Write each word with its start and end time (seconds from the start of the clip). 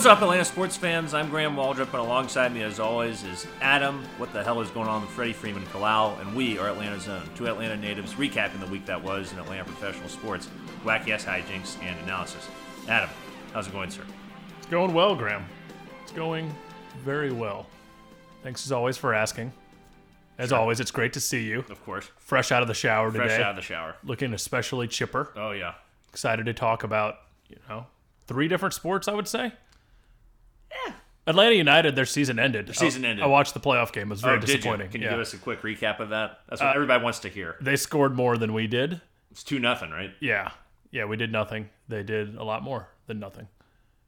What's 0.00 0.08
up, 0.08 0.22
Atlanta 0.22 0.46
sports 0.46 0.78
fans? 0.78 1.12
I'm 1.12 1.28
Graham 1.28 1.56
Waldrop, 1.56 1.88
and 1.92 1.96
alongside 1.96 2.54
me, 2.54 2.62
as 2.62 2.80
always, 2.80 3.22
is 3.22 3.46
Adam. 3.60 4.02
What 4.16 4.32
the 4.32 4.42
hell 4.42 4.62
is 4.62 4.70
going 4.70 4.88
on 4.88 5.02
with 5.02 5.10
Freddie 5.10 5.34
Freeman 5.34 5.66
Kalal? 5.66 6.18
And 6.22 6.34
we 6.34 6.58
are 6.58 6.70
Atlanta's 6.70 7.06
Own, 7.06 7.20
two 7.34 7.46
Atlanta 7.48 7.76
natives 7.76 8.14
recapping 8.14 8.60
the 8.60 8.66
week 8.68 8.86
that 8.86 9.04
was 9.04 9.30
in 9.30 9.38
Atlanta 9.38 9.64
professional 9.64 10.08
sports, 10.08 10.48
wacky 10.86 11.10
ass 11.10 11.26
hijinks, 11.26 11.76
and 11.82 12.00
analysis. 12.00 12.48
Adam, 12.88 13.10
how's 13.52 13.66
it 13.66 13.74
going, 13.74 13.90
sir? 13.90 14.00
It's 14.56 14.68
going 14.68 14.94
well, 14.94 15.14
Graham. 15.14 15.44
It's 16.02 16.12
going 16.12 16.50
very 17.04 17.30
well. 17.30 17.66
Thanks 18.42 18.64
as 18.64 18.72
always 18.72 18.96
for 18.96 19.12
asking. 19.12 19.52
As 20.38 20.50
always, 20.50 20.80
it's 20.80 20.90
great 20.90 21.12
to 21.12 21.20
see 21.20 21.42
you. 21.42 21.58
Of 21.68 21.84
course, 21.84 22.08
Fresh 22.16 22.52
out 22.52 22.62
of 22.62 22.68
the 22.68 22.74
shower 22.74 23.10
fresh 23.10 23.24
today, 23.24 23.34
Fresh 23.36 23.44
out 23.44 23.50
of 23.50 23.56
the 23.56 23.62
shower. 23.62 23.96
looking 24.02 24.32
especially 24.32 24.88
chipper. 24.88 25.30
Oh 25.36 25.50
yeah, 25.50 25.74
Excited 26.08 26.46
to 26.46 26.54
talk 26.54 26.84
about, 26.84 27.16
you 27.50 27.56
know, 27.68 27.84
three 28.26 28.48
different 28.48 28.72
sports. 28.72 29.06
I 29.06 29.12
would 29.12 29.28
say. 29.28 29.52
Yeah. 30.86 30.92
Atlanta 31.26 31.54
United, 31.54 31.94
their 31.96 32.06
season 32.06 32.38
ended. 32.38 32.66
Their 32.66 32.74
season 32.74 33.04
ended. 33.04 33.22
I 33.24 33.28
watched 33.28 33.54
the 33.54 33.60
playoff 33.60 33.92
game. 33.92 34.08
It 34.08 34.10
was 34.10 34.20
very 34.22 34.36
oh, 34.38 34.40
did 34.40 34.48
you? 34.48 34.56
disappointing. 34.56 34.90
Can 34.90 35.00
you 35.00 35.06
Yeah. 35.06 35.12
Uh, 35.12 35.16
give 35.16 35.20
us 35.22 35.34
a 35.34 35.38
quick 35.38 35.62
recap 35.62 36.00
of 36.00 36.08
that? 36.10 36.40
That's 36.48 36.60
what 36.60 36.74
everybody 36.74 37.02
wants 37.04 37.20
to 37.20 37.28
hear. 37.28 37.56
They 37.60 37.76
scored 37.76 38.16
more 38.16 38.36
than 38.38 38.52
we 38.52 38.66
did. 38.66 39.00
It's 39.30 39.44
two 39.44 39.58
nothing, 39.58 39.90
right? 39.90 40.10
Yeah. 40.20 40.50
Yeah, 40.90 41.04
we 41.04 41.16
did 41.16 41.30
nothing. 41.30 41.68
They 41.88 42.02
did 42.02 42.34
a 42.36 42.42
lot 42.42 42.62
more 42.62 42.88
than 43.06 43.20
nothing. 43.20 43.46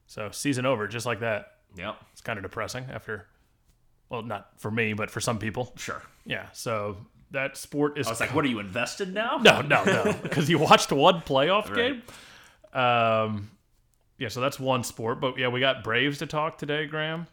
So 0.07 0.29
season 0.31 0.65
over, 0.65 0.87
just 0.87 1.05
like 1.05 1.21
that. 1.21 1.53
Yep. 1.77 1.95
It's 2.11 2.21
kind 2.21 2.37
of 2.37 2.43
depressing 2.43 2.85
after. 2.91 3.27
Well, 4.09 4.21
not 4.23 4.49
for 4.59 4.69
me, 4.69 4.93
but 4.93 5.09
for 5.09 5.21
some 5.21 5.39
people. 5.39 5.71
Sure. 5.77 6.01
Yeah. 6.25 6.47
So 6.51 6.97
that 7.31 7.55
sport 7.57 7.97
is 7.97 8.07
I 8.07 8.09
was 8.11 8.19
like, 8.19 8.33
what 8.35 8.43
are 8.43 8.49
you 8.49 8.59
invested 8.59 9.13
now? 9.13 9.37
No, 9.41 9.61
no, 9.61 9.83
no. 9.85 10.13
Because 10.23 10.49
you 10.49 10.57
watched 10.59 10.91
one 10.91 11.21
playoff 11.21 11.69
Right. 11.69 12.01
game. 12.73 12.79
Um, 12.79 13.49
yeah, 14.17 14.27
so 14.29 14.41
that's 14.41 14.59
one 14.59 14.83
sport. 14.83 15.19
But 15.19 15.37
yeah, 15.37 15.47
we 15.47 15.59
got 15.59 15.83
Braves 15.83 16.19
to 16.19 16.25
talk 16.27 16.57
today, 16.57 16.85
Graham. 16.85 17.27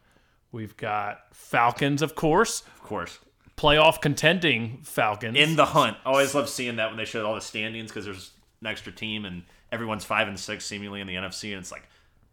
We've 0.53 0.77
got 0.77 1.20
Falcons, 1.33 2.03
of 2.03 2.14
course, 2.14 2.62
Of 2.77 2.83
course. 2.83 3.19
playoff 3.56 4.00
contending 4.00 4.81
Falcons. 4.83 5.37
in 5.39 5.56
the 5.56 5.67
hunt. 5.67 5.97
I 6.05 6.11
always 6.11 6.34
love 6.34 6.48
seeing 6.48 6.77
that 6.77 6.89
when 6.89 6.97
they 6.97 7.05
show 7.05 7.25
all 7.25 7.34
the 7.37 7.41
standings 7.41 7.91
because 7.91 8.05
there's 8.05 8.33
an 8.61 8.67
extra 8.67 8.91
team 8.92 9.25
and 9.25 9.42
everyone's 9.70 10.05
five 10.05 10.27
and 10.27 10.39
six 10.39 10.64
seemingly 10.67 11.00
in 11.00 11.06
the 11.06 11.14
NFC, 11.14 11.50
and 11.53 11.61
it's 11.61 11.70
like 11.70 11.89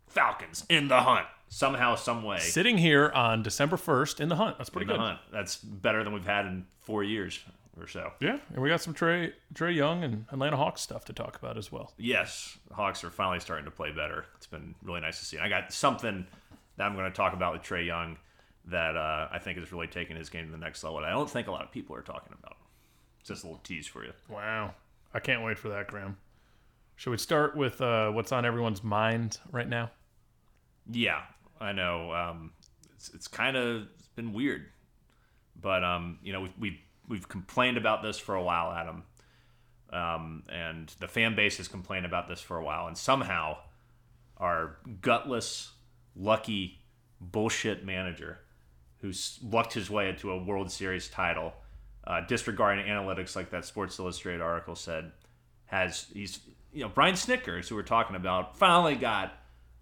Falcons 0.08 0.66
in 0.70 0.88
the 0.88 1.02
hunt 1.02 1.26
somehow, 1.50 1.96
some 1.96 2.24
way. 2.24 2.40
Sitting 2.40 2.78
here 2.78 3.10
on 3.14 3.44
December 3.44 3.78
1st 3.78 4.20
in 4.20 4.30
the 4.30 4.36
hunt. 4.36 4.58
That's 4.58 4.70
in 4.70 4.74
pretty 4.74 4.88
the 4.88 4.94
good. 4.94 5.00
hunt. 5.00 5.20
That's 5.32 5.58
better 5.58 6.04
than 6.04 6.14
we've 6.14 6.26
had 6.26 6.46
in 6.46 6.66
four 6.82 7.04
years 7.04 7.40
or 7.80 7.88
so. 7.88 8.12
Yeah, 8.20 8.40
and 8.54 8.62
we 8.62 8.70
got 8.70 8.82
some 8.82 8.94
Trae 8.94 9.34
Trae 9.54 9.76
Young 9.76 10.04
and 10.04 10.26
Atlanta 10.32 10.58
Hawks 10.58 10.82
stuff 10.82 11.06
to 11.06 11.14
talk 11.14 11.36
about 11.36 11.58
as 11.58 11.72
well. 11.72 11.94
Yes, 11.98 12.58
Hawks 12.72 13.04
are 13.04 13.10
finally 13.10 13.40
starting 13.40 13.66
to 13.66 13.72
play 13.72 13.92
better. 13.92 14.26
It's 14.36 14.48
been 14.48 14.76
really 14.84 15.02
nice 15.02 15.20
to 15.20 15.26
see. 15.26 15.38
And 15.38 15.46
I 15.46 15.50
got 15.50 15.72
something 15.72 16.26
that 16.78 16.84
I'm 16.84 16.96
going 16.96 17.10
to 17.12 17.16
talk 17.16 17.34
about 17.34 17.54
with 17.54 17.64
Trae 17.64 17.86
Young 17.86 18.18
that 18.66 18.98
uh, 18.98 19.30
I 19.32 19.40
think 19.40 19.58
is 19.58 19.72
really 19.72 19.88
taking 19.88 20.16
his 20.16 20.30
game 20.30 20.46
to 20.46 20.52
the 20.52 20.58
next 20.58 20.84
level. 20.84 21.00
That 21.00 21.08
I 21.08 21.12
don't 21.12 21.30
think 21.30 21.48
a 21.48 21.52
lot 21.52 21.64
of 21.64 21.72
people 21.72 21.96
are 21.96 22.02
talking 22.02 22.34
about. 22.38 22.58
It's 23.20 23.30
Just 23.30 23.44
a 23.44 23.48
little 23.48 23.62
tease 23.64 23.88
for 23.88 24.04
you. 24.04 24.12
Wow. 24.30 24.74
I 25.14 25.20
can't 25.20 25.44
wait 25.44 25.58
for 25.58 25.70
that, 25.70 25.88
Graham. 25.88 26.18
Should 26.98 27.12
we 27.12 27.18
start 27.18 27.56
with 27.56 27.80
uh, 27.80 28.10
what's 28.12 28.32
on 28.32 28.46
everyone's 28.46 28.84
mind 28.84 29.40
right 29.52 29.68
now? 29.68 29.92
Yeah, 30.92 31.22
I 31.60 31.72
know. 31.72 32.12
Um, 32.12 32.52
it's 32.96 33.10
it's 33.14 33.28
kind 33.28 33.56
of 33.56 33.88
been 34.16 34.34
weird, 34.34 34.66
but 35.62 35.84
um, 35.84 36.20
you 36.24 36.34
know, 36.34 36.42
we 36.42 36.52
we 36.60 36.82
we've 37.08 37.28
complained 37.28 37.78
about 37.78 38.04
this 38.04 38.18
for 38.18 38.36
a 38.36 38.44
while, 38.44 38.72
Adam, 38.72 39.04
um, 39.92 40.44
and 40.50 40.94
the 41.00 41.08
fan 41.08 41.36
base 41.36 41.58
has 41.58 41.68
complained 41.68 42.06
about 42.06 42.28
this 42.28 42.42
for 42.42 42.58
a 42.58 42.64
while, 42.64 42.88
and 42.88 42.98
somehow 42.98 43.58
our 44.38 44.78
gutless, 45.02 45.72
lucky, 46.16 46.80
bullshit 47.20 47.86
manager 47.86 48.40
who's 49.00 49.40
lucked 49.44 49.74
his 49.74 49.90
way 49.90 50.10
into 50.10 50.32
a 50.32 50.44
World 50.44 50.72
Series 50.72 51.08
title, 51.08 51.54
uh, 52.06 52.22
disregarding 52.22 52.86
analytics 52.86 53.36
like 53.36 53.52
that 53.52 53.66
Sports 53.66 54.00
Illustrated 54.00 54.42
article 54.42 54.76
said, 54.76 55.12
has 55.66 56.08
he's 56.14 56.40
you 56.74 56.82
know 56.84 56.90
Brian 56.90 57.16
Snickers, 57.16 57.70
who 57.70 57.76
we're 57.76 57.84
talking 57.84 58.16
about, 58.16 58.58
finally 58.58 58.96
got 58.96 59.34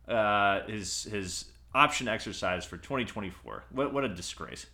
uh, 0.07 0.61
his 0.67 1.03
his 1.03 1.45
option 1.73 2.07
exercise 2.07 2.65
for 2.65 2.77
2024. 2.77 3.63
What 3.71 3.93
what 3.93 4.03
a 4.03 4.09
disgrace! 4.09 4.65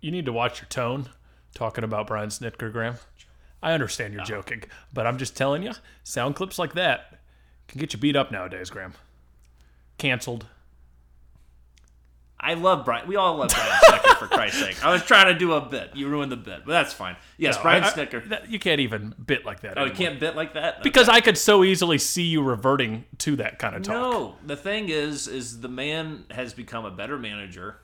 You 0.00 0.10
need 0.10 0.26
to 0.26 0.32
watch 0.32 0.60
your 0.60 0.68
tone 0.68 1.08
talking 1.58 1.82
about 1.82 2.06
Brian 2.06 2.28
Snitker, 2.28 2.70
Graham. 2.72 2.94
I 3.60 3.72
understand 3.72 4.14
you're 4.14 4.22
joking, 4.22 4.62
but 4.94 5.08
I'm 5.08 5.18
just 5.18 5.36
telling 5.36 5.64
you, 5.64 5.72
sound 6.04 6.36
clips 6.36 6.56
like 6.56 6.74
that 6.74 7.18
can 7.66 7.80
get 7.80 7.92
you 7.92 7.98
beat 7.98 8.14
up 8.14 8.30
nowadays, 8.30 8.70
Graham. 8.70 8.94
Canceled. 9.98 10.46
I 12.40 12.54
love 12.54 12.84
Brian. 12.84 13.08
We 13.08 13.16
all 13.16 13.34
love 13.34 13.50
Brian 13.50 13.72
Snitker 13.82 14.16
for 14.16 14.28
Christ's 14.28 14.60
sake. 14.60 14.84
I 14.84 14.92
was 14.92 15.02
trying 15.04 15.26
to 15.32 15.36
do 15.36 15.54
a 15.54 15.60
bit. 15.60 15.90
You 15.96 16.06
ruined 16.08 16.30
the 16.30 16.36
bit, 16.36 16.60
but 16.64 16.70
that's 16.70 16.92
fine. 16.92 17.16
Yes, 17.36 17.58
Brian 17.60 17.82
I- 17.82 17.88
I- 17.88 17.90
Snitker. 17.90 18.28
that- 18.28 18.48
you 18.48 18.60
can't 18.60 18.78
even 18.80 19.12
bit 19.26 19.44
like 19.44 19.62
that. 19.62 19.76
oh, 19.76 19.84
you 19.84 19.90
can't 19.90 20.20
bit 20.20 20.36
like 20.36 20.54
that 20.54 20.84
Because 20.84 21.08
I 21.08 21.20
could 21.20 21.36
so 21.36 21.64
easily 21.64 21.98
see 21.98 22.22
you 22.22 22.40
reverting 22.40 23.06
to 23.18 23.34
that 23.36 23.58
kind 23.58 23.74
of 23.74 23.82
talk. 23.82 23.92
No, 23.94 24.36
the 24.46 24.56
thing 24.56 24.88
is, 24.88 25.26
is 25.26 25.58
the 25.60 25.68
man 25.68 26.26
has 26.30 26.54
become 26.54 26.84
a 26.84 26.92
better 26.92 27.18
manager, 27.18 27.80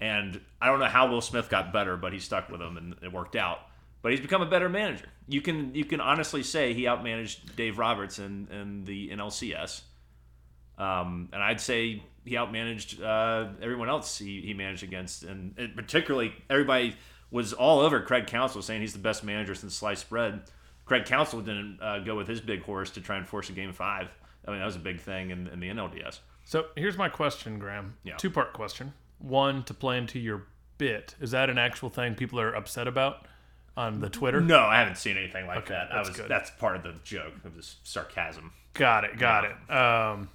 and 0.00 0.40
I 0.60 0.66
don't 0.66 0.78
know 0.78 0.86
how 0.86 1.10
Will 1.10 1.20
Smith 1.20 1.48
got 1.48 1.72
better, 1.72 1.96
but 1.96 2.12
he 2.12 2.18
stuck 2.18 2.48
with 2.48 2.60
him 2.60 2.76
and 2.76 2.94
it 3.02 3.12
worked 3.12 3.36
out. 3.36 3.58
But 4.02 4.12
he's 4.12 4.20
become 4.20 4.40
a 4.40 4.46
better 4.46 4.68
manager. 4.68 5.06
You 5.28 5.42
can 5.42 5.74
you 5.74 5.84
can 5.84 6.00
honestly 6.00 6.42
say 6.42 6.72
he 6.72 6.84
outmanaged 6.84 7.54
Dave 7.54 7.78
Roberts 7.78 8.18
in, 8.18 8.48
in 8.50 8.84
the 8.84 9.10
NLCS, 9.10 9.82
um, 10.78 11.28
and 11.32 11.42
I'd 11.42 11.60
say 11.60 12.02
he 12.24 12.34
outmanaged 12.34 13.02
uh, 13.02 13.52
everyone 13.60 13.90
else 13.90 14.16
he, 14.16 14.40
he 14.40 14.54
managed 14.54 14.82
against, 14.82 15.22
and, 15.22 15.54
and 15.58 15.76
particularly 15.76 16.32
everybody 16.48 16.96
was 17.30 17.52
all 17.52 17.80
over 17.80 18.00
Craig 18.00 18.26
Counsell 18.26 18.62
saying 18.62 18.80
he's 18.80 18.94
the 18.94 18.98
best 18.98 19.22
manager 19.22 19.54
since 19.54 19.74
sliced 19.74 20.08
bread. 20.08 20.42
Craig 20.86 21.04
Counsell 21.04 21.40
didn't 21.40 21.78
uh, 21.80 21.98
go 22.00 22.16
with 22.16 22.26
his 22.26 22.40
big 22.40 22.62
horse 22.62 22.90
to 22.92 23.00
try 23.02 23.16
and 23.16 23.28
force 23.28 23.50
a 23.50 23.52
game 23.52 23.72
five. 23.72 24.08
I 24.48 24.50
mean 24.50 24.60
that 24.60 24.66
was 24.66 24.76
a 24.76 24.80
big 24.80 25.00
thing 25.00 25.30
in, 25.30 25.46
in 25.48 25.60
the 25.60 25.68
NLDS. 25.68 26.20
So 26.44 26.66
here's 26.74 26.96
my 26.96 27.08
question, 27.10 27.58
Graham. 27.58 27.96
Yeah. 28.02 28.16
Two 28.16 28.30
part 28.30 28.54
question. 28.54 28.94
One 29.20 29.62
to 29.64 29.74
play 29.74 29.98
into 29.98 30.18
your 30.18 30.46
bit. 30.78 31.14
Is 31.20 31.30
that 31.32 31.48
an 31.50 31.58
actual 31.58 31.90
thing 31.90 32.14
people 32.14 32.40
are 32.40 32.52
upset 32.54 32.88
about 32.88 33.26
on 33.76 34.00
the 34.00 34.08
Twitter? 34.08 34.40
No, 34.40 34.60
I 34.60 34.78
haven't 34.78 34.96
seen 34.96 35.16
anything 35.16 35.46
like 35.46 35.58
Okay, 35.58 35.74
that. 35.74 35.92
I 35.92 35.96
that's 35.96 36.08
was 36.08 36.16
good. 36.18 36.28
that's 36.28 36.50
part 36.52 36.76
of 36.76 36.82
the 36.82 36.94
joke. 37.04 37.34
of 37.44 37.54
this 37.54 37.76
sarcasm. 37.84 38.52
Got 38.74 39.04
it. 39.04 39.18
Got 39.18 39.44
it. 39.44 39.70
Um, 39.74 40.30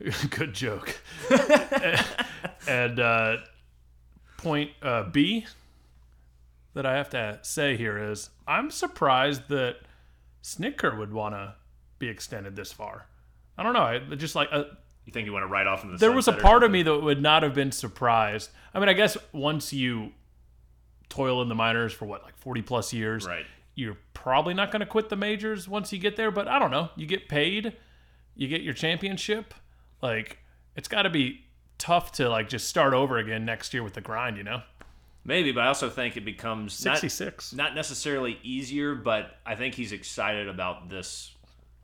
good 0.30 0.54
joke. 0.54 0.96
and 2.68 2.98
uh, 3.00 3.36
point 4.38 4.70
uh, 4.82 5.04
B 5.04 5.46
that 6.74 6.86
I 6.86 6.96
have 6.96 7.10
to 7.10 7.38
say 7.42 7.76
here 7.76 7.98
is 8.10 8.30
I'm 8.46 8.70
surprised 8.70 9.48
that 9.48 9.76
Snitker 10.42 10.96
would 10.96 11.12
want 11.12 11.34
to 11.34 11.54
be 11.98 12.08
extended 12.08 12.54
this 12.56 12.72
far. 12.72 13.06
I 13.56 13.62
don't 13.64 13.72
know. 13.74 13.80
I 13.82 13.98
just 14.14 14.34
like 14.36 14.48
uh, 14.52 14.64
You 15.08 15.12
think 15.12 15.24
you 15.24 15.32
want 15.32 15.44
to 15.44 15.46
write 15.46 15.66
off 15.66 15.84
in 15.84 15.90
the 15.90 15.96
there 15.96 16.12
was 16.12 16.28
a 16.28 16.34
part 16.34 16.62
of 16.62 16.70
me 16.70 16.82
that 16.82 16.98
would 16.98 17.22
not 17.22 17.42
have 17.42 17.54
been 17.54 17.72
surprised. 17.72 18.50
I 18.74 18.78
mean, 18.78 18.90
I 18.90 18.92
guess 18.92 19.16
once 19.32 19.72
you 19.72 20.12
toil 21.08 21.40
in 21.40 21.48
the 21.48 21.54
minors 21.54 21.94
for 21.94 22.04
what 22.04 22.22
like 22.24 22.36
40 22.36 22.60
plus 22.60 22.92
years, 22.92 23.26
Right. 23.26 23.46
you're 23.74 23.96
probably 24.12 24.52
not 24.52 24.70
going 24.70 24.80
to 24.80 24.86
quit 24.86 25.08
the 25.08 25.16
majors 25.16 25.66
once 25.66 25.94
you 25.94 25.98
get 25.98 26.16
there, 26.16 26.30
but 26.30 26.46
I 26.46 26.58
don't 26.58 26.70
know. 26.70 26.90
You 26.94 27.06
get 27.06 27.26
paid, 27.26 27.74
you 28.34 28.48
get 28.48 28.60
your 28.60 28.74
championship. 28.74 29.54
Like 30.02 30.40
it's 30.76 30.88
got 30.88 31.04
to 31.04 31.10
be 31.10 31.40
tough 31.78 32.12
to 32.12 32.28
like 32.28 32.50
just 32.50 32.68
start 32.68 32.92
over 32.92 33.16
again 33.16 33.46
next 33.46 33.72
year 33.72 33.82
with 33.82 33.94
the 33.94 34.02
grind, 34.02 34.36
you 34.36 34.42
know? 34.42 34.60
Maybe, 35.24 35.52
but 35.52 35.62
I 35.64 35.68
also 35.68 35.88
think 35.88 36.18
it 36.18 36.24
becomes 36.26 36.84
not- 36.84 36.96
66. 36.98 37.54
Not, 37.54 37.74
necessarily 37.74 38.38
easier, 38.42 38.94
but 38.94 39.38
I 39.46 39.54
think 39.54 39.74
he's 39.74 39.92
excited 39.92 40.48
about 40.48 40.90
this. 40.90 41.34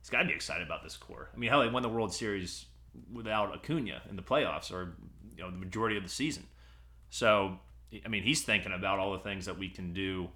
He's 0.01 0.11
got 0.11 0.19
to 0.19 0.25
be 0.25 0.33
excited 0.33 0.63
about 0.63 0.83
this 0.83 0.95
core. 0.95 1.31
I 1.33 1.37
mean, 1.39 1.49
hell, 1.49 1.61
they 1.61 1.69
won 1.69 1.81
the 1.81 1.89
World 1.89 2.13
Series 2.13 2.67
without 3.11 3.53
Acuna 3.53 4.01
in 4.09 4.15
the 4.15 4.21
playoffs, 4.21 4.71
or 4.71 4.95
you 5.35 5.43
know, 5.43 5.51
the 5.51 5.57
majority 5.57 5.97
of 5.97 6.03
the 6.03 6.09
season. 6.09 6.45
So, 7.09 7.59
I 8.03 8.07
mean, 8.07 8.23
he's 8.23 8.43
thinking 8.43 8.71
about 8.73 8.99
all 8.99 9.13
the 9.13 9.19
things 9.19 9.45
that 9.45 9.57
we 9.57 9.69
can 9.69 9.93
do 9.93 10.29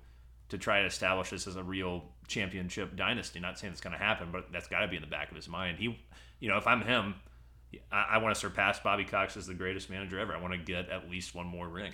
to 0.50 0.57
try 0.57 0.81
to 0.81 0.88
establish 0.88 1.29
this 1.29 1.47
as 1.47 1.56
a 1.56 1.63
real 1.63 2.03
championship 2.27 2.95
dynasty. 2.95 3.39
Not 3.39 3.59
saying 3.59 3.71
it's 3.71 3.81
going 3.81 3.94
to 3.94 4.03
happen, 4.03 4.29
but 4.31 4.51
that's 4.51 4.67
got 4.67 4.79
to 4.79 4.88
be 4.88 4.95
in 4.95 5.01
the 5.01 5.07
back 5.07 5.29
of 5.29 5.35
his 5.35 5.47
mind. 5.47 5.77
He, 5.77 6.00
you 6.39 6.50
know, 6.50 6.57
if 6.57 6.67
I'm 6.67 6.81
him, 6.81 7.15
I, 7.91 8.06
I 8.11 8.17
want 8.17 8.33
to 8.33 8.39
surpass 8.39 8.79
Bobby 8.79 9.05
Cox 9.05 9.38
as 9.38 9.47
the 9.47 9.53
greatest 9.53 9.89
manager 9.89 10.19
ever. 10.19 10.35
I 10.35 10.41
want 10.41 10.53
to 10.53 10.59
get 10.59 10.89
at 10.89 11.09
least 11.09 11.35
one 11.35 11.47
more 11.47 11.67
ring. 11.67 11.94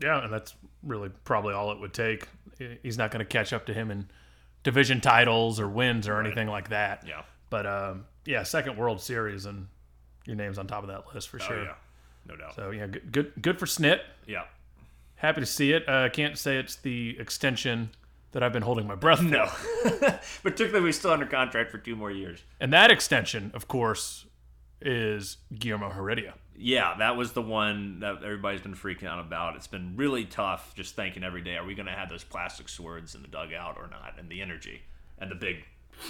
Yeah, 0.00 0.22
and 0.22 0.32
that's 0.32 0.54
really 0.82 1.10
probably 1.24 1.54
all 1.54 1.72
it 1.72 1.80
would 1.80 1.94
take. 1.94 2.28
He's 2.82 2.98
not 2.98 3.10
going 3.10 3.20
to 3.20 3.26
catch 3.26 3.52
up 3.52 3.66
to 3.66 3.74
him 3.74 3.90
in 3.90 4.08
division 4.62 5.00
titles 5.00 5.60
or 5.60 5.68
wins 5.68 6.08
or 6.08 6.20
anything 6.20 6.48
like 6.48 6.70
that. 6.70 7.04
Yeah. 7.06 7.22
But 7.50 7.66
um, 7.66 8.04
yeah, 8.26 8.42
second 8.42 8.76
World 8.76 9.00
Series 9.00 9.46
and 9.46 9.66
your 10.26 10.36
name's 10.36 10.58
on 10.58 10.66
top 10.66 10.82
of 10.82 10.88
that 10.88 11.14
list 11.14 11.28
for 11.28 11.38
sure. 11.38 11.60
Oh 11.60 11.62
yeah, 11.62 11.74
no 12.26 12.36
doubt. 12.36 12.54
So 12.54 12.70
yeah, 12.70 12.86
good, 12.86 13.12
good, 13.12 13.32
good 13.40 13.58
for 13.58 13.66
Snit. 13.66 14.00
yeah. 14.26 14.44
Happy 15.18 15.40
to 15.40 15.46
see 15.46 15.72
it. 15.72 15.88
Uh, 15.88 16.10
can't 16.10 16.36
say 16.36 16.58
it's 16.58 16.76
the 16.76 17.16
extension 17.18 17.88
that 18.32 18.42
I've 18.42 18.52
been 18.52 18.62
holding 18.62 18.86
my 18.86 18.96
breath 18.96 19.18
for. 19.20 19.24
No. 19.24 19.50
Particularly, 20.42 20.84
we're 20.84 20.92
still 20.92 21.12
under 21.12 21.24
contract 21.24 21.70
for 21.70 21.78
two 21.78 21.96
more 21.96 22.10
years. 22.10 22.42
And 22.60 22.70
that 22.74 22.90
extension, 22.90 23.50
of 23.54 23.66
course, 23.66 24.26
is 24.82 25.38
Guillermo 25.58 25.88
Heredia. 25.88 26.34
Yeah, 26.54 26.96
that 26.98 27.16
was 27.16 27.32
the 27.32 27.40
one 27.40 28.00
that 28.00 28.16
everybody's 28.22 28.60
been 28.60 28.74
freaking 28.74 29.06
out 29.06 29.18
about. 29.20 29.56
It's 29.56 29.66
been 29.66 29.94
really 29.96 30.26
tough 30.26 30.74
just 30.74 30.94
thinking 30.96 31.24
every 31.24 31.40
day, 31.40 31.56
are 31.56 31.64
we 31.64 31.74
going 31.74 31.86
to 31.86 31.92
have 31.92 32.10
those 32.10 32.24
plastic 32.24 32.68
swords 32.68 33.14
in 33.14 33.22
the 33.22 33.28
dugout 33.28 33.76
or 33.78 33.88
not? 33.88 34.16
And 34.18 34.28
the 34.28 34.42
energy 34.42 34.82
and 35.18 35.30
the 35.30 35.34
big, 35.34 35.64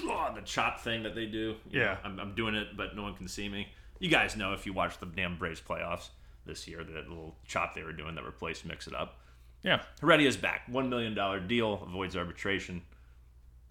oh, 0.04 0.32
the 0.34 0.40
chop 0.42 0.80
thing 0.80 1.02
that 1.04 1.14
they 1.14 1.26
do. 1.26 1.56
You 1.70 1.80
Yeah. 1.80 1.84
know, 1.94 1.98
I'm, 2.04 2.20
I'm 2.20 2.34
doing 2.34 2.54
it, 2.54 2.76
but 2.76 2.94
no 2.96 3.02
one 3.02 3.14
can 3.14 3.28
see 3.28 3.48
me. 3.48 3.68
You 3.98 4.08
guys 4.10 4.36
know 4.36 4.52
if 4.52 4.66
you 4.66 4.72
watch 4.72 4.98
the 4.98 5.06
damn 5.06 5.36
Braves 5.38 5.60
playoffs 5.66 6.08
this 6.44 6.68
year, 6.68 6.84
that 6.84 7.08
little 7.08 7.34
chop 7.46 7.74
they 7.74 7.82
were 7.82 7.92
doing 7.92 8.14
that 8.16 8.24
replaced 8.24 8.64
Mix 8.66 8.86
It 8.86 8.94
Up. 8.94 9.18
Yeah, 9.62 9.82
Heredia's 10.00 10.36
back. 10.36 10.66
$1 10.70 10.88
million 10.88 11.46
deal, 11.48 11.82
avoids 11.86 12.16
arbitration. 12.16 12.82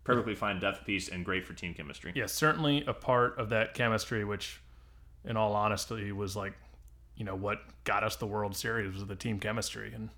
Perfectly 0.03 0.35
fine 0.35 0.59
depth 0.59 0.85
piece 0.85 1.07
and 1.09 1.23
great 1.23 1.45
for 1.45 1.53
team 1.53 1.73
chemistry. 1.73 2.11
yeah, 2.15 2.25
certainly 2.25 2.83
a 2.85 2.93
part 2.93 3.37
of 3.39 3.49
that 3.49 3.73
chemistry, 3.75 4.23
which, 4.25 4.61
in 5.23 5.37
all 5.37 5.53
honesty, 5.53 6.11
was 6.11 6.35
like, 6.35 6.53
you 7.15 7.23
know, 7.23 7.35
what 7.35 7.59
got 7.85 8.03
us 8.03 8.15
the 8.17 8.27
World 8.27 8.55
Series 8.55 8.93
was 8.93 9.05
the 9.05 9.15
team 9.15 9.39
chemistry, 9.39 9.93
and 9.93 10.09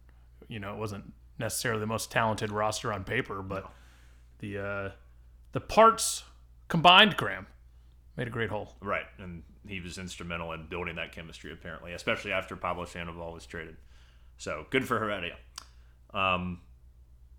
you 0.48 0.60
know, 0.60 0.72
it 0.74 0.78
wasn't 0.80 1.14
necessarily 1.38 1.80
the 1.80 1.86
most 1.86 2.10
talented 2.12 2.52
roster 2.52 2.92
on 2.92 3.04
paper, 3.04 3.42
but 3.44 3.70
the 4.40 4.58
uh, 4.58 4.90
the 5.58 5.62
parts 5.62 6.24
combined, 6.68 7.18
Graham, 7.18 7.48
made 8.16 8.28
a 8.28 8.30
great 8.30 8.52
whole. 8.52 8.76
Right, 8.80 9.08
and 9.18 9.42
he 9.68 9.80
was 9.80 9.98
instrumental 9.98 10.52
in 10.54 10.68
building 10.68 10.98
that 10.98 11.14
chemistry, 11.14 11.52
apparently, 11.52 11.94
especially 11.94 12.32
after 12.32 12.56
Pablo 12.56 12.86
Sandoval 12.86 13.34
was 13.34 13.44
traded. 13.48 13.76
So 14.38 14.68
good 14.70 14.88
for 14.88 15.00
Heredia. 15.00 15.36
Um, 16.14 16.62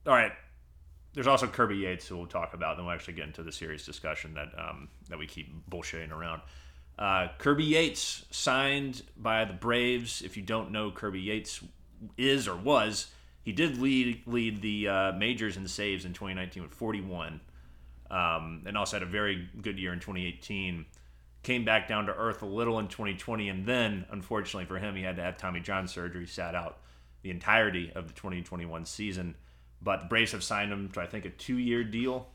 all 0.04 0.14
right, 0.14 0.32
there's 1.14 1.28
also 1.28 1.46
Kirby 1.46 1.76
Yates, 1.76 2.08
who 2.08 2.16
we'll 2.16 2.26
talk 2.26 2.54
about. 2.54 2.76
Then 2.76 2.86
we'll 2.86 2.94
actually 2.96 3.14
get 3.14 3.26
into 3.28 3.44
the 3.44 3.52
serious 3.52 3.86
discussion 3.86 4.34
that 4.34 4.48
um, 4.58 4.88
that 5.08 5.18
we 5.20 5.28
keep 5.28 5.70
bullshitting 5.70 6.10
around. 6.10 6.42
Uh, 6.98 7.28
Kirby 7.38 7.66
Yates 7.66 8.24
signed 8.32 9.04
by 9.16 9.44
the 9.44 9.54
Braves. 9.54 10.22
If 10.22 10.36
you 10.36 10.42
don't 10.42 10.72
know, 10.72 10.90
Kirby 10.90 11.20
Yates 11.20 11.60
is 12.16 12.48
or 12.48 12.56
was 12.56 13.12
he 13.44 13.52
did 13.52 13.78
lead 13.78 14.22
lead 14.26 14.60
the 14.60 14.88
uh, 14.88 15.12
majors 15.12 15.56
in 15.56 15.68
saves 15.68 16.04
in 16.04 16.14
2019 16.14 16.64
with 16.64 16.74
41 16.74 17.42
um, 18.10 18.62
and 18.66 18.76
also 18.76 18.96
had 18.96 19.02
a 19.02 19.10
very 19.10 19.48
good 19.60 19.78
year 19.78 19.92
in 19.92 20.00
2018. 20.00 20.86
Came 21.42 21.64
back 21.64 21.88
down 21.88 22.06
to 22.06 22.14
earth 22.14 22.42
a 22.42 22.46
little 22.46 22.78
in 22.78 22.88
2020, 22.88 23.48
and 23.48 23.64
then, 23.64 24.04
unfortunately 24.10 24.66
for 24.66 24.78
him, 24.78 24.96
he 24.96 25.02
had 25.02 25.16
to 25.16 25.22
have 25.22 25.36
Tommy 25.36 25.60
John 25.60 25.86
surgery, 25.86 26.26
sat 26.26 26.54
out 26.54 26.78
the 27.22 27.30
entirety 27.30 27.92
of 27.94 28.08
the 28.08 28.14
2021 28.14 28.84
season. 28.84 29.34
But 29.80 30.00
the 30.00 30.06
Braves 30.06 30.32
have 30.32 30.42
signed 30.42 30.72
him 30.72 30.88
to, 30.90 31.00
I 31.00 31.06
think, 31.06 31.24
a 31.24 31.30
two-year 31.30 31.84
deal, 31.84 32.28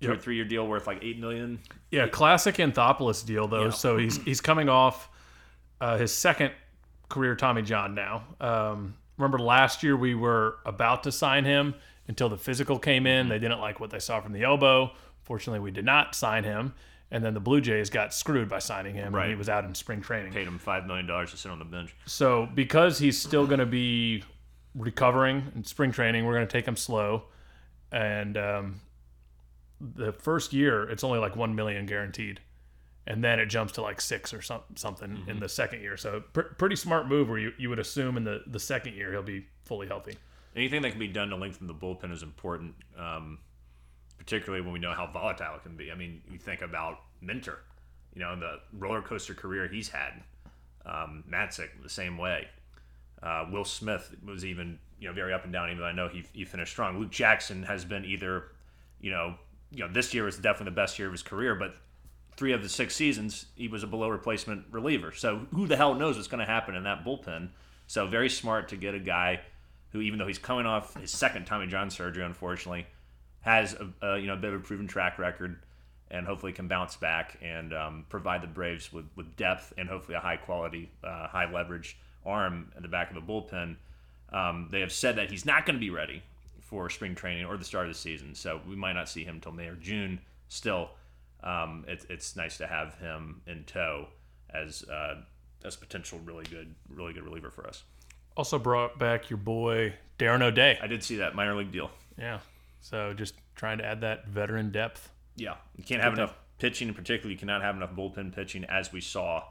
two 0.00 0.12
or 0.12 0.16
three-year 0.16 0.44
deal 0.44 0.66
worth 0.66 0.86
like 0.86 0.98
eight 1.02 1.20
million. 1.20 1.60
Yeah, 1.90 2.08
classic 2.08 2.56
Anthopoulos 2.56 3.24
deal 3.24 3.46
though. 3.46 3.66
Yeah. 3.66 3.70
So 3.70 3.96
he's 3.96 4.16
he's 4.18 4.40
coming 4.40 4.68
off 4.68 5.08
uh, 5.80 5.96
his 5.98 6.12
second 6.12 6.52
career 7.08 7.36
Tommy 7.36 7.62
John 7.62 7.94
now. 7.94 8.24
Um, 8.40 8.94
remember 9.16 9.38
last 9.38 9.82
year 9.82 9.96
we 9.96 10.14
were 10.14 10.56
about 10.64 11.04
to 11.04 11.12
sign 11.12 11.44
him 11.44 11.74
until 12.08 12.28
the 12.28 12.36
physical 12.38 12.78
came 12.78 13.06
in. 13.06 13.28
They 13.28 13.38
didn't 13.38 13.60
like 13.60 13.80
what 13.80 13.90
they 13.90 13.98
saw 13.98 14.20
from 14.20 14.32
the 14.32 14.42
elbow. 14.42 14.92
Fortunately, 15.22 15.60
we 15.60 15.70
did 15.70 15.84
not 15.84 16.14
sign 16.14 16.44
him. 16.44 16.74
And 17.10 17.24
then 17.24 17.34
the 17.34 17.40
Blue 17.40 17.60
Jays 17.60 17.90
got 17.90 18.12
screwed 18.12 18.48
by 18.48 18.58
signing 18.58 18.94
him, 18.94 19.06
and 19.08 19.14
Right. 19.14 19.28
he 19.28 19.34
was 19.36 19.48
out 19.48 19.64
in 19.64 19.74
spring 19.74 20.00
training. 20.00 20.32
Paid 20.32 20.46
him 20.48 20.58
five 20.58 20.86
million 20.86 21.06
dollars 21.06 21.30
to 21.30 21.36
sit 21.36 21.50
on 21.52 21.58
the 21.58 21.64
bench. 21.64 21.94
So 22.06 22.48
because 22.54 22.98
he's 22.98 23.20
still 23.20 23.46
going 23.46 23.60
to 23.60 23.66
be 23.66 24.24
recovering 24.74 25.52
in 25.54 25.64
spring 25.64 25.92
training, 25.92 26.24
we're 26.24 26.34
going 26.34 26.46
to 26.46 26.52
take 26.52 26.66
him 26.66 26.76
slow. 26.76 27.24
And 27.92 28.36
um, 28.36 28.80
the 29.80 30.12
first 30.12 30.52
year, 30.52 30.88
it's 30.90 31.04
only 31.04 31.18
like 31.20 31.36
one 31.36 31.54
million 31.54 31.86
guaranteed, 31.86 32.40
and 33.06 33.22
then 33.22 33.38
it 33.38 33.46
jumps 33.46 33.74
to 33.74 33.82
like 33.82 34.00
six 34.00 34.32
or 34.34 34.42
some, 34.42 34.62
something 34.74 35.24
in 35.28 35.38
the 35.38 35.48
second 35.48 35.80
year. 35.82 35.96
So 35.96 36.22
pr- 36.32 36.40
pretty 36.58 36.76
smart 36.76 37.06
move 37.06 37.28
where 37.28 37.38
you, 37.38 37.52
you 37.58 37.68
would 37.68 37.78
assume 37.78 38.16
in 38.16 38.24
the, 38.24 38.42
the 38.46 38.58
second 38.58 38.94
year 38.94 39.12
he'll 39.12 39.22
be 39.22 39.46
fully 39.64 39.86
healthy. 39.86 40.16
Anything 40.56 40.82
that 40.82 40.90
can 40.90 41.00
be 41.00 41.08
done 41.08 41.30
to 41.30 41.36
lengthen 41.36 41.66
the 41.66 41.74
bullpen 41.74 42.12
is 42.12 42.22
important, 42.22 42.74
um, 42.98 43.38
particularly 44.18 44.62
when 44.62 44.72
we 44.72 44.78
know 44.78 44.92
how 44.92 45.06
volatile 45.06 45.56
it 45.56 45.62
can 45.62 45.76
be. 45.76 45.90
I 45.90 45.94
mean, 45.94 46.22
you 46.30 46.38
think 46.38 46.62
about 46.62 47.00
Minter, 47.20 47.58
you 48.14 48.20
know, 48.20 48.38
the 48.38 48.60
roller 48.72 49.02
coaster 49.02 49.34
career 49.34 49.66
he's 49.66 49.88
had. 49.88 50.22
Um, 50.86 51.24
Matzek, 51.30 51.70
the 51.82 51.88
same 51.88 52.18
way. 52.18 52.46
Uh, 53.22 53.46
Will 53.50 53.64
Smith 53.64 54.14
was 54.24 54.44
even, 54.44 54.78
you 55.00 55.08
know, 55.08 55.14
very 55.14 55.32
up 55.32 55.44
and 55.44 55.52
down, 55.52 55.70
even 55.70 55.80
though 55.80 55.86
I 55.86 55.92
know 55.92 56.08
he, 56.08 56.24
he 56.32 56.44
finished 56.44 56.72
strong. 56.72 57.00
Luke 57.00 57.10
Jackson 57.10 57.62
has 57.64 57.84
been 57.84 58.04
either, 58.04 58.44
you 59.00 59.10
know, 59.10 59.34
you 59.70 59.80
know, 59.80 59.92
this 59.92 60.14
year 60.14 60.24
was 60.24 60.36
definitely 60.36 60.66
the 60.66 60.76
best 60.76 60.98
year 60.98 61.08
of 61.08 61.12
his 61.12 61.22
career, 61.22 61.54
but 61.54 61.74
three 62.36 62.52
of 62.52 62.62
the 62.62 62.68
six 62.68 62.94
seasons 62.94 63.46
he 63.56 63.66
was 63.66 63.82
a 63.82 63.86
below 63.86 64.08
replacement 64.08 64.66
reliever. 64.70 65.10
So 65.12 65.46
who 65.52 65.66
the 65.66 65.76
hell 65.76 65.94
knows 65.94 66.16
what's 66.16 66.28
going 66.28 66.44
to 66.44 66.50
happen 66.50 66.74
in 66.74 66.84
that 66.84 67.04
bullpen? 67.04 67.48
So 67.86 68.06
very 68.06 68.30
smart 68.30 68.68
to 68.68 68.76
get 68.76 68.94
a 68.94 68.98
guy 68.98 69.40
who, 69.94 70.00
even 70.00 70.18
though 70.18 70.26
he's 70.26 70.38
coming 70.38 70.66
off 70.66 71.00
his 71.00 71.12
second 71.12 71.46
Tommy 71.46 71.68
John 71.68 71.88
surgery, 71.88 72.24
unfortunately, 72.24 72.86
has 73.40 73.74
a, 73.74 74.06
a 74.06 74.18
you 74.18 74.26
know 74.26 74.34
a 74.34 74.36
bit 74.36 74.52
of 74.52 74.60
a 74.60 74.62
proven 74.62 74.88
track 74.88 75.18
record, 75.18 75.60
and 76.10 76.26
hopefully 76.26 76.52
can 76.52 76.68
bounce 76.68 76.96
back 76.96 77.38
and 77.40 77.72
um, 77.72 78.04
provide 78.08 78.42
the 78.42 78.48
Braves 78.48 78.92
with, 78.92 79.06
with 79.14 79.36
depth 79.36 79.72
and 79.78 79.88
hopefully 79.88 80.16
a 80.16 80.20
high 80.20 80.36
quality, 80.36 80.90
uh, 81.04 81.28
high 81.28 81.50
leverage 81.50 81.96
arm 82.26 82.72
at 82.76 82.82
the 82.82 82.88
back 82.88 83.08
of 83.08 83.14
the 83.14 83.22
bullpen. 83.22 83.76
Um, 84.32 84.68
they 84.72 84.80
have 84.80 84.92
said 84.92 85.16
that 85.16 85.30
he's 85.30 85.46
not 85.46 85.64
going 85.64 85.76
to 85.76 85.80
be 85.80 85.90
ready 85.90 86.24
for 86.60 86.90
spring 86.90 87.14
training 87.14 87.44
or 87.44 87.56
the 87.56 87.64
start 87.64 87.86
of 87.86 87.92
the 87.92 87.98
season, 87.98 88.34
so 88.34 88.60
we 88.68 88.74
might 88.74 88.94
not 88.94 89.08
see 89.08 89.22
him 89.22 89.40
till 89.40 89.52
May 89.52 89.68
or 89.68 89.76
June. 89.76 90.18
Still, 90.48 90.90
um, 91.44 91.84
it's 91.86 92.04
it's 92.10 92.34
nice 92.34 92.58
to 92.58 92.66
have 92.66 92.96
him 92.96 93.42
in 93.46 93.62
tow 93.62 94.08
as 94.50 94.82
uh, 94.84 95.20
as 95.64 95.76
potential 95.76 96.18
really 96.24 96.44
good 96.46 96.74
really 96.88 97.12
good 97.12 97.22
reliever 97.22 97.52
for 97.52 97.64
us. 97.64 97.84
Also 98.36 98.58
brought 98.58 98.98
back 98.98 99.30
your 99.30 99.36
boy 99.36 99.94
Darren 100.18 100.42
O'Day. 100.42 100.78
I 100.82 100.86
did 100.86 101.02
see 101.04 101.16
that 101.16 101.34
minor 101.34 101.54
league 101.54 101.72
deal. 101.72 101.90
Yeah. 102.18 102.40
So 102.80 103.14
just 103.14 103.34
trying 103.54 103.78
to 103.78 103.84
add 103.84 104.00
that 104.02 104.26
veteran 104.26 104.70
depth. 104.70 105.10
Yeah, 105.36 105.54
you 105.76 105.84
can't 105.84 106.02
have 106.02 106.12
enough 106.12 106.34
pitching, 106.58 106.88
in 106.88 106.94
particular. 106.94 107.30
You 107.30 107.38
cannot 107.38 107.62
have 107.62 107.76
enough 107.76 107.92
bullpen 107.92 108.34
pitching, 108.34 108.64
as 108.64 108.92
we 108.92 109.00
saw 109.00 109.44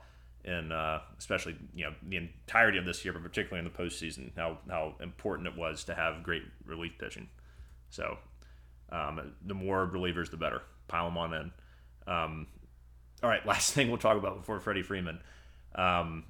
in, 0.45 0.71
uh, 0.71 0.99
especially 1.17 1.55
you 1.73 1.85
know 1.85 1.93
the 2.07 2.17
entirety 2.17 2.77
of 2.77 2.85
this 2.85 3.03
year, 3.03 3.13
but 3.13 3.23
particularly 3.23 3.65
in 3.65 3.71
the 3.71 3.77
postseason, 3.77 4.31
how 4.35 4.59
how 4.69 4.95
important 5.01 5.47
it 5.47 5.57
was 5.57 5.83
to 5.85 5.95
have 5.95 6.23
great 6.23 6.43
relief 6.65 6.93
pitching. 6.99 7.29
So, 7.89 8.17
um, 8.91 9.33
the 9.45 9.53
more 9.53 9.87
relievers, 9.87 10.29
the 10.29 10.37
better. 10.37 10.61
Pile 10.87 11.05
them 11.05 11.17
on 11.17 11.33
in. 11.33 11.51
Um, 12.07 12.47
all 13.21 13.29
right, 13.29 13.45
last 13.47 13.73
thing 13.73 13.89
we'll 13.89 13.97
talk 13.97 14.17
about 14.17 14.37
before 14.37 14.59
Freddie 14.59 14.83
Freeman. 14.83 15.19
Um, 15.75 16.25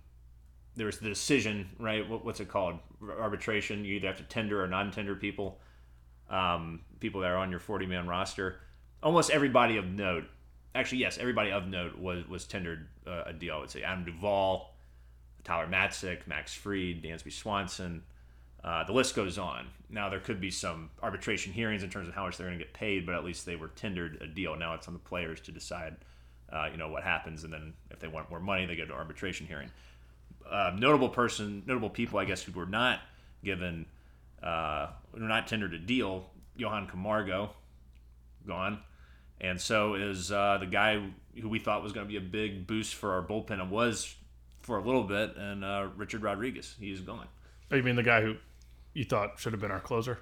there 0.75 0.85
was 0.87 0.99
the 0.99 1.09
decision, 1.09 1.69
right? 1.79 2.07
What, 2.07 2.25
what's 2.25 2.39
it 2.39 2.49
called? 2.49 2.79
Arbitration. 3.01 3.85
You 3.85 3.95
either 3.95 4.07
have 4.07 4.17
to 4.17 4.23
tender 4.23 4.63
or 4.63 4.67
non-tender 4.67 5.15
people 5.15 5.59
um, 6.29 6.81
people 6.99 7.21
that 7.21 7.31
are 7.31 7.37
on 7.37 7.51
your 7.51 7.59
40 7.59 7.85
man 7.85 8.07
roster. 8.07 8.59
Almost 9.01 9.29
everybody 9.31 9.77
of 9.77 9.85
note, 9.85 10.25
actually, 10.73 10.99
yes, 10.99 11.17
everybody 11.17 11.51
of 11.51 11.67
note 11.67 11.97
was 11.97 12.27
was 12.27 12.45
tendered 12.45 12.87
uh, 13.05 13.23
a 13.27 13.33
deal. 13.33 13.55
I 13.55 13.59
would 13.59 13.69
say 13.69 13.83
Adam 13.83 14.05
Duvall, 14.05 14.73
Tyler 15.43 15.67
Matzek, 15.67 16.25
Max 16.27 16.53
Fried, 16.53 17.03
Dansby 17.03 17.31
Swanson. 17.31 18.03
Uh, 18.63 18.85
the 18.85 18.93
list 18.93 19.13
goes 19.13 19.37
on. 19.37 19.67
Now 19.89 20.09
there 20.09 20.21
could 20.21 20.39
be 20.39 20.49
some 20.49 20.89
arbitration 21.01 21.51
hearings 21.51 21.83
in 21.83 21.89
terms 21.89 22.07
of 22.07 22.13
how 22.13 22.25
much 22.25 22.37
they're 22.37 22.47
going 22.47 22.57
to 22.57 22.63
get 22.63 22.73
paid, 22.73 23.05
but 23.05 23.13
at 23.13 23.25
least 23.25 23.45
they 23.45 23.57
were 23.57 23.67
tendered 23.67 24.21
a 24.21 24.27
deal. 24.27 24.55
Now 24.55 24.73
it's 24.73 24.87
on 24.87 24.93
the 24.93 25.01
players 25.01 25.41
to 25.41 25.51
decide, 25.51 25.97
uh, 26.51 26.69
you 26.71 26.77
know, 26.77 26.87
what 26.87 27.03
happens, 27.03 27.43
and 27.43 27.51
then 27.51 27.73
if 27.91 27.99
they 27.99 28.07
want 28.07 28.29
more 28.29 28.39
money, 28.39 28.65
they 28.65 28.77
go 28.77 28.85
to 28.85 28.93
arbitration 28.93 29.45
hearing. 29.45 29.69
Uh, 30.49 30.71
notable 30.77 31.09
person, 31.09 31.63
notable 31.65 31.89
people, 31.89 32.19
I 32.19 32.25
guess, 32.25 32.43
who 32.43 32.51
were 32.51 32.65
not 32.65 32.99
given 33.43 33.85
uh, 34.41 34.87
were 35.13 35.19
not 35.19 35.47
tendered 35.47 35.73
a 35.73 35.79
deal. 35.79 36.25
Johan 36.55 36.87
Camargo, 36.87 37.49
gone, 38.47 38.79
and 39.41 39.59
so 39.59 39.95
is 39.95 40.31
uh, 40.31 40.57
the 40.59 40.65
guy 40.67 41.01
who 41.41 41.49
we 41.49 41.57
thought 41.59 41.81
was 41.81 41.91
going 41.93 42.05
to 42.05 42.09
be 42.11 42.17
a 42.17 42.21
big 42.21 42.67
boost 42.67 42.93
for 42.93 43.13
our 43.13 43.23
bullpen 43.23 43.59
and 43.59 43.71
was 43.71 44.13
for 44.61 44.77
a 44.77 44.81
little 44.83 45.03
bit, 45.03 45.35
and 45.35 45.63
uh, 45.65 45.87
Richard 45.97 46.21
Rodriguez. 46.21 46.75
He's 46.79 46.99
gone. 47.01 47.27
Oh, 47.71 47.75
you 47.75 47.81
mean 47.83 47.95
the 47.95 48.03
guy 48.03 48.21
who 48.21 48.35
you 48.93 49.03
thought 49.03 49.39
should 49.39 49.53
have 49.53 49.59
been 49.61 49.71
our 49.71 49.79
closer 49.79 50.19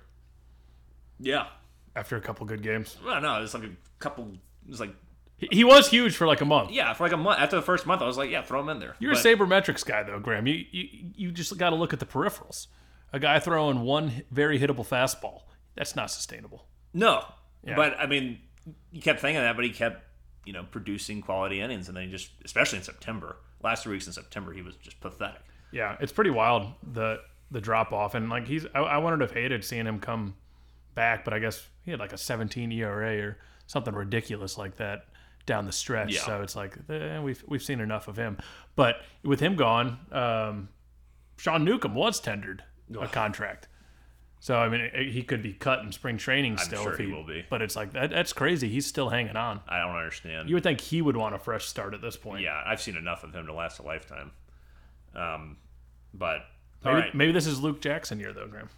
Yeah. 1.19 1.47
after 1.95 2.15
a 2.15 2.21
couple 2.21 2.45
good 2.45 2.63
games? 2.63 2.95
Well, 3.05 3.19
no, 3.19 3.43
it's 3.43 3.53
like 3.53 3.63
a 3.63 3.71
couple. 3.99 4.31
It's 4.69 4.79
like 4.79 4.93
He, 5.51 5.63
was 5.63 5.89
huge 5.89 6.15
for 6.15 6.27
like 6.27 6.41
a 6.41 6.45
month. 6.45 6.71
yeah, 6.71 6.93
for 6.93 7.03
like 7.03 7.13
a 7.13 7.17
month. 7.17 7.39
After 7.39 7.55
the 7.55 7.61
first 7.61 7.85
month, 7.87 8.01
I 8.01 8.05
was 8.05 8.17
like, 8.17 8.29
yeah, 8.29 8.43
throw 8.43 8.59
him 8.59 8.69
in 8.69 8.79
there. 8.79 8.95
You're 8.99 9.13
But- 9.15 9.25
a 9.25 9.27
sabermetrics 9.27 9.85
guy 9.85 10.03
though, 10.03 10.19
Graham. 10.19 10.45
You 10.47 10.65
you, 10.71 10.87
you 11.15 11.31
just 11.31 11.57
got 11.57 11.71
to 11.71 11.75
look 11.75 11.93
at 11.93 11.99
the 11.99 12.05
peripherals. 12.05 12.67
A 13.13 13.19
guy 13.19 13.39
throwing 13.39 13.81
one 13.81 14.23
very 14.31 14.59
hittable 14.59 14.87
fastball. 14.87 15.41
That's 15.75 15.95
not 15.95 16.11
sustainable. 16.11 16.67
No, 16.93 17.23
Yeah. 17.63 17.75
but 17.75 17.99
I 17.99 18.05
mean, 18.05 18.39
you 18.91 19.01
kept 19.01 19.19
thinking 19.19 19.41
that, 19.41 19.55
but 19.55 19.65
he 19.65 19.71
kept, 19.71 20.03
you 20.45 20.53
know, 20.53 20.63
producing 20.69 21.21
quality 21.21 21.59
innings, 21.61 21.87
and 21.87 21.97
then 21.97 22.05
he 22.05 22.11
just, 22.11 22.31
especially 22.45 22.77
in 22.77 22.83
September, 22.83 23.37
last 23.63 23.83
three 23.83 23.93
weeks 23.93 24.07
in 24.07 24.13
September, 24.13 24.53
he 24.53 24.61
was 24.61 24.75
just 24.75 24.99
pathetic. 25.01 25.41
Yeah, 25.71 25.97
it's 25.99 26.11
pretty 26.11 26.29
wild 26.31 26.67
the 26.83 27.19
the 27.49 27.59
drop 27.61 27.91
off, 27.91 28.13
and 28.15 28.29
like 28.29 28.47
he's. 28.47 28.65
I, 28.75 28.79
I 28.79 28.97
wouldn't 28.97 29.21
have 29.21 29.31
hated 29.31 29.63
seeing 29.65 29.85
him 29.87 29.99
come 29.99 30.35
back, 30.95 31.23
but 31.25 31.33
I 31.33 31.39
guess 31.39 31.67
he 31.83 31.91
had 31.91 31.99
like 31.99 32.13
a 32.13 32.17
17 32.17 32.71
ERA 32.71 33.17
or 33.21 33.37
something 33.67 33.93
ridiculous 33.93 34.57
like 34.57 34.75
that 34.77 35.05
down 35.45 35.65
the 35.65 35.71
stretch. 35.71 36.13
Yeah. 36.13 36.21
So 36.21 36.41
it's 36.41 36.55
like 36.55 36.75
eh, 36.89 37.19
we've 37.19 37.43
we've 37.47 37.63
seen 37.63 37.79
enough 37.79 38.07
of 38.07 38.17
him. 38.17 38.37
But 38.75 38.97
with 39.23 39.39
him 39.39 39.55
gone, 39.55 39.99
um, 40.11 40.69
Sean 41.37 41.63
Newcomb 41.63 41.95
was 41.95 42.19
tendered 42.19 42.63
a 42.99 43.07
contract. 43.07 43.67
So 44.39 44.57
I 44.57 44.69
mean, 44.69 44.89
eh, 44.93 45.03
he 45.03 45.21
could 45.23 45.43
be 45.43 45.53
cut 45.53 45.79
in 45.79 45.91
spring 45.91 46.17
training 46.17 46.57
still. 46.57 46.83
sure 46.83 46.93
if 46.93 46.99
he 46.99 47.05
will 47.07 47.25
be. 47.25 47.45
But 47.49 47.61
it's 47.61 47.75
like 47.75 47.93
that, 47.93 48.09
that's 48.09 48.33
crazy. 48.33 48.69
He's 48.69 48.85
still 48.87 49.09
hanging 49.09 49.35
on. 49.35 49.61
I 49.67 49.79
don't 49.79 49.95
understand. 49.95 50.49
You 50.49 50.55
would 50.55 50.63
think 50.63 50.81
he 50.81 51.01
would 51.01 51.15
want 51.17 51.35
a 51.35 51.39
fresh 51.39 51.65
start 51.65 51.93
at 51.93 52.01
this 52.01 52.17
point. 52.17 52.41
yeah, 52.43 52.61
I've 52.65 52.81
seen 52.81 52.97
enough 52.97 53.23
of 53.23 53.33
him 53.33 53.45
to 53.45 53.53
last 53.53 53.79
a 53.79 53.83
lifetime. 53.83 54.31
Um, 55.15 55.57
but 56.13 56.41
all 56.83 56.93
Maybe, 56.93 57.01
right, 57.01 57.15
maybe 57.15 57.31
this 57.31 57.45
is 57.45 57.59
Luke 57.61 57.81
Jackson 57.81 58.19
year 58.19 58.33
though, 58.33 58.47
Graham. 58.47 58.69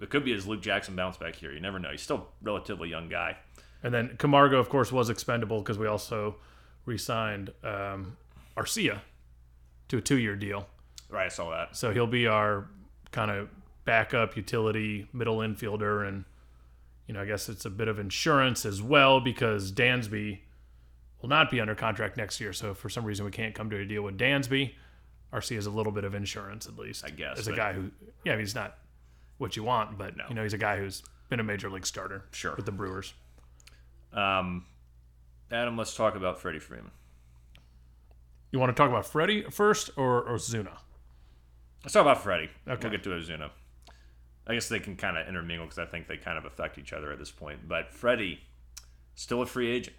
it 0.00 0.10
could 0.10 0.24
be 0.24 0.32
his 0.32 0.46
Luke 0.46 0.60
Jackson 0.60 0.94
bounce 0.96 1.16
back 1.16 1.36
here. 1.36 1.52
You 1.52 1.60
never 1.60 1.78
know. 1.78 1.90
He's 1.90 2.02
still 2.02 2.16
a 2.16 2.24
relatively 2.44 2.88
young 2.90 3.08
guy. 3.08 3.38
And 3.86 3.94
then 3.94 4.16
Camargo, 4.18 4.58
of 4.58 4.68
course, 4.68 4.90
was 4.90 5.10
expendable 5.10 5.60
because 5.60 5.78
we 5.78 5.86
also 5.86 6.34
re-signed 6.86 7.52
um, 7.62 8.16
Arcia 8.56 8.98
to 9.86 9.98
a 9.98 10.00
two-year 10.00 10.34
deal. 10.34 10.66
Right, 11.08 11.26
I 11.26 11.28
saw 11.28 11.50
that. 11.50 11.76
So 11.76 11.92
he'll 11.92 12.08
be 12.08 12.26
our 12.26 12.66
kind 13.12 13.30
of 13.30 13.48
backup 13.84 14.36
utility 14.36 15.06
middle 15.12 15.36
infielder, 15.36 16.08
and 16.08 16.24
you 17.06 17.14
know 17.14 17.20
I 17.22 17.26
guess 17.26 17.48
it's 17.48 17.64
a 17.64 17.70
bit 17.70 17.86
of 17.86 18.00
insurance 18.00 18.66
as 18.66 18.82
well 18.82 19.20
because 19.20 19.70
Dansby 19.70 20.40
will 21.22 21.28
not 21.28 21.48
be 21.48 21.60
under 21.60 21.76
contract 21.76 22.16
next 22.16 22.40
year. 22.40 22.52
So 22.52 22.72
if 22.72 22.78
for 22.78 22.88
some 22.88 23.04
reason 23.04 23.24
we 23.24 23.30
can't 23.30 23.54
come 23.54 23.70
to 23.70 23.76
a 23.76 23.84
deal 23.84 24.02
with 24.02 24.18
Dansby, 24.18 24.72
Arcia 25.32 25.58
is 25.58 25.66
a 25.66 25.70
little 25.70 25.92
bit 25.92 26.02
of 26.02 26.12
insurance 26.16 26.66
at 26.66 26.76
least. 26.76 27.04
I 27.04 27.10
guess, 27.10 27.38
as 27.38 27.46
a 27.46 27.54
guy 27.54 27.72
who, 27.72 27.92
yeah, 28.24 28.32
I 28.32 28.34
mean, 28.34 28.44
he's 28.44 28.56
not 28.56 28.78
what 29.38 29.54
you 29.56 29.62
want, 29.62 29.96
but 29.96 30.16
No. 30.16 30.24
you 30.28 30.34
know 30.34 30.42
he's 30.42 30.54
a 30.54 30.58
guy 30.58 30.76
who's 30.76 31.04
been 31.28 31.38
a 31.38 31.44
major 31.44 31.70
league 31.70 31.86
starter 31.86 32.24
Sure. 32.32 32.56
with 32.56 32.66
the 32.66 32.72
Brewers. 32.72 33.14
Um, 34.16 34.64
Adam, 35.52 35.76
let's 35.76 35.94
talk 35.94 36.16
about 36.16 36.40
Freddie 36.40 36.58
Freeman. 36.58 36.90
You 38.50 38.58
want 38.58 38.74
to 38.74 38.80
talk 38.80 38.88
about 38.88 39.06
Freddie 39.06 39.42
first 39.50 39.90
or, 39.96 40.22
or 40.22 40.36
Zuna? 40.36 40.78
Let's 41.84 41.92
talk 41.92 42.02
about 42.02 42.22
Freddie. 42.22 42.50
Okay. 42.66 42.88
We'll 42.88 42.90
get 42.90 43.04
to 43.04 43.10
Ozuna. 43.10 43.50
I 44.46 44.54
guess 44.54 44.68
they 44.68 44.80
can 44.80 44.96
kind 44.96 45.18
of 45.18 45.28
intermingle 45.28 45.66
because 45.66 45.78
I 45.78 45.86
think 45.86 46.08
they 46.08 46.16
kind 46.16 46.38
of 46.38 46.44
affect 46.44 46.78
each 46.78 46.92
other 46.92 47.12
at 47.12 47.18
this 47.18 47.30
point. 47.30 47.68
But 47.68 47.92
Freddie, 47.92 48.40
still 49.14 49.42
a 49.42 49.46
free 49.46 49.70
agent. 49.70 49.96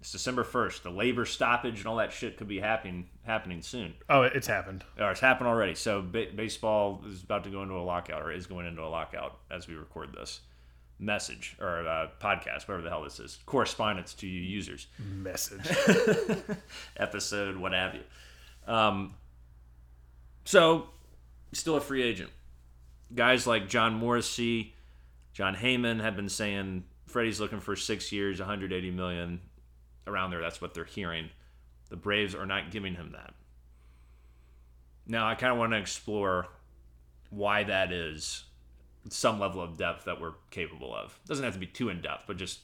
It's 0.00 0.10
December 0.10 0.42
first. 0.42 0.82
The 0.82 0.90
labor 0.90 1.24
stoppage 1.24 1.78
and 1.78 1.86
all 1.86 1.96
that 1.96 2.12
shit 2.12 2.36
could 2.36 2.48
be 2.48 2.58
happening 2.58 3.08
happening 3.22 3.62
soon. 3.62 3.94
Oh, 4.08 4.22
it's 4.22 4.48
happened. 4.48 4.84
Or 4.98 5.12
it's 5.12 5.20
happened 5.20 5.46
already. 5.46 5.76
So 5.76 6.02
ba- 6.02 6.32
baseball 6.34 7.04
is 7.06 7.22
about 7.22 7.44
to 7.44 7.50
go 7.50 7.62
into 7.62 7.74
a 7.74 7.84
lockout, 7.84 8.20
or 8.20 8.32
is 8.32 8.46
going 8.46 8.66
into 8.66 8.82
a 8.82 8.88
lockout 8.88 9.38
as 9.50 9.68
we 9.68 9.74
record 9.74 10.12
this 10.12 10.40
message 11.02 11.56
or 11.60 11.86
uh, 11.86 12.08
podcast, 12.20 12.68
whatever 12.68 12.82
the 12.82 12.88
hell 12.88 13.02
this 13.02 13.18
is. 13.18 13.38
Correspondence 13.44 14.14
to 14.14 14.26
you 14.26 14.40
users 14.40 14.86
Message. 14.98 15.68
episode, 16.96 17.56
what 17.56 17.72
have 17.72 17.94
you. 17.94 18.72
Um, 18.72 19.14
so, 20.44 20.86
still 21.52 21.76
a 21.76 21.80
free 21.80 22.02
agent. 22.02 22.30
Guys 23.14 23.46
like 23.46 23.68
Jon 23.68 24.00
Morosi, 24.00 24.72
Jon 25.32 25.54
Heyman 25.54 26.00
have 26.00 26.16
been 26.16 26.28
saying 26.28 26.84
Freddie's 27.06 27.40
looking 27.40 27.60
for 27.60 27.76
six 27.76 28.12
years, 28.12 28.38
180 28.38 28.90
million, 28.92 29.40
around 30.06 30.30
there. 30.30 30.40
That's 30.40 30.60
what 30.60 30.72
they're 30.72 30.84
hearing. 30.84 31.28
The 31.90 31.96
Braves 31.96 32.34
are 32.34 32.46
not 32.46 32.70
giving 32.70 32.94
him 32.94 33.12
that. 33.12 33.34
Now, 35.06 35.28
I 35.28 35.34
kind 35.34 35.52
of 35.52 35.58
want 35.58 35.72
to 35.72 35.78
explore 35.78 36.46
why 37.30 37.64
that 37.64 37.92
is, 37.92 38.44
some 39.10 39.40
level 39.40 39.60
of 39.60 39.76
depth 39.76 40.04
that 40.04 40.20
we're 40.20 40.34
capable 40.50 40.94
of. 40.94 41.18
Doesn't 41.26 41.44
have 41.44 41.54
to 41.54 41.60
be 41.60 41.66
too 41.66 41.88
in 41.88 42.00
depth, 42.00 42.24
but 42.26 42.36
just 42.36 42.60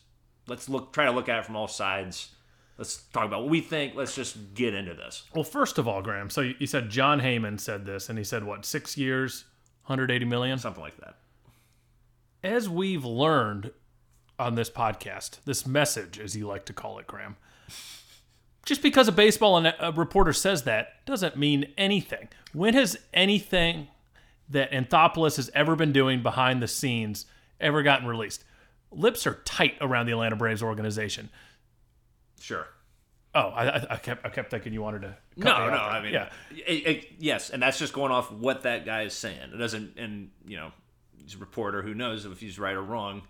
let's 0.47 0.69
look, 0.69 0.93
try 0.93 1.05
to 1.05 1.11
look 1.11 1.29
at 1.29 1.39
it 1.39 1.45
from 1.45 1.57
all 1.57 1.69
sides. 1.69 2.35
Let's 2.77 2.97
talk 3.13 3.25
about 3.27 3.43
what 3.43 3.51
we 3.51 3.61
think. 3.61 3.95
Let's 3.97 4.15
just 4.15 4.55
get 4.55 4.73
into 4.73 4.95
this. 4.95 5.25
well, 5.35 5.45
first 5.45 5.79
of 5.79 5.89
all, 5.89 6.01
Graham, 6.01 6.31
so 6.31 6.43
you 6.43 6.67
said 6.67 6.91
Jon 6.91 7.21
Heyman 7.21 7.59
said 7.59 7.85
this, 7.85 8.09
and 8.09 8.17
he 8.17 8.25
said, 8.25 8.45
what, 8.45 8.65
six 8.65 8.97
years, 8.97 9.45
180 9.87 10.25
million? 10.27 10.59
Something 10.59 10.83
like 10.83 10.97
that. 10.99 11.17
As 12.45 12.69
we've 12.69 13.05
learned 13.05 13.73
on 14.39 14.55
this 14.55 14.71
podcast, 14.71 15.43
this 15.45 15.67
message, 15.67 16.21
as 16.21 16.37
you 16.37 16.47
like 16.47 16.65
to 16.67 16.73
call 16.73 17.01
it, 17.01 17.09
Graham, 17.09 17.37
just 18.65 18.83
because 18.83 19.09
a 19.09 19.13
baseball 19.13 19.57
and 19.57 19.75
a 19.81 19.93
reporter 19.93 20.33
says 20.33 20.63
that 20.63 21.05
doesn't 21.05 21.37
mean 21.37 21.73
anything. 21.77 22.29
When 22.53 22.75
has 22.75 22.97
anything 23.13 23.89
that 24.51 24.71
Anthopoulos 24.73 25.37
has 25.37 25.51
ever 25.55 25.77
been 25.77 25.93
doing 25.93 26.23
behind 26.23 26.63
the 26.63 26.69
scenes 26.69 27.27
ever 27.61 27.83
gotten 27.83 28.07
released? 28.07 28.45
Lips 28.91 29.27
are 29.27 29.35
tight 29.45 29.77
around 29.81 30.07
the 30.07 30.13
Atlanta 30.13 30.37
Braves 30.37 30.63
organization. 30.63 31.29
Sure. 32.41 32.67
Oh, 33.35 33.49
I, 33.51 33.95
I, 33.95 33.97
kept 33.97 34.25
I 34.25 34.31
kept 34.31 34.51
thinking 34.51 34.73
you 34.73 34.81
wanted 34.81 35.03
to. 35.03 35.17
cut 35.41 35.45
No, 35.45 35.69
no. 35.71 35.77
I 35.77 36.03
mean, 36.03 36.15
yeah, 36.15 36.31
it- 36.51 36.87
it- 36.87 37.07
yes, 37.19 37.51
and 37.51 37.63
that's 37.63 37.79
just 37.79 37.93
going 37.93 38.11
off 38.11 38.33
what 38.33 38.63
that 38.63 38.87
guy 38.87 39.03
is 39.03 39.13
saying. 39.13 39.51
It 39.53 39.57
doesn't, 39.59 39.99
and 39.99 40.31
you 40.47 40.57
know, 40.57 40.73
he's 41.17 41.35
a 41.35 41.39
reporter 41.39 41.83
who 41.83 41.95
knows 41.95 42.25
if 42.25 42.41
he's 42.41 42.59
right 42.59 42.75
or 42.75 42.83
wrong. 42.83 43.23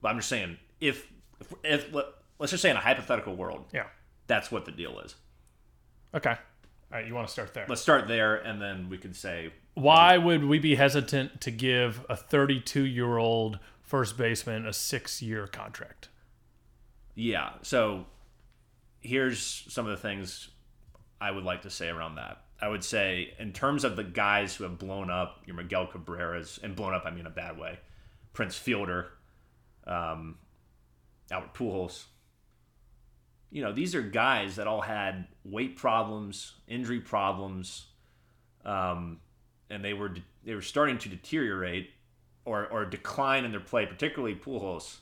But 0.00 0.10
I'm 0.10 0.18
just 0.18 0.28
saying, 0.28 0.56
if 0.80 1.10
if, 1.40 1.52
if 1.64 1.94
let's 2.38 2.52
just 2.52 2.62
say 2.62 2.70
in 2.70 2.76
a 2.76 2.80
hypothetical 2.80 3.34
world, 3.34 3.64
yeah. 3.72 3.86
that's 4.28 4.52
what 4.52 4.66
the 4.66 4.72
deal 4.72 5.00
is. 5.00 5.16
Okay. 6.14 6.30
All 6.30 6.36
right, 6.92 7.06
you 7.06 7.14
want 7.14 7.26
to 7.26 7.32
start 7.32 7.52
there. 7.54 7.66
Let's 7.68 7.80
start 7.82 8.06
there, 8.06 8.36
and 8.36 8.62
then 8.62 8.88
we 8.88 8.98
can 8.98 9.12
say 9.14 9.52
Why 9.74 10.18
would 10.18 10.44
we 10.44 10.58
be 10.58 10.76
hesitant 10.76 11.40
to 11.42 11.50
give 11.50 12.04
a 12.08 12.16
32 12.16 12.82
year 12.84 13.18
old 13.18 13.58
first 13.82 14.16
baseman 14.16 14.66
a 14.66 14.72
six 14.72 15.20
year 15.20 15.46
contract? 15.46 16.08
Yeah. 17.14 17.50
So 17.62 18.06
here's 19.00 19.64
some 19.68 19.86
of 19.86 19.90
the 19.90 19.96
things 19.96 20.48
I 21.20 21.30
would 21.30 21.44
like 21.44 21.62
to 21.62 21.70
say 21.70 21.88
around 21.88 22.16
that. 22.16 22.42
I 22.60 22.68
would 22.68 22.84
say, 22.84 23.34
in 23.38 23.52
terms 23.52 23.84
of 23.84 23.96
the 23.96 24.04
guys 24.04 24.54
who 24.54 24.64
have 24.64 24.78
blown 24.78 25.10
up, 25.10 25.42
your 25.44 25.56
Miguel 25.56 25.86
Cabreras, 25.86 26.62
and 26.62 26.74
blown 26.74 26.94
up, 26.94 27.02
I 27.04 27.10
mean 27.10 27.26
a 27.26 27.30
bad 27.30 27.58
way, 27.58 27.78
Prince 28.32 28.56
Fielder, 28.56 29.08
um, 29.86 30.36
Albert 31.30 31.52
Pujols. 31.52 32.04
You 33.50 33.62
know, 33.62 33.72
these 33.72 33.94
are 33.94 34.02
guys 34.02 34.56
that 34.56 34.66
all 34.66 34.80
had 34.80 35.26
weight 35.44 35.76
problems, 35.76 36.54
injury 36.66 37.00
problems, 37.00 37.86
um, 38.64 39.20
and 39.70 39.84
they 39.84 39.92
were 39.92 40.14
they 40.44 40.54
were 40.54 40.62
starting 40.62 40.98
to 40.98 41.08
deteriorate 41.08 41.90
or 42.44 42.66
or 42.66 42.84
decline 42.84 43.44
in 43.44 43.50
their 43.50 43.60
play, 43.60 43.86
particularly 43.86 44.34
Pujols 44.34 44.98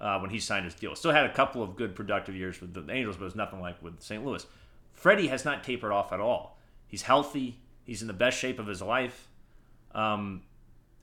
uh, 0.00 0.18
when 0.18 0.30
he 0.30 0.40
signed 0.40 0.64
his 0.64 0.74
deal. 0.74 0.94
Still 0.94 1.12
had 1.12 1.26
a 1.26 1.32
couple 1.32 1.62
of 1.62 1.76
good 1.76 1.94
productive 1.94 2.34
years 2.34 2.60
with 2.60 2.74
the 2.74 2.92
Angels, 2.92 3.16
but 3.16 3.26
it's 3.26 3.36
nothing 3.36 3.60
like 3.60 3.82
with 3.82 4.00
St. 4.02 4.24
Louis. 4.24 4.46
Freddie 4.92 5.28
has 5.28 5.44
not 5.44 5.62
tapered 5.62 5.92
off 5.92 6.12
at 6.12 6.20
all. 6.20 6.58
He's 6.86 7.02
healthy. 7.02 7.58
He's 7.84 8.00
in 8.00 8.08
the 8.08 8.14
best 8.14 8.38
shape 8.38 8.58
of 8.58 8.66
his 8.66 8.82
life, 8.82 9.28
um, 9.94 10.42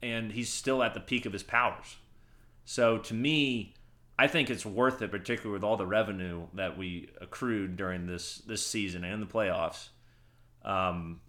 and 0.01 0.31
he's 0.31 0.49
still 0.49 0.83
at 0.83 0.93
the 0.93 0.99
peak 0.99 1.25
of 1.25 1.33
his 1.33 1.43
powers. 1.43 1.95
So 2.65 2.97
to 2.97 3.13
me, 3.13 3.73
I 4.17 4.27
think 4.27 4.49
it's 4.49 4.65
worth 4.65 5.01
it, 5.01 5.11
particularly 5.11 5.53
with 5.53 5.63
all 5.63 5.77
the 5.77 5.85
revenue 5.87 6.47
that 6.53 6.77
we 6.77 7.09
accrued 7.21 7.77
during 7.77 8.05
this 8.05 8.37
this 8.39 8.65
season 8.65 9.03
and 9.03 9.21
the 9.21 9.27
playoffs, 9.27 9.89
um, 10.63 11.21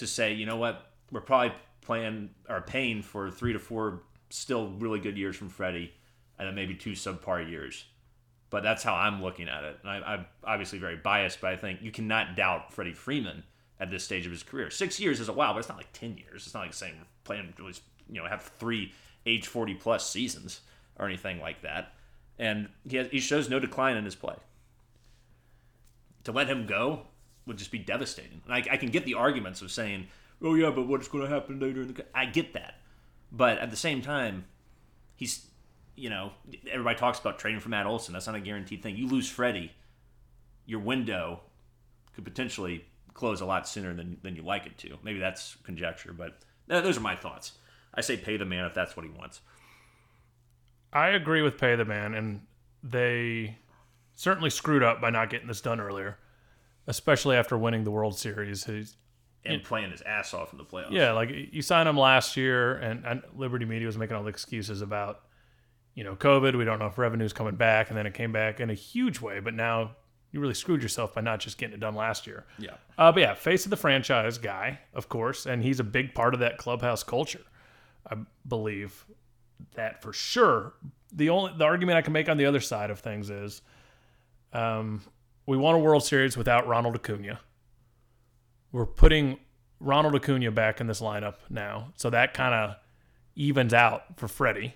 to 0.00 0.06
say, 0.06 0.32
you 0.32 0.46
know 0.46 0.56
what, 0.56 0.90
we're 1.10 1.20
probably 1.20 1.52
playing 1.80 2.30
or 2.48 2.60
paying 2.60 3.02
for 3.02 3.30
three 3.30 3.52
to 3.52 3.58
four 3.58 4.02
still 4.28 4.68
really 4.78 5.00
good 5.00 5.16
years 5.16 5.36
from 5.36 5.48
Freddie, 5.48 5.92
and 6.38 6.48
then 6.48 6.54
maybe 6.54 6.74
two 6.74 6.92
subpar 6.92 7.48
years. 7.48 7.84
But 8.50 8.62
that's 8.62 8.82
how 8.82 8.94
I'm 8.94 9.22
looking 9.22 9.48
at 9.48 9.64
it. 9.64 9.78
And 9.82 9.90
I, 9.90 10.14
I'm 10.14 10.26
obviously 10.44 10.78
very 10.78 10.96
biased, 10.96 11.40
but 11.40 11.52
I 11.52 11.56
think 11.56 11.82
you 11.82 11.92
cannot 11.92 12.36
doubt 12.36 12.72
Freddie 12.72 12.92
Freeman 12.92 13.44
at 13.78 13.90
this 13.90 14.04
stage 14.04 14.26
of 14.26 14.32
his 14.32 14.42
career. 14.42 14.70
Six 14.70 14.98
years 14.98 15.20
is 15.20 15.28
a 15.28 15.32
while, 15.32 15.52
but 15.52 15.60
it's 15.60 15.68
not 15.68 15.78
like 15.78 15.92
ten 15.92 16.16
years. 16.16 16.44
It's 16.46 16.54
not 16.54 16.64
like 16.64 16.74
saying 16.74 16.94
playing 17.24 17.54
really, 17.58 17.74
you 18.08 18.20
know, 18.20 18.28
have 18.28 18.42
three 18.42 18.92
age 19.26 19.46
40 19.46 19.74
plus 19.74 20.08
seasons 20.08 20.62
or 20.98 21.06
anything 21.06 21.40
like 21.40 21.62
that. 21.62 21.94
And 22.38 22.68
he 22.88 22.96
has, 22.96 23.08
he 23.08 23.20
shows 23.20 23.48
no 23.48 23.60
decline 23.60 23.96
in 23.96 24.04
his 24.04 24.14
play. 24.14 24.36
To 26.24 26.32
let 26.32 26.48
him 26.48 26.66
go 26.66 27.06
would 27.50 27.58
just 27.58 27.72
be 27.72 27.78
devastating. 27.80 28.40
And 28.44 28.54
I, 28.54 28.58
I 28.72 28.76
can 28.76 28.90
get 28.90 29.04
the 29.04 29.14
arguments 29.14 29.60
of 29.60 29.72
saying, 29.72 30.06
"Oh 30.40 30.54
yeah, 30.54 30.70
but 30.70 30.86
what's 30.86 31.08
going 31.08 31.24
to 31.24 31.28
happen 31.28 31.58
later?" 31.58 31.82
In 31.82 31.88
the... 31.92 32.06
I 32.14 32.26
get 32.26 32.52
that, 32.54 32.76
but 33.32 33.58
at 33.58 33.70
the 33.70 33.76
same 33.76 34.00
time, 34.02 34.44
he's, 35.16 35.46
you 35.96 36.08
know, 36.08 36.30
everybody 36.70 36.96
talks 36.96 37.18
about 37.18 37.40
trading 37.40 37.60
for 37.60 37.68
Matt 37.68 37.86
Olson. 37.86 38.12
That's 38.12 38.28
not 38.28 38.36
a 38.36 38.40
guaranteed 38.40 38.84
thing. 38.84 38.96
You 38.96 39.08
lose 39.08 39.28
Freddie, 39.28 39.72
your 40.64 40.78
window 40.78 41.40
could 42.14 42.24
potentially 42.24 42.84
close 43.14 43.40
a 43.40 43.46
lot 43.46 43.66
sooner 43.66 43.92
than 43.92 44.18
than 44.22 44.36
you 44.36 44.42
like 44.42 44.66
it 44.66 44.78
to. 44.78 44.96
Maybe 45.02 45.18
that's 45.18 45.56
conjecture, 45.64 46.12
but 46.12 46.38
th- 46.68 46.84
those 46.84 46.96
are 46.96 47.00
my 47.00 47.16
thoughts. 47.16 47.52
I 47.92 48.02
say 48.02 48.16
pay 48.16 48.36
the 48.36 48.44
man 48.44 48.66
if 48.66 48.74
that's 48.74 48.96
what 48.96 49.04
he 49.04 49.10
wants. 49.10 49.40
I 50.92 51.08
agree 51.08 51.42
with 51.42 51.58
Pay 51.58 51.76
the 51.76 51.84
Man, 51.84 52.14
and 52.14 52.40
they 52.82 53.56
certainly 54.16 54.50
screwed 54.50 54.82
up 54.82 55.00
by 55.00 55.10
not 55.10 55.30
getting 55.30 55.46
this 55.46 55.60
done 55.60 55.80
earlier, 55.80 56.18
especially 56.86 57.36
after 57.36 57.56
winning 57.56 57.84
the 57.84 57.90
World 57.90 58.18
Series. 58.18 58.64
He's, 58.64 58.96
and 59.44 59.62
playing 59.62 59.90
his 59.90 60.02
ass 60.02 60.34
off 60.34 60.52
in 60.52 60.58
the 60.58 60.64
playoffs. 60.64 60.90
yeah, 60.90 61.12
like 61.12 61.30
you 61.30 61.62
signed 61.62 61.88
him 61.88 61.96
last 61.96 62.36
year, 62.36 62.74
and, 62.76 63.04
and 63.06 63.22
Liberty 63.34 63.64
Media 63.64 63.86
was 63.86 63.96
making 63.96 64.16
all 64.16 64.22
the 64.22 64.28
excuses 64.28 64.82
about, 64.82 65.20
you 65.94 66.04
know, 66.04 66.14
COVID. 66.14 66.56
We 66.58 66.64
don't 66.64 66.78
know 66.78 66.86
if 66.86 66.98
revenue's 66.98 67.32
coming 67.32 67.56
back, 67.56 67.88
and 67.88 67.96
then 67.96 68.06
it 68.06 68.14
came 68.14 68.32
back 68.32 68.60
in 68.60 68.68
a 68.68 68.74
huge 68.74 69.20
way. 69.20 69.40
But 69.40 69.54
now 69.54 69.92
you 70.32 70.40
really 70.40 70.54
screwed 70.54 70.82
yourself 70.82 71.14
by 71.14 71.22
not 71.22 71.40
just 71.40 71.58
getting 71.58 71.74
it 71.74 71.80
done 71.80 71.94
last 71.94 72.26
year. 72.26 72.46
Yeah. 72.58 72.74
Uh, 72.98 73.10
but 73.12 73.20
yeah, 73.20 73.34
face 73.34 73.64
of 73.64 73.70
the 73.70 73.76
franchise 73.76 74.38
guy, 74.38 74.80
of 74.94 75.08
course, 75.08 75.46
and 75.46 75.62
he's 75.62 75.80
a 75.80 75.84
big 75.84 76.14
part 76.14 76.34
of 76.34 76.40
that 76.40 76.58
clubhouse 76.58 77.02
culture. 77.02 77.44
I 78.08 78.16
believe 78.46 79.06
that 79.74 80.02
for 80.02 80.12
sure. 80.12 80.74
The 81.12 81.30
only 81.30 81.52
the 81.56 81.64
argument 81.64 81.98
I 81.98 82.02
can 82.02 82.12
make 82.12 82.28
on 82.28 82.36
the 82.36 82.46
other 82.46 82.60
side 82.60 82.90
of 82.90 83.00
things 83.00 83.30
is, 83.30 83.62
um, 84.52 85.02
we 85.46 85.56
won 85.56 85.74
a 85.74 85.78
World 85.78 86.04
Series 86.04 86.36
without 86.36 86.66
Ronald 86.66 86.94
Acuna. 86.96 87.40
We're 88.72 88.86
putting 88.86 89.38
Ronald 89.80 90.14
Acuna 90.14 90.50
back 90.50 90.80
in 90.80 90.86
this 90.86 91.00
lineup 91.00 91.36
now, 91.48 91.92
so 91.96 92.10
that 92.10 92.34
kind 92.34 92.54
of 92.54 92.76
evens 93.34 93.74
out 93.74 94.18
for 94.18 94.28
Freddie, 94.28 94.74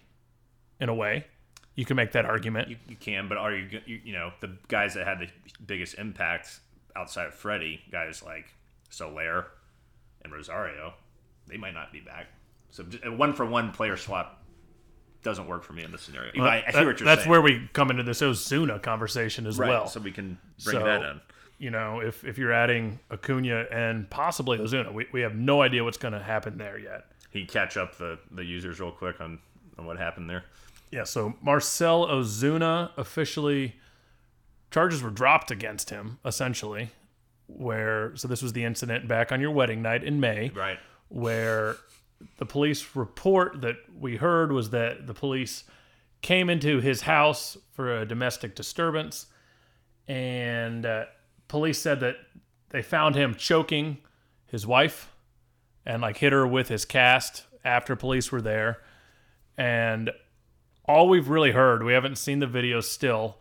in 0.81 0.89
a 0.89 0.95
way. 0.95 1.27
You 1.75 1.85
can 1.85 1.97
make 1.97 2.13
that 2.13 2.25
argument. 2.25 2.69
You, 2.69 2.77
you 2.89 2.97
can, 2.97 3.29
but 3.29 3.37
are 3.37 3.53
you, 3.53 3.81
you 3.87 4.01
you 4.05 4.13
know 4.13 4.33
the 4.41 4.57
guys 4.69 4.95
that 4.95 5.07
had 5.07 5.19
the 5.19 5.29
biggest 5.67 5.99
impact 5.99 6.61
outside 6.97 7.27
of 7.27 7.35
Freddie, 7.35 7.81
guys 7.91 8.23
like 8.23 8.47
Soler 8.91 9.47
and 10.23 10.33
Rosario, 10.33 10.95
they 11.47 11.57
might 11.57 11.75
not 11.75 11.93
be 11.93 12.01
back. 12.01 12.27
So 12.71 12.85
one 13.17 13.33
for 13.33 13.45
one 13.45 13.73
player 13.73 13.97
swap 13.97 14.44
doesn't 15.25 15.47
work 15.49 15.65
for 15.65 15.73
me 15.73 15.83
in 15.83 15.91
this 15.91 16.03
scenario. 16.03 16.31
I, 16.43 16.59
I 16.59 16.61
That- 16.71 16.75
hear 16.75 16.87
what 16.87 17.01
you're 17.01 17.05
that's 17.07 17.23
saying. 17.23 17.31
where 17.31 17.41
we 17.43 17.69
come 17.73 17.91
into 17.91 18.03
this 18.05 18.21
Ozuna 18.21 18.81
conversation 18.83 19.47
as 19.47 19.59
right, 19.59 19.69
well. 19.71 19.87
so 19.89 19.99
we 20.01 20.13
can 20.13 20.39
bring 20.65 20.79
So- 20.79 20.85
that 20.85 21.03
in. 21.03 21.21
you 21.59 21.71
know, 21.71 22.01
if 22.01 22.25
if 22.25 22.39
you're 22.39 22.53
adding 22.53 23.01
Acuna 23.11 23.67
and 23.71 24.09
possibly 24.11 24.59
Ozuna, 24.59 24.93
we, 24.93 25.07
we 25.13 25.23
have 25.23 25.35
no 25.35 25.63
idea 25.63 25.83
what's 25.83 25.99
going 25.99 26.13
to 26.15 26.23
happen 26.23 26.59
there 26.59 26.79
yet. 26.79 27.07
You 27.33 27.47
catch 27.47 27.77
up 27.77 27.99
the, 27.99 28.19
the 28.31 28.45
users 28.45 28.79
real 28.79 28.93
quick 28.93 29.21
on, 29.21 29.41
on 29.77 29.87
what 29.87 29.99
happened 29.99 30.31
there? 30.31 30.45
Yeah, 30.93 31.03
so 31.03 31.35
Marcell 31.43 32.07
Ozuna 32.07 32.91
officially 32.97 33.75
charges 34.71 35.03
were 35.03 35.11
dropped 35.11 35.51
against 35.51 35.91
him 35.91 36.19
essentially 36.25 36.91
where 37.47 38.15
so 38.17 38.27
this 38.29 38.43
was 38.43 38.53
the 38.53 38.65
incident 38.65 39.07
back 39.09 39.31
on 39.33 39.41
your 39.41 39.51
wedding 39.51 39.83
night 39.83 40.03
in 40.05 40.19
May 40.21 40.51
Right. 40.55 40.79
where 41.09 41.77
the 42.39 42.47
police 42.47 42.95
report 42.95 43.61
that 43.63 43.77
we 43.99 44.17
heard 44.17 44.53
was 44.53 44.71
that 44.71 45.07
the 45.07 45.15
police 45.15 45.65
came 46.23 46.49
into 46.49 46.81
his 46.81 47.03
house 47.03 47.57
for 47.73 48.01
a 48.01 48.07
domestic 48.07 48.55
disturbance 48.55 49.27
and 50.09 50.85
uh, 50.87 51.05
police 51.49 51.79
said 51.79 52.01
that 52.01 52.17
they 52.71 52.83
found 52.83 53.15
him 53.15 53.35
choking 53.35 53.99
his 54.47 54.67
wife 54.67 55.11
and 55.87 56.03
like 56.03 56.17
hit 56.19 56.33
her 56.33 56.47
with 56.47 56.69
his 56.69 56.85
cast 56.85 57.45
after 57.65 57.97
police 57.97 58.31
were 58.31 58.43
there. 58.43 58.83
And 59.57 60.11
all 60.87 61.09
we've 61.09 61.29
really 61.29 61.53
heard 61.53 61.83
we 61.83 61.93
haven't 61.93 62.17
seen 62.17 62.41
the 62.41 62.47
video 62.47 62.81
still 62.81 63.39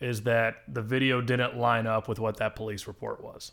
is 0.00 0.22
that 0.22 0.56
the 0.68 0.82
video 0.82 1.20
didn't 1.20 1.56
line 1.56 1.86
up 1.86 2.08
with 2.08 2.18
what 2.18 2.36
that 2.36 2.54
police 2.54 2.86
report 2.86 3.22
was 3.22 3.52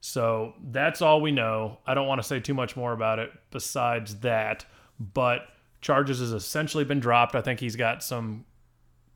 so 0.00 0.54
that's 0.70 1.02
all 1.02 1.20
we 1.20 1.30
know. 1.32 1.78
I 1.86 1.94
don't 1.94 2.06
want 2.06 2.20
to 2.22 2.26
say 2.26 2.40
too 2.40 2.54
much 2.54 2.76
more 2.76 2.92
about 2.92 3.18
it 3.18 3.30
besides 3.50 4.16
that, 4.20 4.64
but 4.98 5.42
charges 5.80 6.20
has 6.20 6.32
essentially 6.32 6.84
been 6.84 7.00
dropped. 7.00 7.34
I 7.34 7.40
think 7.42 7.60
he's 7.60 7.76
got 7.76 8.02
some 8.02 8.44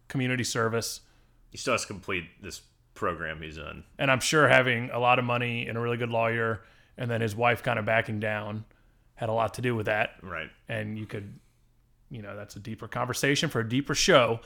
community 0.08 0.44
service, 0.44 1.00
He 1.50 1.58
still 1.58 1.72
has 1.74 1.82
to 1.82 1.86
complete 1.86 2.24
this 2.42 2.60
program 2.94 3.40
he's 3.42 3.56
in. 3.58 3.82
and 3.98 4.10
I'm 4.10 4.20
sure 4.20 4.46
having 4.48 4.90
a 4.90 4.98
lot 4.98 5.18
of 5.18 5.24
money 5.24 5.66
and 5.66 5.76
a 5.76 5.80
really 5.80 5.96
good 5.96 6.10
lawyer, 6.10 6.62
and 6.96 7.10
then 7.10 7.20
his 7.20 7.34
wife 7.34 7.62
kind 7.62 7.78
of 7.78 7.84
backing 7.84 8.20
down, 8.20 8.64
had 9.14 9.28
a 9.28 9.32
lot 9.32 9.54
to 9.54 9.62
do 9.62 9.74
with 9.74 9.87
that. 9.87 10.11
Right. 10.22 10.50
And 10.68 10.98
you 10.98 11.06
could, 11.06 11.38
you 12.11 12.22
know, 12.22 12.37
that's 12.37 12.56
a 12.56 12.61
deeper 12.61 12.87
conversation 12.87 13.48
for 13.48 13.61
a 13.61 13.68
deeper 13.68 13.94
show 13.94 14.40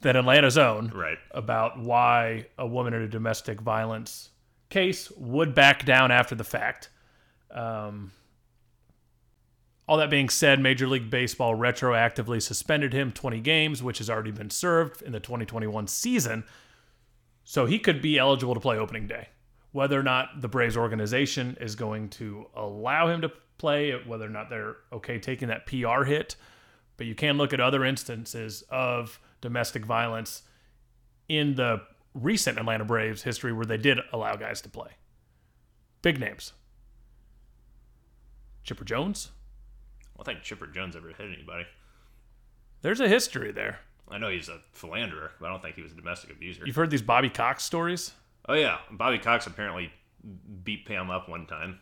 than 0.00 0.16
Atlanta's 0.16 0.58
own. 0.58 0.88
Right. 0.88 1.18
about 1.30 1.78
why 1.78 2.46
a 2.58 2.66
woman 2.66 2.92
in 2.94 3.02
a 3.02 3.08
domestic 3.08 3.60
violence 3.60 4.30
case 4.72 5.10
would 5.12 5.54
back 5.54 5.84
down 5.84 6.10
after 6.10 6.34
the 6.34 6.44
fact. 6.44 6.88
Um, 7.50 8.10
all 9.86 9.98
that 9.98 10.10
being 10.10 10.30
said, 10.30 10.58
Major 10.58 10.86
League 10.86 11.10
Baseball 11.10 11.54
retroactively 11.54 12.40
suspended 12.40 12.94
him 12.94 13.12
20 13.12 13.40
games, 13.40 13.82
which 13.82 13.98
has 13.98 14.08
already 14.08 14.30
been 14.30 14.48
served 14.48 15.02
in 15.02 15.12
the 15.12 15.20
2021 15.20 15.86
season. 15.86 16.44
So 17.44 17.66
he 17.66 17.78
could 17.78 18.00
be 18.00 18.18
eligible 18.18 18.54
to 18.54 18.60
play 18.60 18.78
opening 18.78 19.06
day. 19.06 19.28
Whether 19.72 20.00
or 20.00 20.02
not 20.02 20.40
the 20.40 20.48
Braves 20.48 20.76
organization 20.76 21.58
is 21.60 21.76
going 21.76 22.08
to 22.10 22.46
allow 22.54 23.08
him 23.08 23.20
to 23.22 23.32
play, 23.58 23.92
whether 24.06 24.24
or 24.26 24.30
not 24.30 24.48
they're 24.48 24.76
okay 24.92 25.18
taking 25.18 25.48
that 25.48 25.66
PR 25.66 26.04
hit, 26.04 26.36
but 26.96 27.06
you 27.06 27.14
can 27.14 27.36
look 27.36 27.52
at 27.52 27.60
other 27.60 27.84
instances 27.84 28.62
of 28.70 29.20
domestic 29.40 29.84
violence 29.84 30.42
in 31.28 31.54
the 31.54 31.82
recent 32.14 32.58
Atlanta 32.58 32.84
Braves 32.84 33.22
history 33.22 33.52
where 33.52 33.64
they 33.66 33.76
did 33.78 33.98
allow 34.12 34.36
guys 34.36 34.60
to 34.62 34.68
play. 34.68 34.90
Big 36.02 36.18
names. 36.20 36.52
Chipper 38.64 38.84
Jones. 38.84 39.30
I 40.04 40.18
don't 40.18 40.24
think 40.26 40.42
Chipper 40.44 40.66
Jones 40.66 40.94
ever 40.96 41.08
hit 41.08 41.20
anybody. 41.20 41.64
There's 42.82 43.00
a 43.00 43.08
history 43.08 43.52
there. 43.52 43.80
I 44.08 44.18
know 44.18 44.28
he's 44.28 44.48
a 44.48 44.58
philanderer, 44.72 45.32
but 45.40 45.46
I 45.46 45.50
don't 45.50 45.62
think 45.62 45.76
he 45.76 45.82
was 45.82 45.92
a 45.92 45.96
domestic 45.96 46.30
abuser. 46.30 46.62
You've 46.66 46.76
heard 46.76 46.90
these 46.90 47.02
Bobby 47.02 47.30
Cox 47.30 47.64
stories? 47.64 48.12
Oh 48.48 48.54
yeah, 48.54 48.78
Bobby 48.90 49.18
Cox 49.18 49.46
apparently 49.46 49.92
beat 50.64 50.84
Pam 50.86 51.10
up 51.10 51.28
one 51.28 51.46
time, 51.46 51.78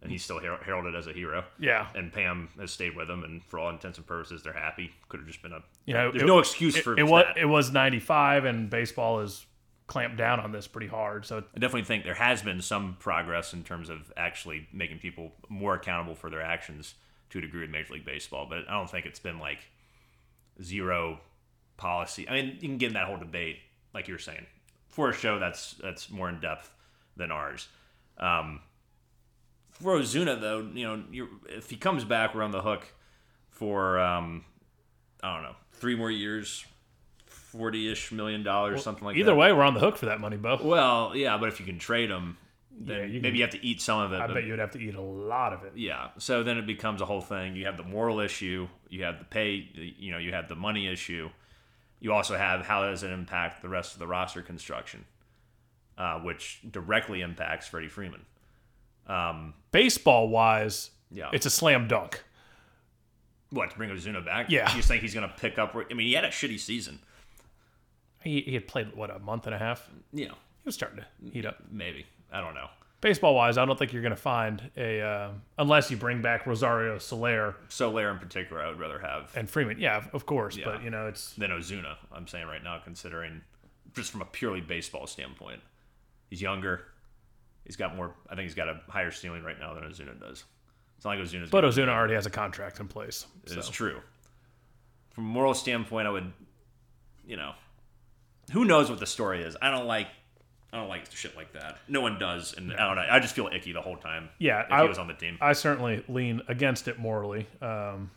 and 0.00 0.10
he's 0.10 0.22
still 0.24 0.38
her- 0.38 0.58
heralded 0.64 0.94
as 0.94 1.06
a 1.08 1.12
hero. 1.12 1.44
Yeah. 1.58 1.88
And 1.94 2.12
Pam 2.12 2.48
has 2.58 2.70
stayed 2.70 2.96
with 2.96 3.10
him, 3.10 3.24
and 3.24 3.44
for 3.44 3.58
all 3.58 3.68
intents 3.70 3.98
and 3.98 4.06
purposes, 4.06 4.42
they're 4.42 4.52
happy. 4.52 4.92
Could 5.08 5.20
have 5.20 5.26
just 5.26 5.42
been 5.42 5.52
a. 5.52 5.60
You 5.84 5.94
know, 5.94 6.10
there's 6.10 6.22
it- 6.22 6.26
no 6.26 6.38
excuse 6.38 6.76
It, 6.76 6.84
for 6.84 6.96
it 6.98 7.02
was 7.06 7.24
that. 7.26 7.36
it 7.36 7.46
was 7.46 7.70
95 7.72 8.44
and 8.44 8.70
baseball 8.70 9.20
is 9.20 9.44
clamped 9.88 10.18
down 10.18 10.38
on 10.38 10.52
this 10.52 10.68
pretty 10.68 10.86
hard. 10.86 11.26
So 11.26 11.38
I 11.38 11.58
definitely 11.58 11.84
think 11.84 12.04
there 12.04 12.14
has 12.14 12.42
been 12.42 12.62
some 12.62 12.96
progress 13.00 13.52
in 13.52 13.64
terms 13.64 13.88
of 13.88 14.12
actually 14.16 14.68
making 14.72 14.98
people 14.98 15.32
more 15.48 15.74
accountable 15.74 16.14
for 16.14 16.30
their 16.30 16.42
actions 16.42 16.94
to 17.30 17.38
a 17.38 17.40
degree 17.40 17.62
with 17.62 17.70
Major 17.70 17.94
League 17.94 18.04
Baseball, 18.04 18.46
but 18.48 18.68
I 18.68 18.72
don't 18.72 18.88
think 18.88 19.06
it's 19.06 19.18
been 19.18 19.38
like 19.38 19.58
zero 20.62 21.20
policy. 21.76 22.28
I 22.28 22.34
mean, 22.34 22.58
you 22.60 22.68
can 22.68 22.78
get 22.78 22.88
in 22.88 22.94
that 22.94 23.06
whole 23.06 23.16
debate, 23.16 23.58
like 23.94 24.08
you 24.08 24.14
were 24.14 24.18
saying, 24.18 24.46
for 24.88 25.10
a 25.10 25.12
show 25.12 25.38
that's 25.38 25.72
that's 25.82 26.10
more 26.10 26.28
in 26.28 26.40
depth 26.40 26.70
than 27.16 27.30
ours. 27.30 27.68
Um, 28.18 28.60
for 29.72 29.98
Ozuna, 29.98 30.40
though, 30.40 30.68
you 30.72 30.86
know, 30.86 31.28
if 31.48 31.70
he 31.70 31.76
comes 31.76 32.04
back, 32.04 32.34
we're 32.34 32.42
on 32.42 32.50
the 32.50 32.62
hook 32.62 32.86
for 33.50 33.98
um, 33.98 34.44
I 35.22 35.34
don't 35.34 35.44
know, 35.44 35.56
three 35.72 35.94
more 35.94 36.10
years, 36.10 36.64
forty-ish 37.52 38.12
million 38.12 38.42
dollars, 38.42 38.82
something 38.82 39.04
like 39.04 39.16
either 39.16 39.24
that. 39.26 39.30
Either 39.32 39.38
way, 39.38 39.52
we're 39.52 39.62
on 39.64 39.74
the 39.74 39.80
hook 39.80 39.96
for 39.96 40.06
that 40.06 40.20
money, 40.20 40.36
Bo. 40.36 40.58
Well, 40.62 41.12
yeah, 41.14 41.36
but 41.38 41.48
if 41.48 41.60
you 41.60 41.66
can 41.66 41.78
trade 41.78 42.10
them, 42.10 42.36
then 42.70 42.98
Yeah, 43.00 43.04
you 43.06 43.12
maybe 43.20 43.28
can- 43.30 43.34
you 43.36 43.42
have 43.42 43.50
to 43.52 43.64
eat 43.66 43.80
some 43.80 44.00
of 44.00 44.12
it. 44.12 44.20
I 44.20 44.26
but- 44.26 44.34
bet 44.34 44.44
you'd 44.44 44.58
have 44.58 44.70
to 44.72 44.78
eat 44.78 44.94
a 44.94 45.00
lot 45.00 45.52
of 45.52 45.64
it. 45.64 45.72
Yeah, 45.76 46.08
so 46.18 46.42
then 46.42 46.58
it 46.58 46.66
becomes 46.66 47.00
a 47.00 47.06
whole 47.06 47.20
thing. 47.20 47.56
You 47.56 47.66
have 47.66 47.76
the 47.76 47.82
moral 47.84 48.20
issue, 48.20 48.68
you 48.88 49.04
have 49.04 49.18
the 49.18 49.24
pay, 49.24 49.68
you 49.98 50.12
know, 50.12 50.18
you 50.18 50.32
have 50.32 50.48
the 50.48 50.54
money 50.56 50.86
issue. 50.86 51.30
You 52.00 52.12
also 52.12 52.36
have 52.36 52.64
how 52.66 52.82
does 52.82 53.02
it 53.02 53.10
impact 53.10 53.60
the 53.62 53.68
rest 53.68 53.94
of 53.94 53.98
the 53.98 54.06
roster 54.06 54.40
construction, 54.42 55.04
uh, 55.96 56.20
which 56.20 56.60
directly 56.70 57.20
impacts 57.22 57.66
Freddie 57.66 57.88
Freeman. 57.88 58.24
Baseball 59.72 60.28
wise, 60.28 60.90
Yeah. 61.10 61.30
it's 61.32 61.46
a 61.46 61.50
slam 61.50 61.88
dunk. 61.88 62.22
What 63.50 63.70
to 63.70 63.76
bring 63.76 63.90
Ozuna 63.90 64.24
back? 64.24 64.50
Yeah. 64.50 64.74
you 64.76 64.82
think 64.82 65.02
he's 65.02 65.14
going 65.14 65.26
to 65.28 65.34
pick 65.34 65.58
up? 65.58 65.74
I 65.74 65.94
mean, 65.94 66.06
he 66.06 66.12
had 66.12 66.24
a 66.24 66.28
shitty 66.28 66.58
season. 66.60 67.00
He, 68.22 68.40
he 68.42 68.54
had 68.54 68.66
played, 68.66 68.94
what, 68.94 69.14
a 69.14 69.18
month 69.18 69.46
and 69.46 69.54
a 69.54 69.58
half? 69.58 69.88
Yeah, 70.12 70.28
He 70.28 70.32
was 70.64 70.74
starting 70.74 70.98
to 71.00 71.30
heat 71.32 71.46
up. 71.46 71.58
maybe. 71.70 72.06
I 72.32 72.40
don't 72.40 72.54
know. 72.54 72.66
Baseball 73.00 73.34
wise, 73.34 73.58
I 73.58 73.64
don't 73.64 73.78
think 73.78 73.92
you're 73.92 74.02
going 74.02 74.10
to 74.14 74.20
find 74.20 74.70
a, 74.76 75.00
uh, 75.00 75.30
unless 75.56 75.88
you 75.88 75.96
bring 75.96 76.20
back 76.20 76.46
Rosario 76.46 76.98
Soler 76.98 77.54
Soler 77.68 78.10
in 78.10 78.18
particular, 78.18 78.60
I 78.60 78.68
would 78.68 78.80
rather 78.80 78.98
have 78.98 79.30
and 79.36 79.48
Freeman. 79.48 79.78
Yeah, 79.78 80.04
of 80.12 80.26
course. 80.26 80.56
Yeah. 80.56 80.64
But, 80.64 80.82
you 80.82 80.90
know, 80.90 81.06
it's, 81.06 81.32
than 81.34 81.50
Ozuna. 81.52 81.94
I'm 82.12 82.26
saying 82.26 82.48
right 82.48 82.62
now, 82.62 82.80
considering 82.82 83.40
just 83.94 84.10
from 84.10 84.20
a 84.20 84.24
purely 84.24 84.60
baseball 84.60 85.06
standpoint, 85.06 85.60
he's 86.28 86.42
younger. 86.42 86.86
He's 87.64 87.76
got 87.76 87.94
more. 87.94 88.14
I 88.28 88.34
think 88.34 88.42
he's 88.46 88.54
got 88.56 88.68
a 88.68 88.80
higher 88.88 89.12
ceiling 89.12 89.44
right 89.44 89.60
now 89.60 89.74
than 89.74 89.84
Ozuna 89.84 90.18
does. 90.18 90.42
It's 90.96 91.04
not 91.04 91.16
like 91.16 91.20
Ozuna's. 91.20 91.50
but 91.50 91.62
Ozuna 91.62 91.90
already 91.90 92.14
has 92.14 92.26
a 92.26 92.30
contract 92.30 92.80
in 92.80 92.88
place. 92.88 93.26
So. 93.46 93.58
It's 93.58 93.68
true. 93.68 94.00
From 95.10 95.24
a 95.24 95.28
moral 95.28 95.54
standpoint, 95.54 96.08
I 96.08 96.10
would, 96.10 96.32
you 97.24 97.36
know, 97.36 97.52
who 98.52 98.64
knows 98.64 98.90
what 98.90 98.98
the 99.00 99.06
story 99.06 99.42
is. 99.42 99.56
I 99.60 99.70
don't 99.70 99.86
like. 99.86 100.08
I 100.72 100.76
don't 100.76 100.88
like 100.88 101.10
shit 101.10 101.34
like 101.36 101.52
that. 101.54 101.78
No 101.88 102.00
one 102.02 102.18
does, 102.18 102.52
and 102.54 102.72
I 102.74 102.86
don't 102.86 102.96
know. 102.96 103.06
I 103.10 103.20
just 103.20 103.34
feel 103.34 103.48
icky 103.50 103.72
the 103.72 103.80
whole 103.80 103.96
time. 103.96 104.28
Yeah, 104.38 104.60
if 104.66 104.72
I- 104.72 104.82
he 104.82 104.88
was 104.88 104.98
on 104.98 105.08
the 105.08 105.14
team. 105.14 105.38
I 105.40 105.54
certainly 105.54 106.04
lean 106.08 106.42
against 106.46 106.88
it 106.88 106.98
morally. 106.98 107.46
Um, 107.62 108.10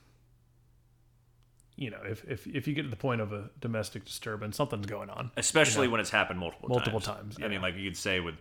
you 1.78 1.90
know, 1.90 2.00
if, 2.06 2.24
if 2.30 2.46
if 2.48 2.68
you 2.68 2.74
get 2.74 2.84
to 2.84 2.90
the 2.90 2.96
point 2.96 3.22
of 3.22 3.32
a 3.34 3.50
domestic 3.60 4.06
disturbance, 4.06 4.58
something's 4.58 4.86
going 4.86 5.10
on. 5.10 5.32
especially 5.38 5.88
when 5.88 6.00
it's 6.00 6.10
happened 6.10 6.40
multiple 6.40 6.70
Multiple 6.70 7.00
times. 7.00 7.36
times, 7.36 7.38
I 7.44 7.48
mean, 7.48 7.62
like 7.62 7.76
you 7.76 7.90
could 7.90 7.98
say 7.98 8.20
with 8.20 8.36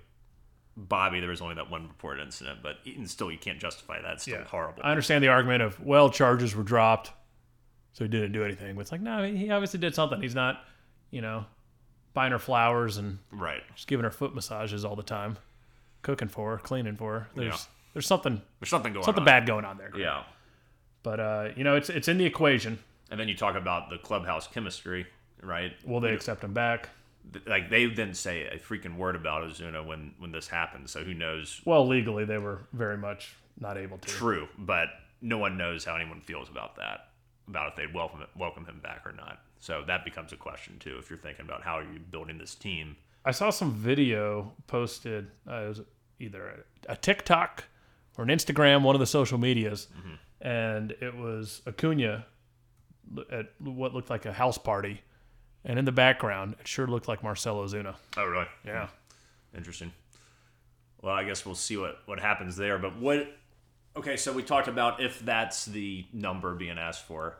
Bobby, 0.76 1.20
there 1.20 1.30
was 1.30 1.40
only 1.40 1.54
that 1.54 1.70
one 1.70 1.88
reported 1.88 2.22
incident, 2.22 2.60
but 2.62 2.76
even 2.84 3.06
still, 3.06 3.30
you 3.30 3.38
can't 3.38 3.58
justify 3.58 4.00
that. 4.02 4.14
It's 4.14 4.22
still 4.22 4.38
Yeah, 4.40 4.44
horrible. 4.44 4.82
I 4.84 4.90
understand 4.90 5.22
the 5.24 5.28
argument 5.28 5.62
of 5.62 5.80
well, 5.80 6.10
charges 6.10 6.54
were 6.54 6.62
dropped. 6.62 7.12
so 7.92 8.04
he 8.04 8.08
didn't 8.10 8.32
do 8.32 8.44
anything. 8.44 8.74
But 8.74 8.82
it's 8.82 8.92
like, 8.92 9.00
no, 9.00 9.22
he 9.24 9.50
obviously 9.50 9.78
did 9.80 9.94
something. 9.94 10.20
He's 10.20 10.34
not, 10.34 10.64
you 11.10 11.22
know, 11.22 11.44
buying 12.14 12.32
her 12.32 12.38
flowers 12.38 12.96
and 12.96 13.18
Right. 13.30 13.62
just 13.74 13.86
giving 13.88 14.04
her 14.04 14.10
foot 14.10 14.34
massages 14.34 14.84
all 14.84 14.96
the 14.96 15.02
time, 15.02 15.38
cooking 16.02 16.28
for 16.28 16.52
her, 16.52 16.58
cleaning 16.58 16.96
for 16.96 17.20
her. 17.20 17.28
There's 17.34 17.54
Yeah. 17.54 17.58
there's 17.94 18.06
something 18.06 18.42
There's 18.60 18.70
something 18.70 18.92
going 18.92 19.04
something 19.04 19.22
on. 19.22 19.26
bad 19.26 19.46
going 19.46 19.64
on 19.64 19.78
there. 19.78 19.90
Yeah. 19.96 20.24
But 21.02 21.20
uh, 21.20 21.48
you 21.56 21.64
know, 21.64 21.76
it's 21.76 21.88
it's 21.90 22.08
in 22.08 22.18
the 22.18 22.26
equation. 22.26 22.78
And 23.10 23.18
then 23.18 23.26
you 23.28 23.36
talk 23.36 23.56
about 23.56 23.90
the 23.90 23.98
clubhouse 23.98 24.46
chemistry, 24.46 25.06
right? 25.42 25.72
Will 25.84 26.00
they 26.00 26.12
accept 26.14 26.44
him 26.44 26.52
back? 26.54 26.90
Th- 27.32 27.44
Like 27.46 27.68
they 27.70 27.86
didn't 27.86 28.14
say 28.14 28.44
a 28.46 28.58
freaking 28.58 28.96
word 28.96 29.16
about 29.16 29.42
Ozuna 29.44 29.84
when 29.84 30.14
when 30.18 30.30
this 30.32 30.48
happened. 30.48 30.88
So 30.90 31.02
who 31.04 31.14
knows? 31.14 31.60
Well, 31.64 31.86
legally, 31.86 32.24
they 32.24 32.38
were 32.38 32.60
very 32.72 32.96
much 32.96 33.34
not 33.58 33.76
able 33.76 33.98
to. 33.98 34.08
True, 34.08 34.48
but 34.58 34.88
no 35.20 35.38
one 35.38 35.56
knows 35.58 35.84
how 35.84 35.96
anyone 35.96 36.20
feels 36.20 36.48
about 36.48 36.76
that. 36.76 37.08
About 37.50 37.68
if 37.68 37.76
they'd 37.76 37.92
welcome 37.92 38.22
welcome 38.36 38.64
him 38.64 38.78
back 38.80 39.02
or 39.04 39.12
not. 39.12 39.40
So 39.58 39.82
that 39.88 40.04
becomes 40.04 40.32
a 40.32 40.36
question 40.36 40.76
too. 40.78 40.96
If 40.98 41.10
you're 41.10 41.18
thinking 41.18 41.44
about 41.44 41.62
how 41.62 41.74
are 41.78 41.82
you 41.82 41.98
building 42.10 42.38
this 42.38 42.54
team, 42.54 42.96
I 43.24 43.32
saw 43.32 43.50
some 43.50 43.72
video 43.72 44.52
posted. 44.68 45.30
Uh, 45.48 45.54
it 45.64 45.68
was 45.68 45.80
either 46.20 46.64
a, 46.88 46.92
a 46.92 46.96
TikTok 46.96 47.64
or 48.16 48.22
an 48.24 48.30
Instagram, 48.30 48.82
one 48.82 48.94
of 48.94 49.00
the 49.00 49.06
social 49.06 49.36
medias, 49.36 49.88
and 50.40 50.92
it 51.00 51.14
was 51.16 51.60
Acuna 51.66 52.24
at 53.32 53.46
what 53.58 53.92
looked 53.94 54.10
like 54.10 54.26
a 54.26 54.32
house 54.32 54.56
party, 54.58 55.00
and 55.64 55.76
in 55.78 55.84
the 55.84 55.92
background, 55.92 56.54
it 56.60 56.68
sure 56.68 56.86
looked 56.86 57.08
like 57.08 57.22
Marcell 57.24 57.56
Ozuna. 57.56 57.96
oh 58.16 58.24
really? 58.24 58.46
Yeah. 58.64 58.86
Interesting. 59.56 59.92
Well, 61.02 61.14
I 61.14 61.24
guess 61.24 61.44
we'll 61.44 61.56
see 61.56 61.76
what 61.76 61.98
what 62.06 62.20
happens 62.20 62.56
there. 62.56 62.78
But 62.78 62.96
what? 62.96 63.26
Okay, 63.96 64.16
so 64.16 64.32
we 64.32 64.42
talked 64.42 64.68
about 64.68 65.02
if 65.02 65.18
that's 65.20 65.64
the 65.66 66.06
number 66.12 66.54
being 66.54 66.78
asked 66.78 67.06
for. 67.06 67.36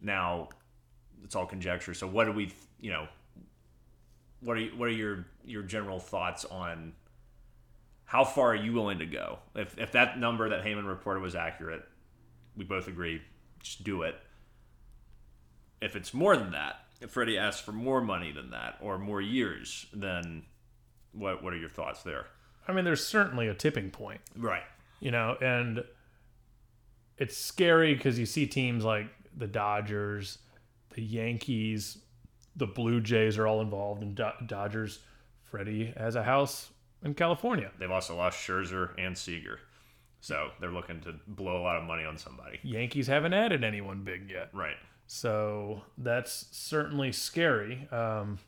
Now, 0.00 0.50
it's 1.24 1.34
all 1.34 1.46
conjecture. 1.46 1.94
So 1.94 2.06
what 2.06 2.24
do 2.24 2.32
we? 2.32 2.52
You 2.80 2.92
know, 2.92 3.08
what 4.40 4.56
are 4.56 4.60
you, 4.60 4.70
what 4.76 4.88
are 4.88 4.92
your 4.92 5.26
your 5.44 5.62
general 5.62 5.98
thoughts 5.98 6.44
on 6.44 6.92
how 8.04 8.24
far 8.24 8.52
are 8.52 8.56
you 8.56 8.72
willing 8.72 8.98
to 8.98 9.06
go? 9.06 9.38
If 9.54 9.78
if 9.78 9.92
that 9.92 10.18
number 10.18 10.48
that 10.48 10.64
Heyman 10.64 10.86
reported 10.86 11.20
was 11.20 11.34
accurate, 11.34 11.84
we 12.56 12.64
both 12.64 12.88
agree, 12.88 13.22
just 13.60 13.84
do 13.84 14.02
it. 14.02 14.16
If 15.80 15.96
it's 15.96 16.12
more 16.12 16.36
than 16.36 16.52
that, 16.52 16.76
if 17.00 17.10
Freddie 17.10 17.38
asks 17.38 17.62
for 17.62 17.72
more 17.72 18.00
money 18.00 18.32
than 18.32 18.50
that 18.50 18.76
or 18.82 18.98
more 18.98 19.20
years, 19.20 19.86
then 19.94 20.42
what 21.12 21.42
what 21.42 21.52
are 21.52 21.58
your 21.58 21.68
thoughts 21.70 22.02
there? 22.02 22.26
I 22.68 22.72
mean, 22.72 22.84
there's 22.84 23.06
certainly 23.06 23.48
a 23.48 23.54
tipping 23.54 23.90
point, 23.90 24.20
Right. 24.36 24.62
You 25.00 25.10
know, 25.10 25.36
and 25.40 25.82
it's 27.18 27.36
scary 27.36 27.94
because 27.94 28.18
you 28.18 28.26
see 28.26 28.46
teams 28.46 28.84
like 28.84 29.06
the 29.36 29.46
Dodgers, 29.46 30.38
the 30.94 31.02
Yankees, 31.02 31.98
the 32.56 32.66
Blue 32.66 33.00
Jays 33.00 33.38
are 33.38 33.46
all 33.46 33.60
involved 33.60 34.02
and 34.02 34.14
Do- 34.14 34.46
Dodgers. 34.46 35.00
Freddie 35.44 35.92
has 35.96 36.14
a 36.14 36.22
house 36.22 36.70
in 37.04 37.14
California. 37.14 37.70
They've 37.78 37.90
also 37.90 38.16
lost 38.16 38.38
Scherzer 38.38 38.90
and 38.98 39.16
Seager. 39.16 39.58
So 40.20 40.50
they're 40.60 40.70
looking 40.70 41.00
to 41.00 41.14
blow 41.26 41.56
a 41.58 41.62
lot 41.62 41.76
of 41.76 41.84
money 41.84 42.04
on 42.04 42.18
somebody. 42.18 42.60
Yankees 42.62 43.06
haven't 43.06 43.32
added 43.32 43.64
anyone 43.64 44.02
big 44.04 44.30
yet. 44.30 44.50
Right. 44.52 44.76
So 45.06 45.82
that's 45.98 46.46
certainly 46.52 47.10
scary. 47.10 47.88
Um, 47.90 48.38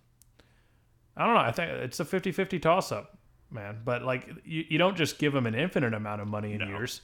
I 1.16 1.26
don't 1.26 1.34
know. 1.34 1.40
I 1.40 1.50
think 1.50 1.70
it's 1.70 1.98
a 1.98 2.04
50 2.04 2.30
50 2.30 2.58
toss 2.58 2.92
up, 2.92 3.18
man. 3.52 3.80
But 3.84 4.02
like, 4.02 4.28
you, 4.44 4.64
you 4.68 4.78
don't 4.78 4.96
just 4.96 5.18
give 5.18 5.32
them 5.32 5.46
an 5.46 5.54
infinite 5.54 5.94
amount 5.94 6.20
of 6.20 6.28
money 6.28 6.52
in 6.52 6.58
No. 6.58 6.66
years. 6.66 7.00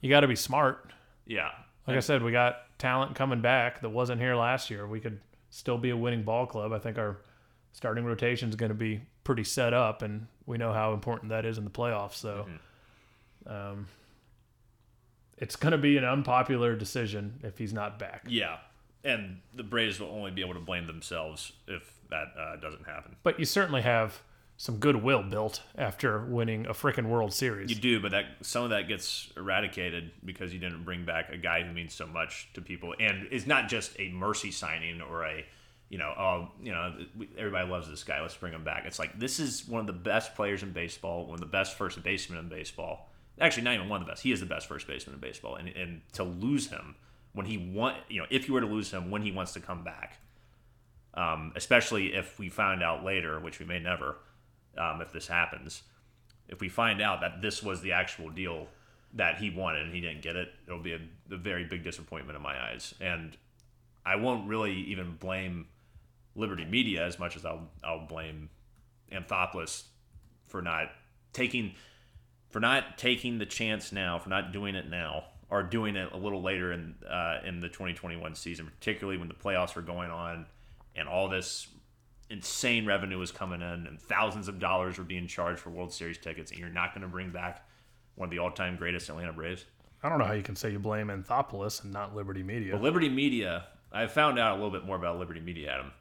You 0.00 0.08
got 0.10 0.20
to 0.20 0.28
be 0.28 0.36
smart. 0.36 0.92
Yeah. 1.26 1.50
Like 1.86 1.96
I 1.96 2.00
said, 2.00 2.22
we 2.22 2.32
got 2.32 2.56
talent 2.78 3.14
coming 3.14 3.40
back 3.40 3.80
that 3.80 3.88
wasn't 3.88 4.20
here 4.20 4.34
last 4.36 4.70
year. 4.70 4.86
We 4.86 5.00
could 5.00 5.20
still 5.50 5.78
be 5.78 5.90
a 5.90 5.96
winning 5.96 6.22
ball 6.22 6.46
club. 6.46 6.72
I 6.72 6.78
think 6.78 6.98
our 6.98 7.16
starting 7.72 8.04
rotation 8.04 8.48
is 8.50 8.56
going 8.56 8.68
to 8.70 8.74
be 8.74 9.00
pretty 9.24 9.44
set 9.44 9.72
up, 9.72 10.02
and 10.02 10.26
we 10.46 10.58
know 10.58 10.72
how 10.72 10.92
important 10.92 11.30
that 11.30 11.44
is 11.46 11.56
in 11.58 11.64
the 11.64 11.70
playoffs. 11.70 12.14
So, 12.14 12.46
um, 13.46 13.86
it's 15.38 15.56
going 15.56 15.72
to 15.72 15.78
be 15.78 15.96
an 15.96 16.04
unpopular 16.04 16.74
decision 16.76 17.40
if 17.42 17.58
he's 17.58 17.72
not 17.72 17.98
back. 17.98 18.24
Yeah. 18.28 18.56
And 19.04 19.40
the 19.54 19.62
Braves 19.62 20.00
will 20.00 20.08
only 20.10 20.30
be 20.30 20.42
able 20.42 20.54
to 20.54 20.60
blame 20.60 20.86
themselves 20.86 21.52
if 21.66 21.90
that 22.10 22.28
uh, 22.38 22.56
doesn't 22.56 22.84
happen. 22.86 23.16
But 23.22 23.38
you 23.38 23.44
certainly 23.44 23.82
have 23.82 24.20
some 24.60 24.78
goodwill 24.78 25.22
built 25.22 25.62
after 25.76 26.24
winning 26.24 26.66
a 26.66 26.74
freaking 26.74 27.06
World 27.06 27.32
Series. 27.32 27.70
You 27.70 27.76
do, 27.76 28.00
but 28.00 28.10
that 28.10 28.24
some 28.42 28.64
of 28.64 28.70
that 28.70 28.88
gets 28.88 29.32
eradicated 29.36 30.10
because 30.24 30.52
you 30.52 30.58
didn't 30.58 30.84
bring 30.84 31.04
back 31.04 31.30
a 31.32 31.36
guy 31.36 31.62
who 31.62 31.72
means 31.72 31.94
so 31.94 32.06
much 32.08 32.48
to 32.54 32.60
people, 32.60 32.92
and 32.98 33.28
it's 33.30 33.46
not 33.46 33.68
just 33.68 33.92
a 34.00 34.10
mercy 34.10 34.50
signing 34.50 35.00
or 35.00 35.24
a, 35.24 35.46
you 35.88 35.96
know, 35.96 36.12
oh, 36.18 36.48
you 36.60 36.72
know, 36.72 36.92
everybody 37.38 37.70
loves 37.70 37.88
this 37.88 38.02
guy, 38.02 38.20
let's 38.20 38.36
bring 38.36 38.52
him 38.52 38.64
back. 38.64 38.82
It's 38.84 38.98
like 38.98 39.16
this 39.16 39.38
is 39.38 39.66
one 39.68 39.80
of 39.80 39.86
the 39.86 39.92
best 39.92 40.34
players 40.34 40.64
in 40.64 40.72
baseball, 40.72 41.26
one 41.26 41.34
of 41.34 41.40
the 41.40 41.46
best 41.46 41.78
first 41.78 42.02
basemen 42.02 42.40
in 42.40 42.48
baseball. 42.48 43.08
Actually, 43.40 43.62
not 43.62 43.74
even 43.74 43.88
one 43.88 44.00
of 44.00 44.06
the 44.08 44.10
best. 44.10 44.24
He 44.24 44.32
is 44.32 44.40
the 44.40 44.46
best 44.46 44.66
first 44.66 44.88
baseman 44.88 45.14
in 45.14 45.20
baseball, 45.20 45.54
and 45.54 45.68
and 45.68 46.00
to 46.14 46.24
lose 46.24 46.66
him 46.66 46.96
when 47.32 47.46
he 47.46 47.56
want, 47.58 47.96
you 48.08 48.20
know, 48.20 48.26
if 48.28 48.48
you 48.48 48.54
were 48.54 48.60
to 48.60 48.66
lose 48.66 48.90
him 48.90 49.12
when 49.12 49.22
he 49.22 49.30
wants 49.30 49.52
to 49.52 49.60
come 49.60 49.84
back, 49.84 50.18
um, 51.14 51.52
especially 51.54 52.12
if 52.12 52.40
we 52.40 52.48
found 52.48 52.82
out 52.82 53.04
later, 53.04 53.38
which 53.38 53.60
we 53.60 53.64
may 53.64 53.78
never, 53.78 54.16
um, 54.78 55.00
if 55.00 55.12
this 55.12 55.26
happens, 55.26 55.82
if 56.48 56.60
we 56.60 56.68
find 56.68 57.00
out 57.00 57.20
that 57.20 57.42
this 57.42 57.62
was 57.62 57.80
the 57.80 57.92
actual 57.92 58.30
deal 58.30 58.68
that 59.14 59.38
he 59.38 59.50
wanted 59.50 59.82
and 59.82 59.94
he 59.94 60.00
didn't 60.00 60.22
get 60.22 60.36
it, 60.36 60.52
it'll 60.66 60.78
be 60.78 60.92
a, 60.92 61.00
a 61.30 61.36
very 61.36 61.64
big 61.64 61.82
disappointment 61.82 62.36
in 62.36 62.42
my 62.42 62.60
eyes. 62.70 62.94
And 63.00 63.36
I 64.04 64.16
won't 64.16 64.48
really 64.48 64.72
even 64.72 65.16
blame 65.16 65.66
Liberty 66.34 66.64
Media 66.64 67.06
as 67.06 67.18
much 67.18 67.36
as 67.36 67.44
I'll 67.44 67.68
I'll 67.82 68.06
blame 68.06 68.48
Anthopoulos 69.12 69.84
for 70.46 70.62
not 70.62 70.90
taking 71.32 71.74
for 72.50 72.60
not 72.60 72.96
taking 72.96 73.38
the 73.38 73.46
chance 73.46 73.92
now, 73.92 74.18
for 74.18 74.30
not 74.30 74.52
doing 74.52 74.74
it 74.74 74.88
now, 74.88 75.24
or 75.50 75.62
doing 75.62 75.96
it 75.96 76.12
a 76.12 76.16
little 76.16 76.42
later 76.42 76.72
in 76.72 76.94
uh, 77.08 77.40
in 77.44 77.60
the 77.60 77.68
2021 77.68 78.34
season, 78.34 78.66
particularly 78.66 79.18
when 79.18 79.28
the 79.28 79.34
playoffs 79.34 79.74
were 79.74 79.82
going 79.82 80.10
on 80.10 80.46
and 80.96 81.08
all 81.08 81.28
this 81.28 81.68
insane 82.30 82.86
revenue 82.86 83.18
was 83.18 83.32
coming 83.32 83.60
in 83.60 83.86
and 83.86 84.00
thousands 84.00 84.48
of 84.48 84.58
dollars 84.58 84.98
were 84.98 85.04
being 85.04 85.26
charged 85.26 85.60
for 85.60 85.70
World 85.70 85.92
Series 85.92 86.18
tickets, 86.18 86.50
and 86.50 86.60
you're 86.60 86.68
not 86.68 86.94
going 86.94 87.02
to 87.02 87.08
bring 87.08 87.30
back 87.30 87.66
one 88.16 88.26
of 88.26 88.30
the 88.30 88.38
all-time 88.38 88.76
greatest 88.76 89.08
Atlanta 89.08 89.32
Braves. 89.32 89.64
I 90.02 90.08
don't 90.08 90.18
know 90.18 90.24
how 90.24 90.34
you 90.34 90.42
can 90.42 90.56
say 90.56 90.70
you 90.70 90.78
blame 90.78 91.08
Anthopoulos 91.08 91.82
and 91.82 91.92
not 91.92 92.14
Liberty 92.14 92.42
Media. 92.42 92.72
But 92.72 92.82
Liberty 92.82 93.08
Media, 93.08 93.66
I 93.92 94.06
found 94.06 94.38
out 94.38 94.52
a 94.52 94.54
little 94.54 94.70
bit 94.70 94.84
more 94.84 94.96
about 94.96 95.18
Liberty 95.18 95.40
Media, 95.40 95.72
Adam. 95.72 95.92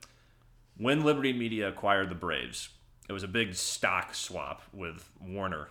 When 0.77 1.03
Liberty 1.03 1.33
Media 1.33 1.69
acquired 1.69 2.09
the 2.09 2.15
Braves, 2.15 2.69
it 3.09 3.13
was 3.13 3.23
a 3.23 3.27
big 3.27 3.55
stock 3.55 4.13
swap 4.13 4.61
with 4.73 5.09
Warner, 5.19 5.69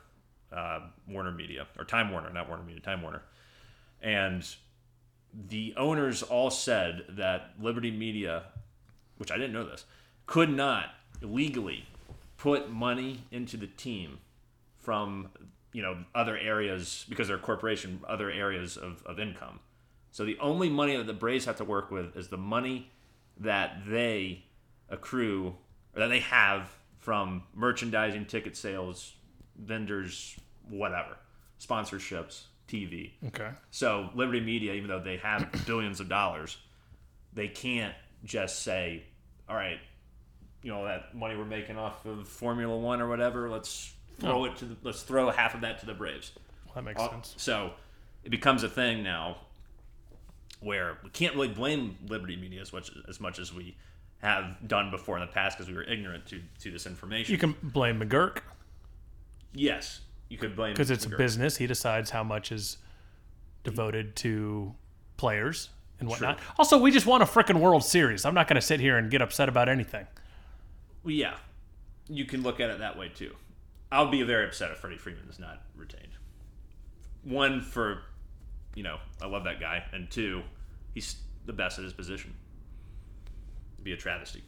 uh, 0.52 0.80
Warner 1.08 1.32
Media, 1.32 1.66
or 1.78 1.84
Time 1.84 2.10
Warner, 2.10 2.32
not 2.32 2.48
Warner 2.48 2.64
Media, 2.64 2.80
Time 2.80 3.02
Warner. 3.02 3.22
And 4.00 4.46
the 5.32 5.74
owners 5.76 6.22
all 6.22 6.50
said 6.50 7.04
that 7.10 7.52
Liberty 7.60 7.90
Media, 7.90 8.44
which 9.18 9.30
I 9.30 9.36
didn't 9.36 9.52
know 9.52 9.64
this, 9.64 9.84
could 10.26 10.50
not 10.50 10.90
legally 11.22 11.86
put 12.36 12.70
money 12.70 13.22
into 13.30 13.56
the 13.56 13.66
team 13.66 14.18
from 14.78 15.28
you 15.72 15.82
know 15.82 15.96
other 16.14 16.36
areas 16.36 17.04
because 17.08 17.28
they're 17.28 17.36
a 17.36 17.40
corporation, 17.40 18.00
other 18.08 18.30
areas 18.30 18.76
of, 18.76 19.02
of 19.06 19.18
income. 19.18 19.60
So 20.10 20.24
the 20.24 20.38
only 20.38 20.70
money 20.70 20.96
that 20.96 21.06
the 21.06 21.12
Braves 21.12 21.44
have 21.44 21.56
to 21.56 21.64
work 21.64 21.90
with 21.90 22.16
is 22.16 22.28
the 22.28 22.38
money 22.38 22.90
that 23.38 23.82
they 23.86 24.44
accrue 24.88 25.54
or 25.94 26.00
that 26.00 26.08
they 26.08 26.20
have 26.20 26.70
from 26.98 27.42
merchandising, 27.54 28.24
ticket 28.26 28.56
sales, 28.56 29.12
vendors, 29.58 30.36
whatever, 30.68 31.16
sponsorships, 31.60 32.44
TV. 32.68 33.12
okay. 33.26 33.50
So 33.70 34.10
Liberty 34.14 34.40
Media, 34.40 34.72
even 34.72 34.88
though 34.88 35.00
they 35.00 35.18
have 35.18 35.48
billions 35.66 36.00
of 36.00 36.08
dollars, 36.08 36.56
they 37.32 37.48
can't 37.48 37.94
just 38.24 38.62
say, 38.62 39.04
"All 39.48 39.54
right, 39.54 39.78
you 40.66 40.72
know 40.72 40.84
that 40.84 41.14
money 41.14 41.36
we're 41.36 41.44
making 41.44 41.78
off 41.78 42.04
of 42.04 42.26
Formula 42.26 42.76
One 42.76 43.00
or 43.00 43.08
whatever, 43.08 43.48
let's 43.48 43.92
throw 44.18 44.46
it 44.46 44.56
to 44.56 44.64
the, 44.64 44.76
let's 44.82 45.02
throw 45.02 45.30
half 45.30 45.54
of 45.54 45.60
that 45.60 45.78
to 45.80 45.86
the 45.86 45.94
Braves." 45.94 46.32
Well, 46.64 46.74
that 46.74 46.82
makes 46.82 47.00
Uh, 47.00 47.08
sense. 47.10 47.34
So 47.36 47.72
it 48.24 48.30
becomes 48.30 48.64
a 48.64 48.68
thing 48.68 49.04
now 49.04 49.36
where 50.60 50.98
we 51.04 51.10
can't 51.10 51.34
really 51.36 51.48
blame 51.48 51.96
Liberty 52.08 52.34
Media 52.34 52.60
as 52.60 52.72
much 52.72 52.90
as 53.08 53.20
much 53.20 53.38
as 53.38 53.54
we 53.54 53.76
have 54.22 54.56
done 54.66 54.90
before 54.90 55.16
in 55.16 55.20
the 55.20 55.32
past 55.32 55.56
because 55.56 55.70
we 55.70 55.76
were 55.76 55.84
ignorant 55.84 56.26
to 56.26 56.40
to 56.60 56.70
this 56.72 56.84
information. 56.84 57.30
You 57.32 57.38
can 57.38 57.54
blame 57.62 58.00
McGuirk 58.00 58.38
yes, 59.54 60.00
you 60.28 60.36
could 60.38 60.56
blame 60.56 60.72
because 60.72 60.90
it's 60.90 61.06
a 61.06 61.10
business. 61.10 61.56
He 61.56 61.66
decides 61.68 62.10
how 62.10 62.24
much 62.24 62.50
is 62.50 62.78
devoted 63.64 64.16
to 64.16 64.74
players 65.16 65.70
and 66.00 66.08
whatnot. 66.08 66.40
Also, 66.58 66.76
we 66.76 66.90
just 66.90 67.06
won 67.06 67.22
a 67.22 67.24
freaking 67.26 67.60
World 67.60 67.84
Series. 67.84 68.24
I'm 68.24 68.34
not 68.34 68.48
going 68.48 68.56
to 68.56 68.66
sit 68.66 68.80
here 68.80 68.98
and 68.98 69.10
get 69.10 69.22
upset 69.22 69.48
about 69.48 69.68
anything. 69.68 70.06
Yeah, 71.06 71.36
you 72.08 72.24
can 72.24 72.42
look 72.42 72.60
at 72.60 72.70
it 72.70 72.78
that 72.80 72.98
way 72.98 73.08
too. 73.08 73.34
I'll 73.92 74.10
be 74.10 74.22
very 74.22 74.44
upset 74.46 74.70
if 74.72 74.78
Freddie 74.78 74.98
Freeman 74.98 75.28
is 75.30 75.38
not 75.38 75.62
retained. 75.76 76.08
One 77.22 77.60
for, 77.60 78.02
you 78.74 78.82
know, 78.82 78.98
I 79.22 79.26
love 79.26 79.44
that 79.44 79.60
guy, 79.60 79.84
and 79.92 80.10
two, 80.10 80.42
he's 80.94 81.16
the 81.46 81.52
best 81.52 81.78
at 81.78 81.84
his 81.84 81.92
position. 81.92 82.34
It'd 83.74 83.84
be 83.84 83.92
a 83.92 83.96
travesty. 83.96 84.42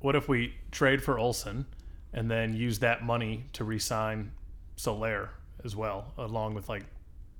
What 0.00 0.14
if 0.16 0.28
we 0.28 0.54
trade 0.70 1.02
for 1.02 1.18
Olson 1.18 1.66
and 2.12 2.30
then 2.30 2.54
use 2.54 2.78
that 2.80 3.02
money 3.04 3.44
to 3.54 3.64
re-sign 3.64 4.32
Soler 4.76 5.30
as 5.64 5.76
well, 5.76 6.12
along 6.18 6.54
with 6.54 6.68
like 6.68 6.84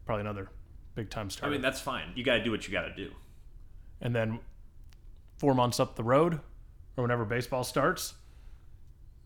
probably 0.04 0.20
another 0.22 0.48
big 0.94 1.10
time 1.10 1.30
star. 1.30 1.48
I 1.48 1.52
mean, 1.52 1.62
that's 1.62 1.80
fine. 1.80 2.12
You 2.14 2.22
got 2.24 2.34
to 2.34 2.44
do 2.44 2.50
what 2.50 2.66
you 2.66 2.72
got 2.72 2.82
to 2.82 2.94
do. 2.94 3.10
and 4.00 4.14
then 4.14 4.38
four 5.38 5.54
months 5.54 5.80
up 5.80 5.96
the 5.96 6.02
road, 6.02 6.40
or 6.96 7.02
whenever 7.04 7.24
baseball 7.24 7.64
starts, 7.64 8.14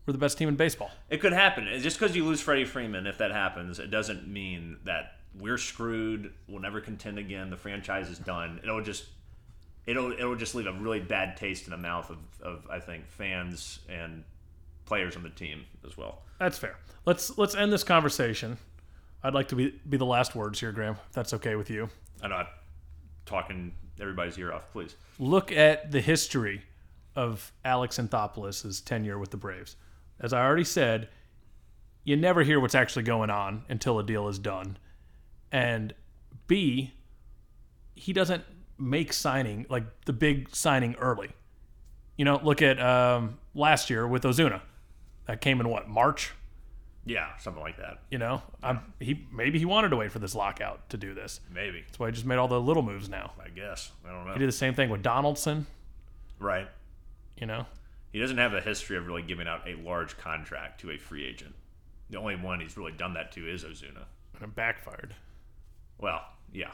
we're 0.05 0.13
the 0.13 0.19
best 0.19 0.37
team 0.37 0.49
in 0.49 0.55
baseball. 0.55 0.91
It 1.09 1.19
could 1.19 1.33
happen. 1.33 1.67
Just 1.79 1.99
because 1.99 2.15
you 2.15 2.25
lose 2.25 2.41
Freddie 2.41 2.65
Freeman, 2.65 3.07
if 3.07 3.17
that 3.17 3.31
happens, 3.31 3.79
it 3.79 3.89
doesn't 3.89 4.27
mean 4.27 4.77
that 4.83 5.17
we're 5.39 5.57
screwed. 5.57 6.33
We'll 6.47 6.61
never 6.61 6.79
contend 6.79 7.17
again. 7.17 7.49
The 7.49 7.57
franchise 7.57 8.09
is 8.09 8.19
done. 8.19 8.59
It'll 8.63 8.81
just 8.83 9.05
it'll 9.85 10.11
it'll 10.11 10.35
just 10.35 10.55
leave 10.55 10.67
a 10.67 10.73
really 10.73 10.99
bad 10.99 11.37
taste 11.37 11.65
in 11.65 11.71
the 11.71 11.77
mouth 11.77 12.09
of, 12.09 12.17
of 12.41 12.67
I 12.69 12.79
think 12.79 13.07
fans 13.07 13.79
and 13.89 14.23
players 14.85 15.15
on 15.15 15.23
the 15.23 15.29
team 15.29 15.65
as 15.85 15.97
well. 15.97 16.21
That's 16.39 16.57
fair. 16.57 16.77
Let's 17.05 17.37
let's 17.37 17.55
end 17.55 17.73
this 17.73 17.83
conversation. 17.83 18.57
I'd 19.23 19.33
like 19.33 19.47
to 19.49 19.55
be 19.55 19.79
be 19.89 19.97
the 19.97 20.05
last 20.05 20.35
words 20.35 20.59
here, 20.59 20.71
Graham. 20.71 20.97
If 21.07 21.13
that's 21.13 21.33
okay 21.33 21.55
with 21.55 21.69
you. 21.69 21.89
I 22.21 22.27
know 22.27 22.35
I'm 22.35 22.47
talking 23.25 23.73
everybody's 23.99 24.37
ear 24.37 24.53
off. 24.53 24.71
Please. 24.71 24.95
Look 25.19 25.51
at 25.51 25.91
the 25.91 26.01
history 26.01 26.61
of 27.15 27.51
Alex 27.63 27.97
Anthopoulos' 27.97 28.83
tenure 28.83 29.17
with 29.17 29.31
the 29.31 29.37
Braves. 29.37 29.77
As 30.19 30.33
I 30.33 30.43
already 30.43 30.63
said, 30.63 31.09
you 32.03 32.15
never 32.15 32.43
hear 32.43 32.59
what's 32.59 32.75
actually 32.75 33.03
going 33.03 33.29
on 33.29 33.63
until 33.69 33.99
a 33.99 34.03
deal 34.03 34.27
is 34.27 34.39
done. 34.39 34.77
And 35.51 35.93
B, 36.47 36.93
he 37.95 38.13
doesn't 38.13 38.43
make 38.77 39.13
signing 39.13 39.65
like 39.69 39.83
the 40.05 40.13
big 40.13 40.53
signing 40.55 40.95
early. 40.95 41.29
You 42.17 42.25
know, 42.25 42.39
look 42.43 42.61
at 42.61 42.79
um, 42.79 43.37
last 43.53 43.89
year 43.89 44.07
with 44.07 44.23
Ozuna. 44.23 44.61
That 45.27 45.41
came 45.41 45.59
in 45.59 45.69
what 45.69 45.89
March. 45.89 46.33
Yeah, 47.07 47.37
something 47.37 47.61
like 47.61 47.77
that. 47.77 47.99
You 48.09 48.17
know, 48.17 48.41
I'm, 48.63 48.93
he 48.99 49.27
maybe 49.31 49.59
he 49.59 49.65
wanted 49.65 49.89
to 49.89 49.95
wait 49.95 50.11
for 50.11 50.19
this 50.19 50.33
lockout 50.33 50.89
to 50.89 50.97
do 50.97 51.13
this. 51.13 51.39
Maybe. 51.53 51.81
That's 51.85 51.99
why 51.99 52.07
he 52.07 52.13
just 52.13 52.25
made 52.25 52.37
all 52.37 52.47
the 52.47 52.59
little 52.59 52.83
moves 52.83 53.09
now. 53.09 53.33
I 53.43 53.49
guess. 53.49 53.91
I 54.07 54.11
don't 54.11 54.25
know. 54.25 54.33
He 54.33 54.39
did 54.39 54.47
the 54.47 54.53
same 54.53 54.73
thing 54.73 54.89
with 54.89 55.03
Donaldson. 55.03 55.67
Right. 56.39 56.67
You 57.37 57.47
know, 57.47 57.65
He 58.15 58.21
doesn't 58.21 58.37
have 58.37 58.53
a 58.53 58.61
history 58.61 58.95
of 58.95 59.07
really 59.07 59.23
giving 59.23 59.45
out 59.45 59.67
a 59.67 59.75
large 59.75 60.17
contract 60.17 60.79
to 60.79 60.91
a 60.91 60.97
free 60.97 61.25
agent. 61.25 61.53
The 62.09 62.17
only 62.17 62.37
one 62.37 62.61
he's 62.61 62.77
really 62.77 62.93
done 62.93 63.15
that 63.15 63.33
to 63.33 63.45
is 63.45 63.65
Ozuna. 63.65 64.05
and 64.35 64.41
it 64.41 64.55
backfired. 64.55 65.13
Well, 65.99 66.23
yeah. 66.53 66.71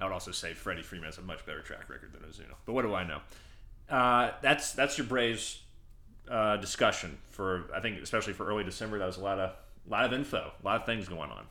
I 0.00 0.04
would 0.04 0.12
also 0.14 0.30
say 0.30 0.54
Freddie 0.54 0.80
Freeman 0.80 1.04
has 1.04 1.18
a 1.18 1.20
much 1.20 1.44
better 1.44 1.60
track 1.60 1.90
record 1.90 2.14
than 2.14 2.22
Ozuna. 2.22 2.54
But 2.64 2.72
what 2.72 2.80
do 2.80 2.94
I 2.94 3.06
know? 3.06 3.20
Uh, 3.90 4.30
that's 4.40 4.72
that's 4.72 4.96
your 4.96 5.06
Braves 5.06 5.60
uh, 6.30 6.56
discussion 6.56 7.18
for 7.28 7.64
I 7.74 7.80
think 7.80 8.00
especially 8.00 8.32
for 8.32 8.46
early 8.46 8.64
December. 8.64 8.98
That 9.00 9.06
was 9.06 9.18
a 9.18 9.22
lot 9.22 9.38
of 9.38 9.54
lot 9.86 10.06
of 10.06 10.14
info, 10.14 10.50
a 10.62 10.66
lot 10.66 10.80
of 10.80 10.86
things 10.86 11.10
going 11.10 11.30
on. 11.30 11.44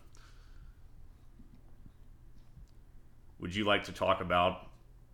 Would 3.39 3.53
you 3.53 3.63
like 3.63 3.83
to 3.83 3.91
talk 3.91 4.21
about 4.21 4.71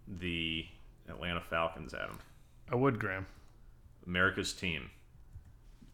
the 0.07 0.65
Atlanta 1.09 1.41
Falcons, 1.41 1.93
Adam? 1.93 2.17
I 2.69 2.75
would, 2.75 2.99
Graham. 2.99 3.27
America's 4.05 4.53
team. 4.53 4.89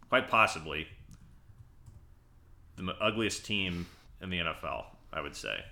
Quite 0.10 0.28
possibly 0.28 0.88
the 2.76 2.96
ugliest 3.00 3.46
team 3.46 3.88
in 4.22 4.30
the 4.30 4.40
NFL, 4.40 4.86
I 5.12 5.22
would 5.22 5.36
say. 5.36 5.64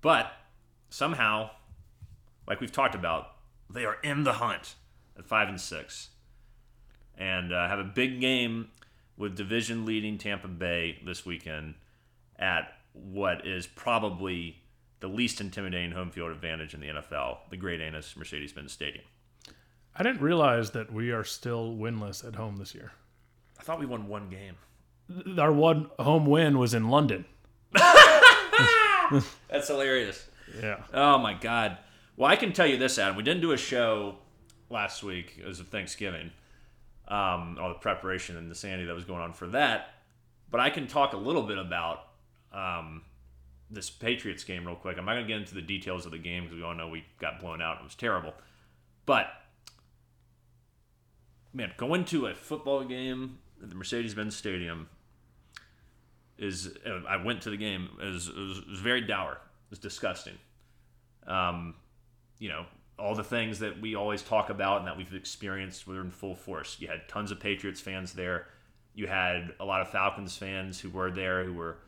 But 0.00 0.32
somehow, 0.90 1.50
like 2.46 2.60
we've 2.60 2.72
talked 2.72 2.94
about, 2.94 3.32
they 3.68 3.84
are 3.84 3.98
in 4.02 4.24
the 4.24 4.34
hunt 4.34 4.74
at 5.18 5.26
5 5.26 5.48
and 5.48 5.60
6 5.60 6.08
and 7.18 7.52
uh, 7.52 7.68
have 7.68 7.78
a 7.78 7.84
big 7.84 8.20
game 8.20 8.68
with 9.16 9.36
division 9.36 9.86
leading 9.86 10.18
Tampa 10.18 10.48
Bay 10.48 10.98
this 11.04 11.24
weekend 11.24 11.74
at 12.38 12.72
what 12.92 13.46
is 13.46 13.66
probably 13.66 14.58
the 15.00 15.08
least 15.08 15.40
intimidating 15.40 15.92
home 15.92 16.10
field 16.10 16.30
advantage 16.30 16.74
in 16.74 16.80
the 16.80 16.88
NFL, 16.88 17.38
the 17.50 17.56
Great 17.56 17.80
Anus 17.80 18.16
Mercedes 18.16 18.52
Benz 18.52 18.72
Stadium. 18.72 19.04
I 19.98 20.02
didn't 20.02 20.20
realize 20.20 20.72
that 20.72 20.92
we 20.92 21.10
are 21.10 21.24
still 21.24 21.74
winless 21.74 22.26
at 22.26 22.34
home 22.34 22.56
this 22.56 22.74
year. 22.74 22.92
I 23.58 23.62
thought 23.62 23.80
we 23.80 23.86
won 23.86 24.08
one 24.08 24.28
game. 24.28 24.56
Our 25.38 25.52
one 25.52 25.90
home 25.98 26.26
win 26.26 26.58
was 26.58 26.74
in 26.74 26.90
London. 26.90 27.24
That's 27.72 29.68
hilarious. 29.68 30.28
Yeah. 30.60 30.82
Oh 30.92 31.18
my 31.18 31.32
god. 31.32 31.78
Well, 32.16 32.30
I 32.30 32.36
can 32.36 32.52
tell 32.52 32.66
you 32.66 32.76
this, 32.76 32.98
Adam. 32.98 33.16
We 33.16 33.22
didn't 33.22 33.40
do 33.40 33.52
a 33.52 33.56
show 33.56 34.16
last 34.68 35.02
week 35.02 35.42
as 35.46 35.60
of 35.60 35.68
Thanksgiving. 35.68 36.30
Um, 37.08 37.56
all 37.60 37.68
the 37.68 37.78
preparation 37.80 38.36
and 38.36 38.50
the 38.50 38.54
sanity 38.54 38.84
that 38.86 38.94
was 38.94 39.04
going 39.04 39.20
on 39.20 39.32
for 39.32 39.46
that. 39.48 39.94
But 40.50 40.60
I 40.60 40.70
can 40.70 40.86
talk 40.86 41.12
a 41.12 41.16
little 41.16 41.42
bit 41.42 41.58
about 41.58 42.00
um, 42.52 43.02
this 43.70 43.90
Patriots 43.90 44.44
game 44.44 44.66
real 44.66 44.76
quick. 44.76 44.98
I'm 44.98 45.04
not 45.04 45.14
going 45.14 45.24
to 45.24 45.28
get 45.28 45.40
into 45.40 45.54
the 45.54 45.62
details 45.62 46.04
of 46.04 46.12
the 46.12 46.18
game 46.18 46.44
because 46.44 46.56
we 46.56 46.64
all 46.64 46.74
know 46.74 46.88
we 46.88 47.04
got 47.20 47.40
blown 47.40 47.62
out. 47.62 47.78
It 47.78 47.84
was 47.84 47.94
terrible. 47.94 48.34
But 49.06 49.28
man, 51.56 51.72
going 51.78 52.04
to 52.04 52.26
a 52.26 52.34
football 52.34 52.84
game 52.84 53.38
at 53.62 53.70
the 53.70 53.74
Mercedes-Benz 53.74 54.36
Stadium 54.36 54.88
is. 56.38 56.68
uh, 56.86 57.00
I 57.08 57.16
went 57.16 57.40
to 57.42 57.50
the 57.50 57.56
game. 57.56 57.88
it 58.00 58.04
was, 58.04 58.30
was 58.30 58.80
very 58.80 59.00
dour. 59.00 59.32
It 59.32 59.70
was 59.70 59.78
disgusting. 59.78 60.34
Um, 61.26 61.74
you 62.38 62.50
know, 62.50 62.66
all 62.98 63.14
the 63.14 63.24
things 63.24 63.58
that 63.60 63.80
we 63.80 63.94
always 63.94 64.22
talk 64.22 64.50
about 64.50 64.78
and 64.78 64.86
that 64.86 64.96
we've 64.96 65.14
experienced 65.14 65.86
were 65.86 66.02
in 66.02 66.10
full 66.10 66.34
force. 66.34 66.76
You 66.78 66.88
had 66.88 67.08
tons 67.08 67.30
of 67.30 67.40
Patriots 67.40 67.80
fans 67.80 68.12
there. 68.12 68.48
You 68.94 69.06
had 69.06 69.54
a 69.58 69.64
lot 69.64 69.80
of 69.80 69.88
Falcons 69.88 70.36
fans 70.36 70.78
who 70.78 70.90
were 70.90 71.10
there 71.10 71.42
who 71.42 71.54
were 71.54 71.78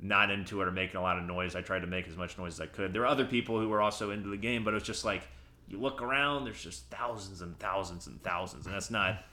not 0.00 0.30
into 0.30 0.62
it 0.62 0.68
or 0.68 0.72
making 0.72 0.96
a 0.96 1.02
lot 1.02 1.18
of 1.18 1.24
noise. 1.24 1.54
I 1.54 1.60
tried 1.60 1.80
to 1.80 1.86
make 1.86 2.08
as 2.08 2.16
much 2.16 2.38
noise 2.38 2.54
as 2.54 2.60
I 2.60 2.66
could. 2.66 2.94
There 2.94 3.02
were 3.02 3.06
other 3.06 3.26
people 3.26 3.60
who 3.60 3.68
were 3.68 3.82
also 3.82 4.10
into 4.10 4.30
the 4.30 4.36
game, 4.38 4.64
but 4.64 4.72
it 4.72 4.74
was 4.74 4.82
just 4.82 5.04
like 5.04 5.28
you 5.70 5.80
look 5.80 6.02
around, 6.02 6.44
there's 6.44 6.62
just 6.62 6.90
thousands 6.90 7.42
and 7.42 7.58
thousands 7.58 8.06
and 8.06 8.22
thousands, 8.22 8.66
and 8.66 8.74
that's 8.74 8.90
not 8.90 9.24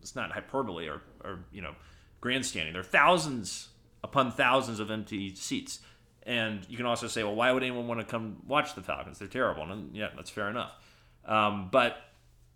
it's 0.00 0.16
not 0.16 0.32
hyperbole 0.32 0.88
or, 0.88 1.02
or 1.24 1.40
you 1.52 1.62
know 1.62 1.74
grandstanding. 2.20 2.72
There 2.72 2.80
are 2.80 2.84
thousands 2.84 3.68
upon 4.02 4.32
thousands 4.32 4.80
of 4.80 4.90
empty 4.90 5.34
seats. 5.34 5.80
And 6.24 6.66
you 6.68 6.76
can 6.76 6.84
also 6.84 7.06
say, 7.06 7.22
well, 7.22 7.34
why 7.34 7.52
would 7.52 7.62
anyone 7.62 7.88
want 7.88 8.00
to 8.00 8.06
come 8.06 8.36
watch 8.46 8.74
the 8.74 8.82
Falcons? 8.82 9.18
They're 9.18 9.28
terrible. 9.28 9.62
And 9.70 9.96
yeah, 9.96 10.08
that's 10.14 10.28
fair 10.28 10.50
enough. 10.50 10.72
Um, 11.24 11.68
but 11.72 11.96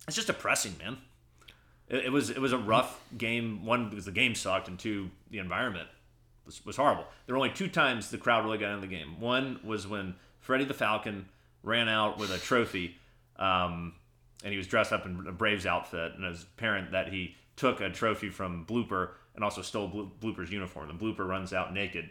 it's 0.07 0.17
just 0.17 0.27
depressing, 0.27 0.75
man. 0.79 0.99
It, 1.89 2.07
it 2.07 2.13
was 2.13 2.31
it 2.31 2.41
was 2.41 2.53
a 2.53 2.59
rough 2.59 3.01
game. 3.17 3.65
One 3.65 3.89
because 3.89 4.05
the 4.05 4.13
game 4.13 4.35
sucked, 4.35 4.69
and 4.69 4.79
two 4.79 5.11
the 5.31 5.39
environment 5.39 5.89
was, 6.45 6.65
was 6.65 6.77
horrible. 6.77 7.05
There 7.27 7.35
were 7.35 7.39
only 7.39 7.55
two 7.55 7.69
times 7.69 8.11
the 8.11 8.19
crowd 8.19 8.45
really 8.45 8.59
got 8.59 8.71
into 8.75 8.87
the 8.87 8.95
game. 8.95 9.21
One 9.21 9.61
was 9.65 9.87
when 9.87 10.17
Freddie 10.41 10.65
the 10.65 10.75
Falcon 10.75 11.29
ran 11.63 11.89
out 11.89 12.19
with 12.19 12.31
a 12.31 12.39
trophy, 12.39 12.97
um, 13.37 13.95
and 14.45 14.51
he 14.53 14.57
was 14.59 14.67
dressed 14.67 14.93
up 14.93 15.07
in 15.07 15.25
a 15.29 15.33
Braves 15.33 15.67
outfit, 15.67 16.13
and 16.17 16.25
it 16.25 16.29
was 16.29 16.43
apparent 16.43 16.93
that 16.93 17.09
he 17.13 17.35
took 17.57 17.81
a 17.81 17.91
trophy 17.91 18.29
from 18.29 18.65
Blooper 18.67 19.11
and 19.35 19.45
also 19.45 19.63
stole 19.63 19.89
Blo- 19.89 20.11
Blooper's 20.21 20.51
uniform. 20.51 20.89
The 20.89 20.95
Blooper 20.95 21.27
runs 21.27 21.53
out 21.53 21.73
naked 21.73 22.11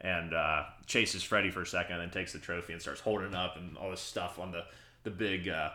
and 0.00 0.32
uh, 0.34 0.64
chases 0.86 1.22
Freddie 1.22 1.50
for 1.50 1.62
a 1.62 1.66
second, 1.66 1.94
and 1.94 2.02
then 2.02 2.10
takes 2.10 2.32
the 2.32 2.38
trophy 2.38 2.72
and 2.72 2.82
starts 2.82 3.00
holding 3.00 3.28
it 3.28 3.34
up 3.34 3.56
and 3.56 3.76
all 3.76 3.90
this 3.90 4.00
stuff 4.00 4.38
on 4.38 4.50
the 4.52 4.64
the 5.04 5.10
big 5.10 5.48
uh, 5.48 5.70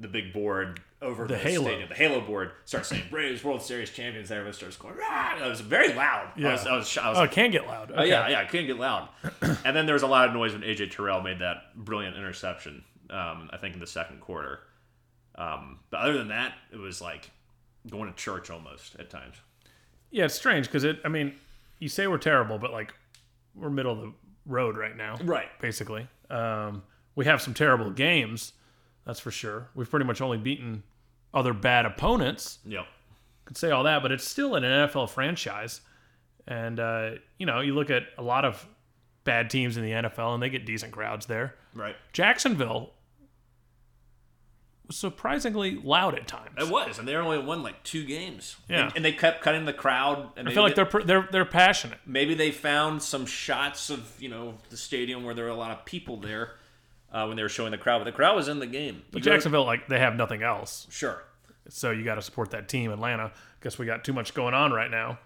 the 0.00 0.08
big 0.08 0.32
board 0.32 0.80
over 1.02 1.26
The 1.26 1.34
the, 1.34 1.38
halo. 1.38 1.64
stadium. 1.66 1.88
The 1.88 1.94
Halo 1.94 2.20
board 2.20 2.50
starts 2.64 2.88
saying 2.88 3.04
Braves 3.10 3.42
World 3.44 3.62
Series 3.62 3.90
champions. 3.90 4.30
And 4.30 4.38
everyone 4.38 4.52
starts 4.54 4.76
going. 4.76 4.96
Rah! 4.96 5.44
It 5.44 5.48
was 5.48 5.60
very 5.60 5.92
loud. 5.94 6.32
I 6.36 6.52
was, 6.52 6.66
I 6.66 6.76
was, 6.76 6.98
I 6.98 7.08
was 7.10 7.18
Oh, 7.18 7.22
it 7.22 7.30
can 7.30 7.50
get 7.50 7.66
loud. 7.66 7.92
Oh 7.96 8.02
yeah, 8.04 8.28
yeah, 8.28 8.40
it 8.42 8.48
can 8.48 8.66
get 8.66 8.78
loud. 8.78 9.08
and 9.64 9.76
then 9.76 9.86
there 9.86 9.92
was 9.94 10.02
a 10.02 10.06
lot 10.08 10.28
of 10.28 10.34
noise 10.34 10.52
when 10.52 10.62
AJ 10.62 10.90
Terrell 10.92 11.20
made 11.20 11.38
that 11.40 11.74
brilliant 11.76 12.16
interception. 12.16 12.84
Um, 13.10 13.48
I 13.52 13.56
think 13.56 13.74
in 13.74 13.80
the 13.80 13.86
second 13.86 14.20
quarter. 14.20 14.60
Um, 15.36 15.78
but 15.90 16.00
other 16.00 16.18
than 16.18 16.28
that, 16.28 16.54
it 16.72 16.76
was 16.76 17.00
like 17.00 17.30
going 17.88 18.10
to 18.10 18.16
church 18.16 18.50
almost 18.50 18.96
at 18.98 19.08
times. 19.08 19.36
Yeah, 20.10 20.24
it's 20.24 20.34
strange 20.34 20.66
because 20.66 20.84
it. 20.84 21.00
I 21.04 21.08
mean, 21.08 21.34
you 21.78 21.88
say 21.88 22.06
we're 22.06 22.18
terrible, 22.18 22.58
but 22.58 22.72
like 22.72 22.92
we're 23.54 23.70
middle 23.70 23.92
of 23.92 24.00
the 24.00 24.12
road 24.46 24.76
right 24.76 24.96
now. 24.96 25.16
Right. 25.22 25.48
Basically, 25.60 26.08
um, 26.30 26.82
we 27.14 27.24
have 27.24 27.40
some 27.42 27.54
terrible 27.54 27.90
games. 27.90 28.52
That's 29.06 29.20
for 29.20 29.30
sure. 29.30 29.68
We've 29.74 29.88
pretty 29.88 30.06
much 30.06 30.20
only 30.20 30.38
beaten 30.38 30.82
other 31.32 31.52
bad 31.52 31.86
opponents. 31.86 32.58
Yep. 32.66 32.86
Could 33.44 33.56
say 33.56 33.70
all 33.70 33.84
that, 33.84 34.02
but 34.02 34.12
it's 34.12 34.26
still 34.26 34.54
an 34.54 34.62
NFL 34.62 35.08
franchise. 35.10 35.80
And 36.46 36.80
uh, 36.80 37.10
you 37.38 37.46
know, 37.46 37.60
you 37.60 37.74
look 37.74 37.90
at 37.90 38.04
a 38.16 38.22
lot 38.22 38.44
of 38.44 38.66
bad 39.24 39.50
teams 39.50 39.76
in 39.76 39.84
the 39.84 39.90
NFL, 39.90 40.34
and 40.34 40.42
they 40.42 40.50
get 40.50 40.64
decent 40.64 40.92
crowds 40.92 41.26
there. 41.26 41.54
Right. 41.74 41.96
Jacksonville 42.12 42.92
was 44.88 44.96
surprisingly 44.96 45.76
loud 45.76 46.14
at 46.16 46.26
times. 46.26 46.50
It 46.58 46.68
was, 46.68 46.98
and 46.98 47.06
they 47.06 47.14
only 47.14 47.38
won 47.38 47.62
like 47.62 47.82
two 47.84 48.04
games. 48.04 48.56
Yeah. 48.68 48.86
And, 48.86 48.96
and 48.96 49.04
they 49.04 49.12
kept 49.12 49.42
cutting 49.42 49.64
the 49.64 49.72
crowd. 49.72 50.30
And 50.36 50.48
I 50.48 50.52
feel 50.52 50.62
like 50.64 50.74
they're 50.74 50.90
they're 51.04 51.28
they're 51.30 51.44
passionate. 51.44 51.98
maybe 52.04 52.34
they 52.34 52.50
found 52.50 53.02
some 53.02 53.24
shots 53.26 53.90
of 53.90 54.20
you 54.20 54.28
know 54.28 54.54
the 54.70 54.76
stadium 54.76 55.22
where 55.24 55.34
there 55.34 55.44
were 55.44 55.50
a 55.50 55.56
lot 55.56 55.70
of 55.70 55.84
people 55.84 56.16
there 56.16 56.56
uh, 57.12 57.26
when 57.26 57.36
they 57.36 57.42
were 57.42 57.48
showing 57.48 57.70
the 57.70 57.78
crowd, 57.78 57.98
but 57.98 58.04
the 58.04 58.12
crowd 58.12 58.34
was 58.34 58.48
in 58.48 58.58
the 58.58 58.66
game. 58.66 59.02
But 59.12 59.24
You 59.24 59.30
Jacksonville, 59.30 59.64
like 59.64 59.86
they 59.88 59.98
have 59.98 60.16
nothing 60.16 60.42
else, 60.42 60.86
sure. 60.90 61.22
so 61.68 61.90
you 61.90 62.04
got 62.04 62.16
to 62.16 62.22
support 62.22 62.50
that 62.50 62.68
team. 62.68 62.90
Atlanta, 62.90 63.32
guess 63.62 63.78
we 63.78 63.86
got 63.86 64.04
too 64.04 64.12
much 64.12 64.34
going 64.34 64.54
on 64.54 64.72
right 64.72 64.90
now, 64.90 65.18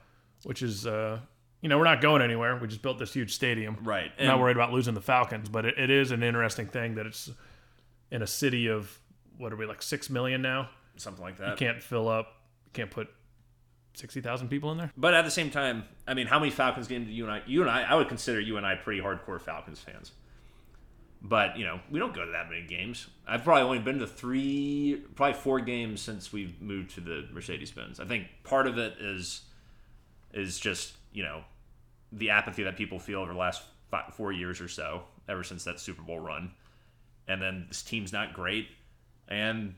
which 0.45 0.63
is, 0.63 0.87
uh, 0.87 1.19
you 1.61 1.69
know, 1.69 1.79
we're 1.79 1.85
not 1.85 2.01
going 2.01 2.23
anywhere. 2.23 2.57
We 2.57 2.69
just 2.69 2.83
built 2.83 2.99
this 2.99 3.13
huge 3.13 3.33
stadium. 3.35 3.79
Right. 3.83 4.11
I'm 4.19 4.27
not 4.27 4.41
worried 4.41 4.57
about 4.57 4.73
losing 4.73 4.95
the 4.95 5.01
Falcons, 5.01 5.49
but 5.49 5.65
it, 5.65 5.79
it 5.79 5.91
is 5.91 6.11
an 6.11 6.23
interesting 6.23 6.67
thing 6.67 6.97
that 6.97 7.07
it's 7.07 7.31
in 8.11 8.23
a 8.23 8.27
city 8.27 8.69
of 8.69 8.99
what 9.43 9.53
are 9.53 9.57
we 9.57 9.67
like 9.67 9.83
six 9.83 10.09
million 10.09 10.41
now? 10.41 10.71
Something 10.97 11.25
like 11.25 11.39
that. 11.39 11.51
You 11.61 11.67
can't 11.67 11.83
fill 11.83 12.09
up, 12.09 12.37
you 12.65 12.71
can't 12.73 12.91
put 12.91 13.09
sixty 13.95 14.21
thousand 14.21 14.49
people 14.49 14.71
in 14.73 14.79
there. 14.79 14.93
But 14.97 15.15
at 15.15 15.25
the 15.25 15.31
same 15.31 15.51
time, 15.51 15.85
I 16.07 16.15
mean, 16.15 16.29
how 16.29 16.39
many 16.39 16.51
Falcons 16.51 16.87
games 16.87 17.09
do 17.09 17.13
you 17.13 17.25
and 17.25 17.33
I? 17.33 17.43
You 17.47 17.63
and 17.63 17.71
I, 17.71 17.83
I 17.83 17.95
would 17.97 18.09
consider 18.09 18.41
you 18.41 18.57
and 18.57 18.65
I 18.65 18.77
pretty 18.77 19.03
hardcore 19.03 19.41
Falcons 19.41 19.81
fans. 19.81 20.13
But 21.21 21.57
you 21.57 21.65
know, 21.65 21.81
we 21.91 21.99
don't 21.99 22.15
go 22.15 22.25
to 22.25 22.33
that 22.33 22.49
many 22.49 22.67
games. 22.67 23.09
I've 23.27 23.45
probably 23.45 23.63
only 23.63 23.79
been 23.79 23.99
to 23.99 24.07
three, 24.07 25.03
probably 25.15 25.35
four 25.35 25.61
games 25.61 26.01
since 26.01 26.33
we've 26.33 26.61
moved 26.61 26.95
to 26.95 27.01
the 27.01 27.29
Mercedes-Benz. 27.33 28.01
I 28.01 28.05
think 28.07 28.27
part 28.45 28.67
of 28.67 28.79
it 28.79 28.95
is 29.01 29.43
is 30.33 30.59
just 30.59 30.95
you 31.13 31.23
know 31.23 31.43
the 32.11 32.31
apathy 32.31 32.63
that 32.63 32.77
people 32.77 32.99
feel 32.99 33.21
over 33.21 33.33
the 33.33 33.39
last 33.39 33.63
five, 33.91 34.15
four 34.15 34.33
years 34.33 34.61
or 34.61 34.69
so, 34.69 35.03
ever 35.29 35.45
since 35.45 35.65
that 35.65 35.81
Super 35.81 36.03
Bowl 36.03 36.21
run, 36.21 36.53
and 37.29 37.41
then 37.41 37.67
this 37.69 37.83
team's 37.83 38.13
not 38.13 38.33
great, 38.35 38.69
and 39.29 39.75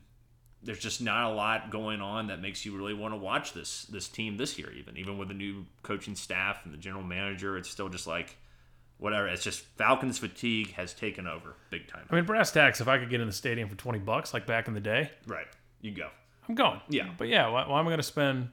there's 0.63 0.79
just 0.79 1.03
not 1.03 1.31
a 1.31 1.35
lot 1.35 1.71
going 1.71 2.01
on 2.01 2.29
that 2.29 2.41
makes 2.41 2.65
you 2.65 2.77
really 2.77 2.95
want 2.95 3.13
to 3.13 3.19
watch 3.19 3.53
this 3.53 3.85
this 3.87 4.09
team 4.09 4.37
this 4.37 4.59
year 4.59 4.73
even 4.73 4.97
even 4.97 5.19
with 5.19 5.29
the 5.29 5.35
new 5.35 5.65
coaching 5.83 6.15
staff 6.15 6.65
and 6.65 6.73
the 6.73 6.79
general 6.79 7.05
manager 7.05 7.57
it's 7.59 7.69
still 7.69 7.89
just 7.89 8.07
like 8.07 8.37
whatever 8.99 9.29
it's 9.29 9.43
just 9.43 9.61
falcons 9.77 10.19
fatigue 10.19 10.73
has 10.73 10.95
taken 10.95 11.27
over 11.27 11.55
big 11.71 11.87
time 11.87 12.07
I 12.11 12.15
mean, 12.15 12.25
brass 12.25 12.51
tacks. 12.51 12.81
If 12.81 12.89
I 12.89 12.99
could 12.99 13.11
get 13.11 13.21
in 13.21 13.27
the 13.27 13.33
stadium 13.33 13.69
for 13.69 13.77
twenty 13.77 13.99
bucks, 13.99 14.33
like 14.33 14.47
back 14.47 14.69
in 14.69 14.75
the 14.75 14.81
day, 14.81 15.11
right 15.27 15.47
you 15.81 15.91
go 15.91 16.09
I'm 16.49 16.55
going. 16.55 16.81
Yeah. 16.89 17.11
But 17.17 17.29
yeah, 17.29 17.49
why, 17.49 17.67
why 17.69 17.81
am 17.81 17.87
I 17.87 17.91
going 17.91 17.99
to 17.99 18.03
spend, 18.03 18.51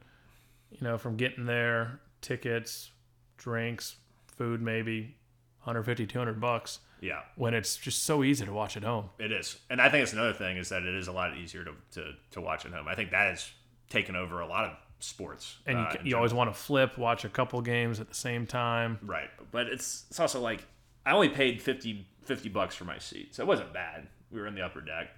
you 0.71 0.80
know, 0.82 0.97
from 0.97 1.17
getting 1.17 1.45
there, 1.45 1.99
tickets, 2.21 2.91
drinks, 3.38 3.95
food, 4.27 4.62
maybe 4.62 5.15
150, 5.63 6.08
200 6.08 6.39
bucks 6.39 6.80
yeah 7.01 7.21
when 7.35 7.53
it's 7.53 7.75
just 7.77 8.03
so 8.03 8.23
easy 8.23 8.45
to 8.45 8.53
watch 8.53 8.77
at 8.77 8.83
home? 8.83 9.09
it 9.19 9.31
is 9.31 9.59
and 9.69 9.81
i 9.81 9.89
think 9.89 10.03
it's 10.03 10.13
another 10.13 10.33
thing 10.33 10.55
is 10.57 10.69
that 10.69 10.83
it 10.83 10.95
is 10.95 11.07
a 11.07 11.11
lot 11.11 11.35
easier 11.35 11.63
to, 11.65 11.71
to, 11.91 12.13
to 12.31 12.39
watch 12.39 12.65
at 12.65 12.71
home 12.71 12.87
i 12.87 12.95
think 12.95 13.11
that 13.11 13.27
has 13.29 13.51
taken 13.89 14.15
over 14.15 14.39
a 14.39 14.47
lot 14.47 14.65
of 14.65 14.71
sports 15.03 15.57
And 15.65 15.77
you, 15.77 15.83
uh, 15.83 15.95
in 15.99 16.05
you 16.05 16.15
always 16.15 16.33
want 16.33 16.53
to 16.53 16.59
flip, 16.59 16.97
watch 16.97 17.25
a 17.25 17.29
couple 17.29 17.61
games 17.61 17.99
at 17.99 18.07
the 18.07 18.15
same 18.15 18.45
time. 18.45 18.99
Right. 19.01 19.29
But 19.51 19.67
it's 19.67 20.05
it's 20.09 20.19
also 20.19 20.39
like 20.39 20.65
I 21.05 21.11
only 21.11 21.29
paid 21.29 21.61
50, 21.61 22.05
50 22.23 22.49
bucks 22.49 22.75
for 22.75 22.85
my 22.85 22.99
seat. 22.99 23.33
So 23.35 23.43
it 23.43 23.47
wasn't 23.47 23.73
bad. 23.73 24.07
We 24.31 24.39
were 24.39 24.47
in 24.47 24.55
the 24.55 24.61
upper 24.61 24.81
deck. 24.81 25.09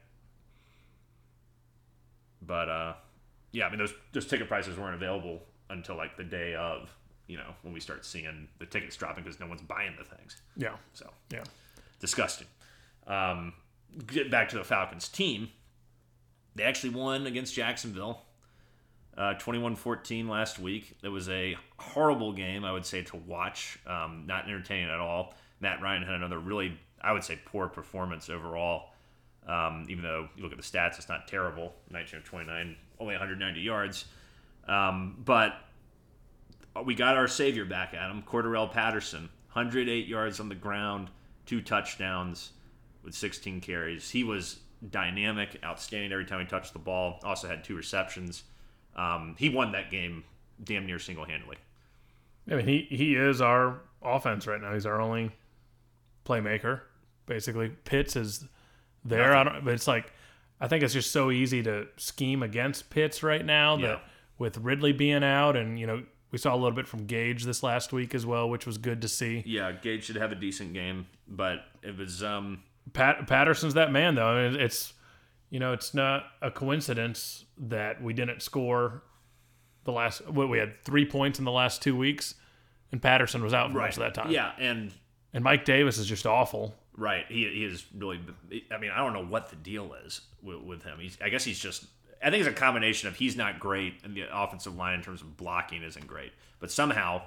But 2.41 2.69
uh 2.69 2.93
yeah, 3.51 3.67
I 3.67 3.69
mean 3.69 3.79
those 3.79 3.93
those 4.11 4.25
ticket 4.25 4.47
prices 4.47 4.77
weren't 4.77 4.95
available 4.95 5.41
until 5.69 5.95
like 5.95 6.17
the 6.17 6.23
day 6.23 6.55
of, 6.55 6.89
you 7.27 7.37
know, 7.37 7.53
when 7.61 7.73
we 7.73 7.79
start 7.79 8.05
seeing 8.05 8.47
the 8.59 8.65
tickets 8.65 8.95
dropping 8.95 9.23
because 9.23 9.39
no 9.39 9.47
one's 9.47 9.61
buying 9.61 9.95
the 9.97 10.05
things. 10.05 10.41
Yeah. 10.57 10.75
So 10.93 11.09
Yeah. 11.31 11.43
Disgusting. 12.03 12.47
Um, 13.07 13.53
get 14.05 14.29
back 14.29 14.49
to 14.49 14.57
the 14.57 14.63
Falcons 14.65 15.07
team. 15.07 15.47
They 16.53 16.63
actually 16.63 16.89
won 16.89 17.25
against 17.25 17.55
Jacksonville, 17.55 18.23
uh, 19.17 19.35
21-14 19.39 20.27
last 20.27 20.59
week. 20.59 20.97
It 21.01 21.07
was 21.07 21.29
a 21.29 21.55
horrible 21.79 22.33
game, 22.33 22.65
I 22.65 22.73
would 22.73 22.85
say, 22.85 23.03
to 23.03 23.15
watch. 23.15 23.79
Um, 23.87 24.25
not 24.27 24.49
entertaining 24.49 24.89
at 24.89 24.99
all. 24.99 25.33
Matt 25.61 25.81
Ryan 25.81 26.03
had 26.03 26.15
another 26.15 26.39
really, 26.39 26.77
I 27.01 27.13
would 27.13 27.23
say, 27.23 27.39
poor 27.45 27.69
performance 27.69 28.29
overall. 28.29 28.89
Um, 29.47 29.85
even 29.87 30.03
though 30.03 30.27
you 30.35 30.43
look 30.43 30.51
at 30.51 30.57
the 30.57 30.63
stats, 30.63 30.97
it's 30.97 31.07
not 31.07 31.29
terrible. 31.29 31.73
19 31.89 32.19
of 32.19 32.25
29, 32.25 32.75
only 32.99 33.13
190 33.13 33.61
yards. 33.61 34.03
Um, 34.67 35.21
but 35.23 35.55
we 36.83 36.95
got 36.95 37.15
our 37.15 37.29
savior 37.29 37.63
back 37.63 37.93
at 37.93 38.11
him, 38.11 38.23
Cordarrelle 38.23 38.69
Patterson, 38.69 39.29
108 39.53 40.05
yards 40.05 40.41
on 40.41 40.49
the 40.49 40.55
ground, 40.55 41.09
two 41.45 41.61
touchdowns 41.61 42.51
with 43.03 43.13
16 43.13 43.61
carries. 43.61 44.09
He 44.09 44.23
was 44.23 44.59
dynamic, 44.89 45.59
outstanding 45.63 46.11
every 46.11 46.25
time 46.25 46.39
he 46.39 46.45
touched 46.45 46.73
the 46.73 46.79
ball. 46.79 47.19
Also 47.23 47.47
had 47.47 47.63
two 47.63 47.75
receptions. 47.75 48.43
Um, 48.95 49.35
he 49.37 49.49
won 49.49 49.71
that 49.73 49.89
game 49.91 50.23
damn 50.63 50.85
near 50.85 50.99
single 50.99 51.25
handedly. 51.25 51.57
I 52.49 52.55
mean, 52.55 52.67
he, 52.67 52.87
he 52.89 53.15
is 53.15 53.41
our 53.41 53.79
offense 54.01 54.45
right 54.47 54.61
now. 54.61 54.73
He's 54.73 54.85
our 54.85 54.99
only 55.01 55.31
playmaker, 56.25 56.81
basically. 57.25 57.69
Pitts 57.69 58.15
is 58.15 58.45
there. 59.05 59.35
I 59.35 59.43
don't, 59.43 59.65
but 59.65 59.73
it's 59.73 59.87
like, 59.87 60.11
I 60.59 60.67
think 60.67 60.83
it's 60.83 60.93
just 60.93 61.11
so 61.11 61.31
easy 61.31 61.63
to 61.63 61.87
scheme 61.97 62.43
against 62.43 62.89
Pitts 62.89 63.23
right 63.23 63.45
now 63.45 63.77
Yeah. 63.77 63.87
that 63.87 64.03
with 64.37 64.57
Ridley 64.57 64.93
being 64.93 65.23
out, 65.23 65.55
and, 65.55 65.79
you 65.79 65.87
know, 65.87 66.03
we 66.33 66.39
saw 66.39 66.53
a 66.53 66.57
little 66.57 66.71
bit 66.71 66.87
from 66.87 67.05
Gage 67.05 67.43
this 67.43 67.61
last 67.61 67.93
week 67.93 68.15
as 68.15 68.25
well, 68.25 68.49
which 68.49 68.65
was 68.65 68.79
good 68.79 69.03
to 69.03 69.07
see. 69.07 69.43
Yeah, 69.45 69.71
Gage 69.71 70.05
should 70.05 70.15
have 70.15 70.31
a 70.31 70.35
decent 70.35 70.73
game, 70.73 71.05
but 71.27 71.59
it 71.83 71.95
was 71.95 72.23
um, 72.23 72.63
Pat 72.91 73.27
Patterson's 73.27 73.75
that 73.75 73.91
man 73.91 74.15
though. 74.15 74.25
I 74.25 74.49
mean, 74.49 74.59
it's 74.59 74.93
you 75.51 75.59
know, 75.59 75.73
it's 75.73 75.93
not 75.93 76.25
a 76.41 76.49
coincidence 76.49 77.45
that 77.57 78.01
we 78.01 78.13
didn't 78.13 78.41
score 78.41 79.03
the 79.83 79.91
last 79.91 80.27
what 80.27 80.49
we 80.49 80.57
had 80.57 80.83
three 80.83 81.05
points 81.05 81.37
in 81.37 81.45
the 81.45 81.51
last 81.51 81.83
two 81.83 81.95
weeks, 81.95 82.33
and 82.91 82.99
Patterson 82.99 83.43
was 83.43 83.53
out 83.53 83.71
for 83.71 83.77
most 83.77 83.97
of 83.97 84.03
that 84.03 84.15
time. 84.15 84.31
Yeah, 84.31 84.53
and 84.57 84.91
and 85.35 85.43
Mike 85.43 85.65
Davis 85.65 85.99
is 85.99 86.07
just 86.07 86.25
awful. 86.25 86.73
Right. 86.97 87.25
He, 87.27 87.47
he 87.47 87.63
is 87.63 87.85
really. 87.95 88.19
I 88.71 88.79
mean, 88.79 88.89
I 88.89 88.97
don't 88.97 89.13
know 89.13 89.25
what 89.25 89.51
the 89.51 89.55
deal 89.55 89.95
is 90.03 90.21
with, 90.41 90.61
with 90.61 90.83
him. 90.83 90.97
He's. 90.99 91.15
I 91.23 91.29
guess 91.29 91.43
he's 91.43 91.59
just. 91.59 91.85
I 92.23 92.29
think 92.31 92.45
it's 92.45 92.49
a 92.49 92.59
combination 92.59 93.07
of 93.09 93.15
he's 93.15 93.35
not 93.35 93.59
great 93.59 93.95
and 94.03 94.15
the 94.15 94.23
offensive 94.31 94.75
line 94.75 94.93
in 94.95 95.01
terms 95.03 95.21
of 95.21 95.35
blocking 95.37 95.83
isn't 95.83 96.07
great, 96.07 96.31
but 96.59 96.71
somehow 96.71 97.21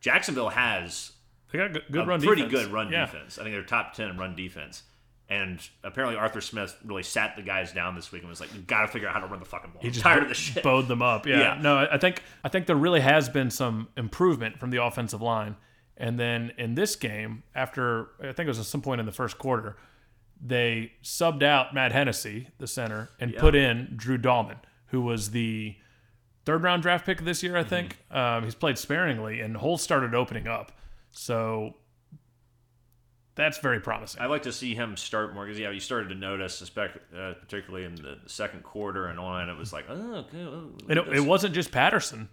Jacksonville 0.00 0.50
has 0.50 1.12
They 1.52 1.58
got 1.58 1.72
good, 1.90 2.06
run 2.06 2.20
pretty 2.20 2.42
defense. 2.42 2.64
good 2.64 2.72
run 2.72 2.90
yeah. 2.92 3.06
defense. 3.06 3.38
I 3.38 3.42
think 3.42 3.54
they're 3.54 3.62
top 3.64 3.94
ten 3.94 4.10
in 4.10 4.18
run 4.18 4.34
defense. 4.34 4.82
And 5.26 5.58
apparently 5.82 6.18
Arthur 6.18 6.42
Smith 6.42 6.76
really 6.84 7.02
sat 7.02 7.34
the 7.34 7.40
guys 7.42 7.72
down 7.72 7.94
this 7.94 8.12
week 8.12 8.20
and 8.20 8.28
was 8.28 8.40
like, 8.40 8.54
"You 8.54 8.60
got 8.60 8.82
to 8.82 8.88
figure 8.88 9.08
out 9.08 9.14
how 9.14 9.20
to 9.20 9.26
run 9.26 9.38
the 9.40 9.46
fucking 9.46 9.70
ball. 9.70 9.80
He 9.80 9.88
just 9.88 10.02
tired 10.02 10.18
bo- 10.18 10.22
of 10.24 10.28
this 10.28 10.36
shit." 10.36 10.62
bowed 10.62 10.86
them 10.86 11.00
up. 11.00 11.26
Yeah. 11.26 11.38
Yeah. 11.40 11.58
No, 11.62 11.78
I 11.90 11.96
think 11.96 12.22
I 12.44 12.50
think 12.50 12.66
there 12.66 12.76
really 12.76 13.00
has 13.00 13.30
been 13.30 13.50
some 13.50 13.88
improvement 13.96 14.58
from 14.58 14.68
the 14.70 14.82
offensive 14.84 15.22
line. 15.22 15.56
And 15.96 16.18
then 16.20 16.52
in 16.58 16.74
this 16.74 16.94
game, 16.96 17.42
after 17.54 18.08
I 18.20 18.32
think 18.32 18.40
it 18.40 18.48
was 18.48 18.58
at 18.58 18.66
some 18.66 18.82
point 18.82 19.00
in 19.00 19.06
the 19.06 19.12
first 19.12 19.38
quarter, 19.38 19.76
they 20.44 20.92
subbed 21.02 21.42
out 21.42 21.74
Matt 21.74 21.92
Hennessy, 21.92 22.48
the 22.58 22.66
center, 22.66 23.08
and 23.18 23.34
put 23.34 23.54
in 23.54 23.94
Drew 23.96 24.18
Dalman, 24.18 24.58
who 24.86 25.00
was 25.00 25.30
the 25.30 25.74
third 26.44 26.62
round 26.62 26.82
draft 26.82 27.06
pick 27.06 27.24
this 27.24 27.42
year, 27.42 27.56
I 27.56 27.64
think. 27.64 27.98
Um, 28.10 28.44
he's 28.44 28.54
played 28.54 28.76
sparingly, 28.76 29.40
and 29.40 29.56
holes 29.56 29.82
started 29.82 30.14
opening 30.14 30.46
up. 30.46 30.72
So 31.12 31.76
that's 33.34 33.56
very 33.58 33.80
promising. 33.80 34.20
I'd 34.20 34.26
like 34.26 34.42
to 34.42 34.52
see 34.52 34.74
him 34.74 34.98
start 34.98 35.34
more 35.34 35.46
because 35.46 35.58
yeah, 35.58 35.70
you 35.70 35.80
started 35.80 36.10
to 36.10 36.14
notice, 36.14 36.62
uh, 36.76 36.88
particularly 37.40 37.86
in 37.86 37.94
the 37.94 38.18
second 38.26 38.64
quarter 38.64 39.06
and 39.06 39.18
on. 39.18 39.48
It 39.48 39.56
was 39.56 39.72
like, 39.72 39.86
oh, 39.88 40.26
okay. 40.30 40.38
And 40.90 40.98
it, 40.98 41.08
it 41.08 41.24
wasn't 41.24 41.54
just 41.54 41.72
Patterson 41.72 42.28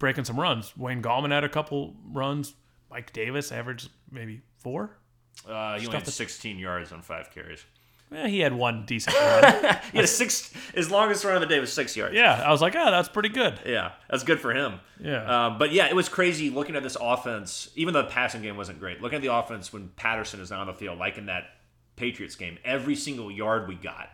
breaking 0.00 0.24
some 0.24 0.38
runs. 0.38 0.76
Wayne 0.76 1.02
Gallman 1.02 1.30
had 1.30 1.44
a 1.44 1.48
couple 1.48 1.94
runs. 2.12 2.54
Mike 2.90 3.12
Davis 3.12 3.52
averaged 3.52 3.90
maybe 4.10 4.42
four. 4.56 4.98
Uh, 5.46 5.78
he 5.78 5.86
only 5.86 5.98
had 5.98 6.06
that- 6.06 6.10
16 6.10 6.58
yards 6.58 6.92
on 6.92 7.02
five 7.02 7.30
carries. 7.30 7.64
Eh, 8.10 8.26
he 8.28 8.38
had 8.40 8.54
one 8.54 8.86
decent 8.86 9.14
run. 9.20 9.76
He 9.92 9.98
had 9.98 10.08
six. 10.08 10.50
His 10.74 10.90
longest 10.90 11.24
run 11.26 11.34
of 11.34 11.40
the 11.42 11.46
day 11.46 11.60
was 11.60 11.70
six 11.70 11.94
yards. 11.94 12.14
yeah, 12.14 12.42
I 12.42 12.50
was 12.50 12.62
like, 12.62 12.74
oh, 12.74 12.90
that's 12.90 13.08
pretty 13.10 13.28
good. 13.28 13.60
Yeah, 13.66 13.92
that's 14.08 14.24
good 14.24 14.40
for 14.40 14.54
him. 14.54 14.80
Yeah. 14.98 15.46
Um, 15.48 15.58
but 15.58 15.72
yeah, 15.72 15.88
it 15.88 15.94
was 15.94 16.08
crazy 16.08 16.48
looking 16.48 16.74
at 16.74 16.82
this 16.82 16.96
offense. 16.98 17.68
Even 17.76 17.92
though 17.92 18.00
the 18.02 18.08
passing 18.08 18.40
game 18.40 18.56
wasn't 18.56 18.80
great, 18.80 19.02
looking 19.02 19.16
at 19.16 19.22
the 19.22 19.34
offense 19.34 19.74
when 19.74 19.88
Patterson 19.96 20.40
is 20.40 20.50
not 20.50 20.60
on 20.60 20.68
the 20.68 20.72
field, 20.72 20.98
like 20.98 21.18
in 21.18 21.26
that 21.26 21.44
Patriots 21.96 22.34
game, 22.34 22.56
every 22.64 22.96
single 22.96 23.30
yard 23.30 23.68
we 23.68 23.74
got, 23.74 24.08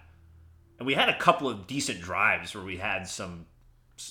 and 0.80 0.86
we 0.88 0.94
had 0.94 1.09
a 1.09 1.16
couple 1.16 1.48
of 1.48 1.68
decent 1.68 2.01
drives 2.01 2.53
where 2.53 2.64
we 2.64 2.76
had 2.78 3.07
some. 3.07 3.46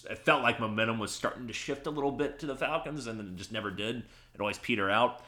It 0.09 0.19
felt 0.19 0.43
like 0.43 0.61
momentum 0.61 0.97
was 0.97 1.11
starting 1.11 1.47
to 1.47 1.53
shift 1.53 1.87
a 1.87 1.89
little 1.89 2.13
bit 2.13 2.39
to 2.39 2.45
the 2.45 2.55
Falcons, 2.55 3.05
and 3.07 3.19
then 3.19 3.27
it 3.27 3.35
just 3.35 3.51
never 3.51 3.69
did. 3.69 3.97
It 4.33 4.39
always 4.39 4.57
peter 4.59 4.89
out. 4.89 5.21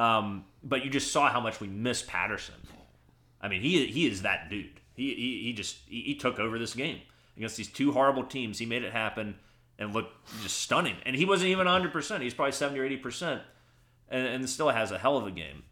Um, 0.00 0.46
but 0.62 0.82
you 0.82 0.90
just 0.90 1.12
saw 1.12 1.30
how 1.30 1.40
much 1.40 1.60
we 1.60 1.68
miss 1.68 2.00
Patterson. 2.00 2.54
I 3.38 3.48
mean, 3.48 3.60
he 3.60 3.86
he 3.86 4.06
is 4.06 4.22
that 4.22 4.48
dude. 4.48 4.80
He 4.94 5.14
he, 5.14 5.42
he 5.44 5.52
just 5.52 5.76
he, 5.86 6.00
he 6.00 6.14
took 6.14 6.38
over 6.38 6.58
this 6.58 6.72
game 6.72 7.00
against 7.36 7.58
these 7.58 7.68
two 7.68 7.92
horrible 7.92 8.24
teams. 8.24 8.58
He 8.58 8.64
made 8.64 8.82
it 8.82 8.92
happen 8.92 9.36
and 9.78 9.92
looked 9.92 10.14
just 10.42 10.56
stunning. 10.56 10.96
And 11.04 11.14
he 11.14 11.26
wasn't 11.26 11.50
even 11.50 11.66
100. 11.66 11.92
percent 11.92 12.22
He's 12.22 12.32
probably 12.32 12.52
70 12.52 12.80
or 12.80 12.84
80 12.86 12.96
percent, 12.96 13.42
and, 14.08 14.48
still 14.48 14.70
has 14.70 14.90
a 14.90 14.98
hell 14.98 15.18
of 15.18 15.26
a 15.26 15.30
game. 15.30 15.64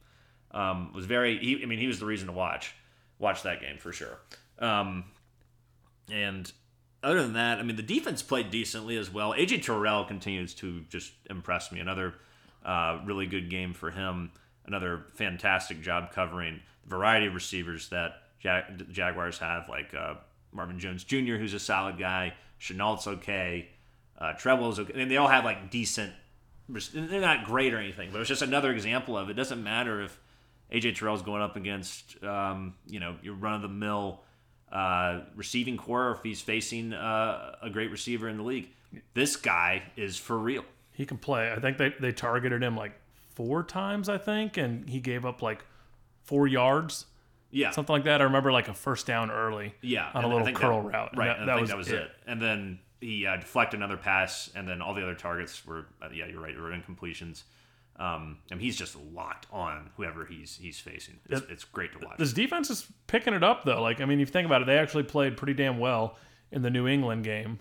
Um, 0.51 0.93
was 0.93 1.07
very. 1.07 1.39
He, 1.39 1.63
I 1.63 1.67
mean, 1.67 1.79
he 1.79 1.87
was 1.87 1.99
the 1.99 2.07
reason 2.07 2.27
to 2.27 2.33
watch 2.35 2.75
watch 3.19 3.45
that 3.45 3.63
game 3.63 3.79
for 3.79 3.93
sure. 3.93 4.19
Um, 4.59 5.05
and 6.13 6.53
other 7.03 7.23
than 7.23 7.33
that, 7.33 7.59
I 7.59 7.63
mean, 7.63 7.77
the 7.77 7.83
defense 7.83 8.23
played 8.23 8.51
decently 8.51 8.99
as 8.99 9.11
well. 9.11 9.33
AJ 9.33 9.63
Terrell 9.63 10.05
continues 10.05 10.53
to 10.57 10.83
just 10.91 11.13
impress 11.31 11.73
me. 11.73 11.81
Another 11.81 12.15
uh, 12.69 13.01
really 13.05 13.27
good 13.27 13.49
game 13.49 13.73
for 13.73 13.91
him. 13.91 14.31
another 14.67 15.07
fantastic 15.15 15.81
job 15.81 16.13
covering 16.13 16.61
the 16.85 16.91
variety 16.91 17.27
of 17.27 17.35
receivers 17.35 17.89
that 17.89 18.23
Jag- 18.39 18.93
Jaguars 18.93 19.39
have, 19.39 19.69
like 19.69 19.95
uh, 19.95 20.15
Marvin 20.53 20.79
Jones 20.79 21.05
Jr., 21.05 21.37
who's 21.37 21.55
a 21.55 21.59
solid 21.59 21.99
guy. 21.99 22.35
Shenault's 22.61 23.07
okay. 23.07 23.71
Uh, 24.19 24.35
Treble's 24.35 24.79
okay. 24.79 25.01
And 25.01 25.11
they 25.11 25.17
all 25.17 25.29
have 25.29 25.45
like 25.45 25.71
decent. 25.71 26.13
They're 26.69 27.21
not 27.21 27.45
great 27.47 27.73
or 27.73 27.79
anything, 27.79 28.11
but 28.13 28.21
it's 28.21 28.29
just 28.29 28.43
another 28.43 28.71
example 28.71 29.17
of 29.17 29.31
it. 29.31 29.35
doesn't 29.35 29.63
matter 29.63 30.03
if 30.03 30.21
AJ 30.71 30.97
Terrell's 30.97 31.23
going 31.23 31.41
up 31.41 31.57
against 31.57 32.23
um, 32.23 32.75
you 32.87 33.01
know 33.01 33.17
your 33.23 33.35
run 33.35 33.55
of 33.55 33.63
the 33.63 33.69
mill 33.69 34.21
uh, 34.71 35.21
receiving 35.35 35.79
core, 35.79 36.09
or 36.09 36.13
if 36.13 36.23
he's 36.23 36.43
facing 36.43 36.93
uh, 36.93 37.55
a 37.63 37.71
great 37.71 37.91
receiver 37.91 38.29
in 38.29 38.37
the 38.37 38.43
league. 38.43 38.69
This 39.15 39.37
guy 39.37 39.85
is 39.97 40.19
for 40.19 40.37
real. 40.37 40.65
He 40.99 41.07
can 41.07 41.17
play. 41.17 41.53
I 41.53 41.61
think 41.61 41.79
they, 41.79 41.95
they 42.01 42.11
targeted 42.11 42.61
him 42.61 42.77
like 42.77 42.91
four 43.37 43.63
times, 43.63 44.09
I 44.09 44.19
think, 44.19 44.57
and 44.57 44.91
he 44.91 44.99
gave 44.99 45.25
up 45.25 45.43
like 45.43 45.65
four 46.25 46.49
yards. 46.49 47.07
Yeah, 47.53 47.71
something 47.71 47.93
like 47.93 48.03
that. 48.03 48.21
I 48.21 48.25
remember 48.25 48.51
like 48.51 48.67
a 48.67 48.75
first 48.75 49.07
down 49.07 49.31
early. 49.31 49.77
Yeah, 49.81 50.11
on 50.13 50.25
a 50.25 50.29
little 50.29 50.53
curl 50.53 50.83
that, 50.83 50.89
route. 50.89 51.17
Right, 51.17 51.39
that, 51.39 51.47
that, 51.47 51.61
was, 51.61 51.71
that 51.71 51.79
was 51.79 51.87
it. 51.87 51.95
it. 51.95 52.11
And 52.27 52.43
then 52.43 52.81
he 53.01 53.29
uh, 53.29 53.37
deflected 53.37 53.79
another 53.79 53.97
pass, 53.97 54.51
and 54.57 54.67
then 54.67 54.83
all 54.83 54.93
the 54.93 55.03
other 55.03 55.15
targets 55.15 55.65
were 55.65 55.87
uh, 56.03 56.09
yeah, 56.13 56.27
you're 56.27 56.41
right, 56.41 56.59
were 56.59 56.73
incompletions. 56.73 57.45
Um, 57.95 58.39
and 58.51 58.61
he's 58.61 58.77
just 58.77 58.97
locked 59.15 59.47
on 59.53 59.91
whoever 59.97 60.25
he's 60.27 60.59
he's 60.61 60.81
facing. 60.81 61.21
It's, 61.29 61.43
it, 61.43 61.47
it's 61.49 61.65
great 61.65 61.93
to 61.93 62.05
watch. 62.05 62.19
This 62.19 62.33
defense 62.33 62.71
is 62.71 62.89
picking 63.07 63.35
it 63.35 63.45
up 63.45 63.65
though. 63.65 63.81
Like 63.81 64.01
I 64.01 64.05
mean, 64.05 64.19
if 64.19 64.31
you 64.31 64.33
think 64.33 64.47
about 64.47 64.63
it, 64.63 64.65
they 64.67 64.79
actually 64.79 65.05
played 65.05 65.37
pretty 65.37 65.55
damn 65.55 65.79
well 65.79 66.17
in 66.51 66.63
the 66.63 66.71
New 66.71 66.89
England 66.89 67.23
game 67.23 67.61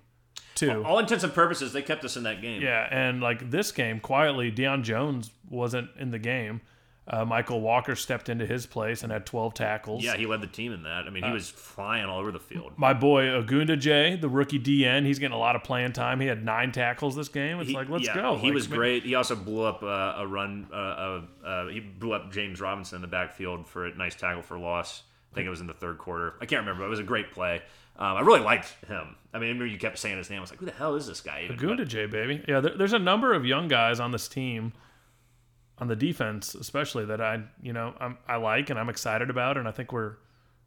too. 0.57 0.83
All, 0.83 0.99
intents 0.99 1.23
and 1.23 1.33
purposes, 1.33 1.73
they 1.73 1.81
kept 1.81 2.03
us 2.03 2.17
in 2.17 2.23
that 2.23 2.41
game. 2.41 2.61
Yeah, 2.61 2.87
and 2.89 3.21
like 3.21 3.49
this 3.49 3.71
game, 3.71 3.99
quietly, 3.99 4.51
Deion 4.51 4.83
Jones 4.83 5.31
wasn't 5.49 5.89
in 5.97 6.11
the 6.11 6.19
game. 6.19 6.61
Uh, 7.09 7.23
Mykal 7.23 7.61
Walker 7.61 7.95
stepped 7.95 8.27
into 8.27 8.45
his 8.45 8.65
place 8.65 9.01
and 9.01 9.13
had 9.13 9.25
12 9.25 9.53
tackles. 9.53 10.03
Yeah, 10.03 10.17
he 10.17 10.25
led 10.25 10.41
the 10.41 10.47
team 10.47 10.73
in 10.73 10.83
that. 10.83 11.05
I 11.05 11.09
mean, 11.09 11.23
he 11.23 11.29
uh, 11.29 11.33
was 11.33 11.49
flying 11.49 12.03
all 12.03 12.19
over 12.19 12.33
the 12.33 12.39
field. 12.39 12.73
My 12.75 12.93
boy 12.93 13.27
Ogundeji, 13.27 14.19
the 14.19 14.27
rookie 14.27 14.59
DN, 14.59 15.05
he's 15.05 15.17
getting 15.17 15.33
a 15.35 15.39
lot 15.39 15.55
of 15.55 15.63
playing 15.63 15.93
time. 15.93 16.19
He 16.19 16.27
had 16.27 16.43
nine 16.43 16.73
tackles 16.73 17.15
this 17.15 17.29
game. 17.29 17.61
It's 17.61 17.69
he, 17.69 17.75
like, 17.75 17.87
let's 17.87 18.07
yeah, 18.07 18.15
go. 18.15 18.35
He 18.35 18.47
like, 18.47 18.55
was 18.55 18.67
great. 18.67 19.03
He 19.03 19.15
also 19.15 19.37
blew 19.37 19.63
up 19.63 19.83
uh, 19.83 20.15
a 20.17 20.27
run. 20.27 20.67
Uh, 20.71 21.21
uh, 21.45 21.67
he 21.67 21.79
blew 21.79 22.11
up 22.11 22.33
James 22.33 22.59
Robinson 22.59 22.97
in 22.97 23.01
the 23.01 23.07
backfield 23.07 23.67
for 23.67 23.85
a 23.85 23.95
nice 23.95 24.15
tackle 24.15 24.41
for 24.41 24.59
loss. 24.59 25.03
I 25.31 25.35
think 25.35 25.47
it 25.47 25.49
was 25.49 25.61
in 25.61 25.67
the 25.67 25.73
third 25.73 25.97
quarter. 25.97 26.35
I 26.41 26.45
can't 26.45 26.61
remember. 26.61 26.81
But 26.81 26.87
it 26.87 26.89
was 26.89 26.99
a 26.99 27.03
great 27.03 27.31
play. 27.31 27.61
Um, 27.97 28.17
I 28.17 28.21
really 28.21 28.41
liked 28.41 28.75
him. 28.87 29.15
I 29.33 29.37
mean, 29.37 29.49
I 29.49 29.51
remember 29.51 29.65
you 29.65 29.77
kept 29.77 29.97
saying 29.97 30.17
his 30.17 30.29
name. 30.29 30.37
I 30.37 30.41
was 30.41 30.51
like, 30.51 30.59
who 30.59 30.65
the 30.65 30.71
hell 30.71 30.95
is 30.95 31.07
this 31.07 31.21
guy? 31.21 31.47
Ogundeji, 31.49 32.09
baby. 32.09 32.43
Yeah, 32.47 32.59
there, 32.59 32.77
there's 32.77 32.93
a 32.93 32.99
number 32.99 33.33
of 33.33 33.45
young 33.45 33.67
guys 33.67 33.99
on 33.99 34.11
this 34.11 34.27
team– 34.27 34.73
on 35.79 35.87
the 35.87 35.95
defense, 35.95 36.55
especially 36.55 37.05
that 37.05 37.21
I 37.21 37.43
you 37.61 37.73
know 37.73 37.93
I'm, 37.99 38.17
I 38.27 38.37
like 38.37 38.69
and 38.69 38.79
I'm 38.79 38.89
excited 38.89 39.29
about, 39.29 39.57
and 39.57 39.67
I 39.67 39.71
think 39.71 39.91
we're 39.91 40.15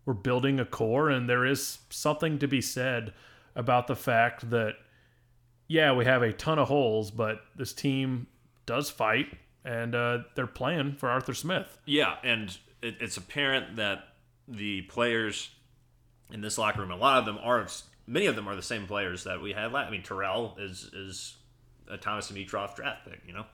we're 0.07 0.15
building 0.15 0.61
a 0.61 0.65
core, 0.65 1.11
and 1.11 1.29
there 1.29 1.45
is 1.45 1.79
something 1.91 2.39
to 2.39 2.49
be 2.49 2.61
said 2.61 3.13
about 3.57 3.87
the 3.87 3.97
fact 3.97 4.51
that 4.51 4.75
yeah 5.69 5.93
we 5.93 6.05
have 6.05 6.23
a 6.23 6.33
ton 6.33 6.59
of 6.59 6.69
holes, 6.69 7.11
but 7.11 7.41
this 7.57 7.73
team 7.73 8.27
does 8.67 8.91
fight, 8.91 9.27
and 9.65 9.95
uh, 9.95 10.19
they're 10.37 10.47
playing 10.47 10.95
for 10.95 11.11
Arthur 11.11 11.35
Smith. 11.35 11.79
Yeah, 11.87 12.17
and 12.23 12.57
it, 12.83 12.97
it's 13.01 13.17
apparent 13.17 13.77
that 13.77 14.05
the 14.51 14.83
players 14.83 15.51
in 16.33 16.41
this 16.41 16.59
locker 16.59 16.81
room, 16.81 16.91
a 16.91 16.97
lot 16.97 17.19
of 17.19 17.25
them 17.25 17.39
are 17.43 17.67
many 18.07 18.27
of 18.27 18.37
them 18.37 18.49
are 18.49 18.57
the 18.57 18.63
same 18.63 18.87
players 18.87 19.25
that 19.25 19.41
we 19.41 19.53
had 19.53 19.73
last. 19.73 19.89
I 19.89 19.91
mean, 19.91 20.03
Terrell 20.03 20.57
is 20.59 20.91
is 20.93 21.37
a 21.89 21.97
Thomas 21.97 22.31
Dimitroff 22.31 22.77
draft 22.77 23.09
pick, 23.09 23.21
you 23.27 23.33
know. 23.33 23.47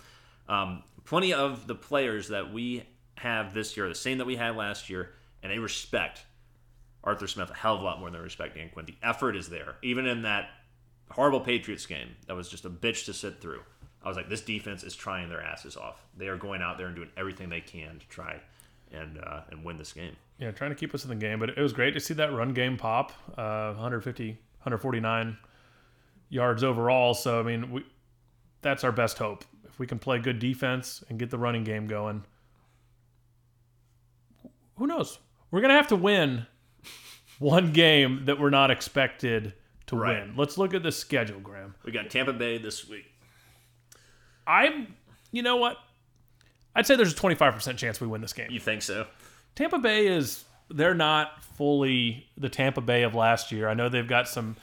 Um, 0.49 0.83
plenty 1.05 1.33
of 1.33 1.67
the 1.67 1.75
players 1.75 2.29
that 2.29 2.53
we 2.53 2.85
have 3.17 3.55
this 3.55 3.77
year, 3.77 3.87
are 3.87 3.89
the 3.89 3.95
same 3.95 4.19
that 4.19 4.27
we 4.27 4.37
had 4.37 4.57
last 4.57 4.91
year, 4.91 5.13
and 5.43 5.51
they 5.51 5.59
respect 5.59 6.25
Arthur 7.03 7.27
Smith 7.27 7.51
a 7.51 7.55
hell 7.55 7.77
of 7.77 7.81
a 7.81 7.85
lot 7.85 7.99
more 7.99 8.11
than 8.11 8.19
they 8.19 8.25
respect 8.25 8.57
Dan 8.57 8.69
Quinn. 8.71 8.87
The 8.87 8.97
effort 9.03 9.37
is 9.37 9.49
there, 9.49 9.77
even 9.83 10.07
in 10.07 10.23
that 10.23 10.51
horrible 11.11 11.41
Patriots 11.41 11.87
game 11.87 12.09
that 12.27 12.35
was 12.35 12.49
just 12.49 12.65
a 12.65 12.71
bitch 12.71 13.07
to 13.07 13.15
sit 13.15 13.41
through. 13.41 13.63
I 14.03 14.09
was 14.09 14.17
like, 14.17 14.29
this 14.29 14.43
defense 14.43 14.85
is 14.85 14.95
trying 14.95 15.29
their 15.29 15.43
asses 15.43 15.77
off. 15.77 16.05
They 16.17 16.29
are 16.29 16.37
going 16.37 16.63
out 16.63 16.79
there 16.79 16.87
and 16.87 16.95
doing 16.95 17.11
everything 17.17 17.49
they 17.49 17.61
can 17.61 17.99
to 17.99 18.09
try 18.09 18.41
and 18.93 19.19
uh, 19.19 19.41
and 19.51 19.65
win 19.65 19.79
this 19.79 19.93
game. 19.93 20.17
Yeah, 20.39 20.51
trying 20.51 20.71
to 20.71 20.77
keep 20.77 20.95
us 20.95 21.05
in 21.05 21.11
the 21.11 21.17
game, 21.17 21.39
but 21.39 21.51
it 21.51 21.59
was 21.59 21.73
great 21.73 21.95
to 21.95 22.01
see 22.01 22.15
that 22.15 22.33
run 22.33 22.53
game 22.53 22.77
pop, 22.77 23.13
uh, 23.39 23.73
150, 23.73 24.29
149 24.29 25.37
yards 26.29 26.63
overall. 26.63 27.15
So 27.15 27.41
I 27.41 27.43
mean, 27.43 27.71
we, 27.71 27.85
that's 28.63 28.85
our 28.85 28.93
best 28.93 29.19
hope 29.19 29.45
if 29.69 29.79
we 29.79 29.87
can 29.87 29.99
play 29.99 30.19
good 30.19 30.39
defense 30.39 31.05
and 31.09 31.19
get 31.19 31.31
the 31.31 31.39
running 31.39 31.65
game 31.65 31.87
going, 31.87 32.25
who 34.77 34.87
knows? 34.87 35.19
We're 35.51 35.61
gonna 35.61 35.75
have 35.75 35.89
to 35.89 35.97
win 35.97 36.47
one 37.39 37.73
game 37.73 38.25
that 38.25 38.41
we're 38.41 38.51
not 38.51 38.71
expected 38.71 39.55
to 39.87 39.97
right. 39.97 40.27
win. 40.27 40.37
Let's 40.37 40.59
look 40.59 40.75
at 40.75 40.83
the 40.83 40.93
schedule, 40.93 41.41
Graham. 41.41 41.75
We 41.85 41.93
got 41.93 42.11
Tampa 42.11 42.33
Bay 42.33 42.59
this 42.59 42.89
week. 42.89 43.07
I'm, 44.47 44.95
you 45.33 45.43
know 45.43 45.57
what? 45.57 45.77
I'd 46.77 46.87
say 46.87 46.95
there's 46.95 47.13
a 47.13 47.17
25% 47.17 47.79
chance 47.79 48.01
we 48.01 48.07
win 48.07 48.21
this 48.21 48.35
game. 48.35 48.51
You 48.51 48.61
think 48.61 48.83
so? 48.83 49.07
Tampa 49.55 49.79
Bay 49.79 50.07
is 50.07 50.45
they're 50.69 50.95
not 50.95 51.43
fully 51.43 52.29
the 52.37 52.51
Tampa 52.51 52.83
Bay 52.83 53.03
of 53.03 53.15
last 53.15 53.51
year. 53.51 53.67
I 53.67 53.75
know 53.75 53.89
they've 53.89 54.07
got 54.07 54.29
some 54.29 54.57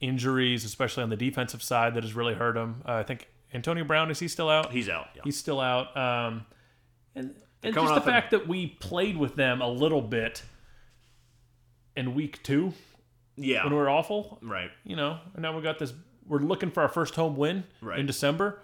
injuries, 0.00 0.64
especially 0.64 1.02
on 1.02 1.10
the 1.10 1.16
defensive 1.16 1.62
side, 1.62 1.94
that 1.94 2.02
has 2.04 2.14
really 2.14 2.34
hurt 2.34 2.54
them. 2.54 2.82
Uh, 2.86 2.94
I 2.94 3.02
think 3.02 3.28
Antonio 3.52 3.84
Brown 3.84 4.10
is 4.10 4.18
he 4.18 4.28
still 4.28 4.48
out? 4.48 4.72
He's 4.72 4.88
out. 4.88 5.08
Yeah. 5.14 5.22
He's 5.24 5.36
still 5.36 5.60
out. 5.60 5.94
Um, 5.94 6.46
and 7.14 7.34
and 7.62 7.74
just 7.74 7.94
the 7.94 8.00
fact 8.00 8.30
that 8.30 8.48
we 8.48 8.68
played 8.80 9.18
with 9.18 9.36
them 9.36 9.60
a 9.60 9.68
little 9.68 10.00
bit 10.00 10.42
in 11.96 12.14
week 12.14 12.42
two. 12.42 12.72
Yeah. 13.36 13.64
When 13.64 13.74
we 13.74 13.78
are 13.80 13.90
awful. 13.90 14.38
Right. 14.40 14.70
You 14.84 14.96
know, 14.96 15.18
and 15.34 15.42
now 15.42 15.54
we 15.54 15.62
got 15.62 15.78
this. 15.78 15.92
We're 16.26 16.38
looking 16.38 16.70
for 16.70 16.82
our 16.82 16.88
first 16.88 17.14
home 17.14 17.36
win 17.36 17.64
right. 17.82 17.98
in 17.98 18.06
December. 18.06 18.62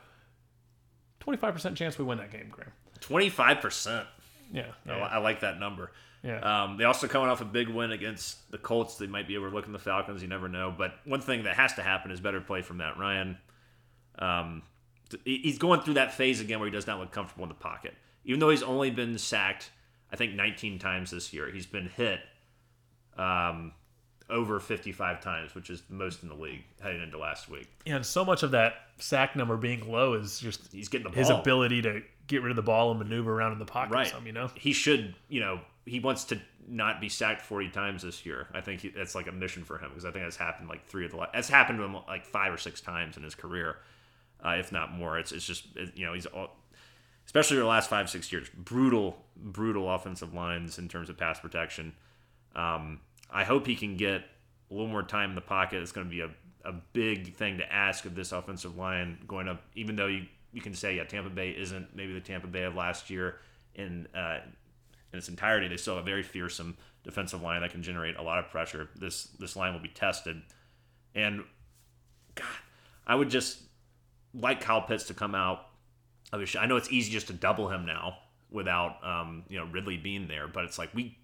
Twenty 1.21 1.39
five 1.39 1.53
percent 1.53 1.77
chance 1.77 1.99
we 1.99 2.05
win 2.05 2.19
that 2.19 2.31
game, 2.31 2.49
Graham. 2.51 2.73
Twenty 3.05 3.29
five 3.29 3.61
percent. 3.61 4.07
Yeah, 4.51 4.69
yeah. 4.87 4.95
I, 4.95 5.17
I, 5.17 5.19
like 5.19 5.41
that 5.41 5.61
number. 5.61 5.93
Yeah. 6.23 6.39
Um, 6.39 6.79
they 6.79 6.85
also 6.85 7.07
coming 7.07 7.29
off 7.29 7.43
a 7.43 7.45
big 7.45 7.69
win 7.69 7.93
against 7.93 8.51
the 8.51 8.57
Colts. 8.57 8.97
They 8.97 9.07
might 9.07 9.29
be 9.29 9.37
overlooking 9.37 9.75
the 9.75 9.79
Falcons. 9.79 10.23
You 10.23 10.29
never 10.29 10.49
know. 10.49 10.75
But 10.77 10.95
one 11.05 11.21
thing 11.21 11.43
that 11.45 11.55
has 11.57 11.75
to 11.75 11.83
happen 11.83 12.11
is 12.11 12.19
better 12.19 12.41
play 12.41 12.63
from 12.63 12.79
Matt 12.79 12.97
Ryan. 12.97 13.37
Um, 14.19 14.63
he's 15.27 15.59
going 15.59 15.83
through 15.83 15.95
that 15.95 16.15
phase 16.15 16.41
again 16.41 16.61
where 16.61 16.67
he 16.67 16.73
does 16.73 16.87
not 16.87 16.99
look 16.99 17.13
comfortable 17.13 17.45
in 17.45 17.51
the 17.51 17.55
pocket. 17.55 17.93
Even 18.25 18.41
though 18.41 18.49
he's 18.49 18.63
only 18.63 18.91
been 18.91 19.19
sacked, 19.19 19.71
I 20.11 20.17
think 20.17 20.33
19 20.33 20.79
times 20.79 21.11
this 21.11 21.31
year, 21.35 21.51
he's 21.51 21.67
been 21.67 21.91
hit 21.91 22.21
um, 23.19 23.73
over 24.31 24.59
55 24.59 25.21
times, 25.21 25.55
which 25.55 25.71
is 25.71 25.83
the 25.83 25.95
most 25.95 26.23
in 26.23 26.29
the 26.29 26.35
league 26.35 26.65
heading 26.81 27.03
into 27.03 27.19
last 27.19 27.49
week. 27.49 27.69
And 27.87 28.05
so 28.05 28.25
much 28.25 28.43
of 28.43 28.53
that 28.53 28.75
sack 28.99 29.37
number 29.37 29.57
being 29.57 29.91
low 29.91 30.15
is 30.15 30.39
just 30.39 30.73
he's 30.73 30.89
getting 30.89 31.11
the 31.11 31.17
his 31.17 31.31
ability 31.31 31.83
to 31.83 32.03
get 32.27 32.43
rid 32.43 32.51
of 32.51 32.57
the 32.57 32.63
ball 32.63 32.91
and 32.91 32.99
maneuver 32.99 33.35
around 33.35 33.53
in 33.53 33.59
the 33.59 33.65
pocket. 33.65 33.93
Right. 33.93 34.07
Some, 34.07 34.27
you 34.27 34.33
know, 34.33 34.51
he 34.55 34.73
should. 34.73 35.15
You 35.29 35.41
know, 35.41 35.61
he 35.85 36.01
wants 36.01 36.25
to 36.25 36.41
not 36.67 37.01
be 37.01 37.11
sacked 37.11 37.43
40 37.43 37.69
times 37.69 38.03
this 38.03 38.25
year. 38.25 38.49
I 38.55 38.63
think 38.63 38.81
he, 38.81 38.89
that's 38.89 39.15
like 39.15 39.27
a 39.27 39.33
mission 39.33 39.65
for 39.65 39.77
him 39.77 39.91
because 39.91 40.07
I 40.07 40.11
think 40.11 40.25
that's 40.25 40.37
happened 40.37 40.69
like 40.69 40.87
three 40.87 41.05
of 41.05 41.11
the. 41.11 41.29
That's 41.33 41.49
happened 41.49 41.79
to 41.79 41.85
him 41.85 41.97
like 42.09 42.25
five 42.25 42.53
or 42.53 42.59
six 42.59 42.81
times 42.81 43.17
in 43.17 43.23
his 43.23 43.35
career 43.35 43.77
uh, 44.45 44.57
if 44.59 44.71
not 44.71 44.93
more. 44.93 45.19
It's 45.19 45.33
it's 45.33 45.47
just 45.47 45.65
it, 45.77 45.97
you 45.97 46.07
know 46.07 46.13
he's 46.13 46.27
all, 46.27 46.51
especially 47.27 47.57
the 47.57 47.65
last 47.65 47.89
five 47.89 48.11
six 48.11 48.31
years 48.31 48.49
brutal 48.55 49.17
brutal 49.37 49.93
offensive 49.93 50.35
lines 50.35 50.79
in 50.79 50.89
terms 50.89 51.09
of 51.09 51.17
pass 51.17 51.41
protection. 51.41 51.95
Um, 52.55 53.01
I 53.35 53.45
hope 53.45 53.67
he 53.67 53.75
can 53.75 53.97
get 53.97 54.23
a 54.71 54.75
little 54.75 54.89
more 54.89 55.03
time 55.03 55.31
in 55.31 55.35
the 55.35 55.41
pocket. 55.41 55.83
It's 55.83 55.93
going 55.93 56.07
to 56.07 56.11
be 56.11 56.21
a, 56.21 56.31
a 56.65 56.73
big 56.93 57.35
thing 57.35 57.59
to 57.59 57.71
ask 57.71 58.07
of 58.07 58.15
this 58.15 58.33
offensive 58.33 58.77
line 58.77 59.19
going 59.27 59.49
up. 59.49 59.63
Even 59.75 59.97
though 59.97 60.07
you 60.07 60.27
you 60.53 60.61
can 60.61 60.73
say 60.73 60.97
yeah 60.97 61.05
Tampa 61.05 61.31
Bay 61.31 61.51
isn't 61.51 61.95
maybe 61.95 62.15
the 62.15 62.21
Tampa 62.21 62.47
Bay 62.47 62.63
of 62.63 62.75
last 62.77 63.11
year 63.11 63.41
in 63.75 64.07
uh, 64.15 64.39
in 65.13 65.19
its 65.19 65.29
entirety. 65.29 65.69
They 65.69 65.77
still 65.77 65.97
have 65.97 66.05
a 66.05 66.07
very 66.07 66.23
fearsome 66.23 66.77
defensive 67.03 67.43
line 67.43 67.61
that 67.61 67.73
can 67.73 67.83
generate 67.83 68.17
a 68.17 68.23
lot 68.23 68.39
of 68.39 68.51
pressure. 68.51 68.89
This 68.97 69.25
this 69.39 69.57
line 69.57 69.73
will 69.73 69.81
be 69.81 69.89
tested, 69.89 70.41
and 71.15 71.45
God, 72.35 72.47
I 73.07 73.17
would 73.17 73.31
just 73.31 73.63
like 74.33 74.61
Kyle 74.61 74.83
Pitts 74.83 75.05
to 75.05 75.15
come 75.15 75.35
out. 75.35 75.67
I 76.33 76.67
know 76.67 76.77
it's 76.77 76.91
easy 76.91 77.13
just 77.13 77.29
to 77.29 77.33
double 77.33 77.69
him 77.69 77.87
now 77.87 78.17
without 78.51 79.05
um, 79.05 79.45
you 79.49 79.59
know 79.59 79.67
Ridley 79.67 79.97
being 79.97 80.27
there, 80.29 80.49
but 80.49 80.65
it's 80.65 80.79
like 80.79 80.91
we 80.95 81.19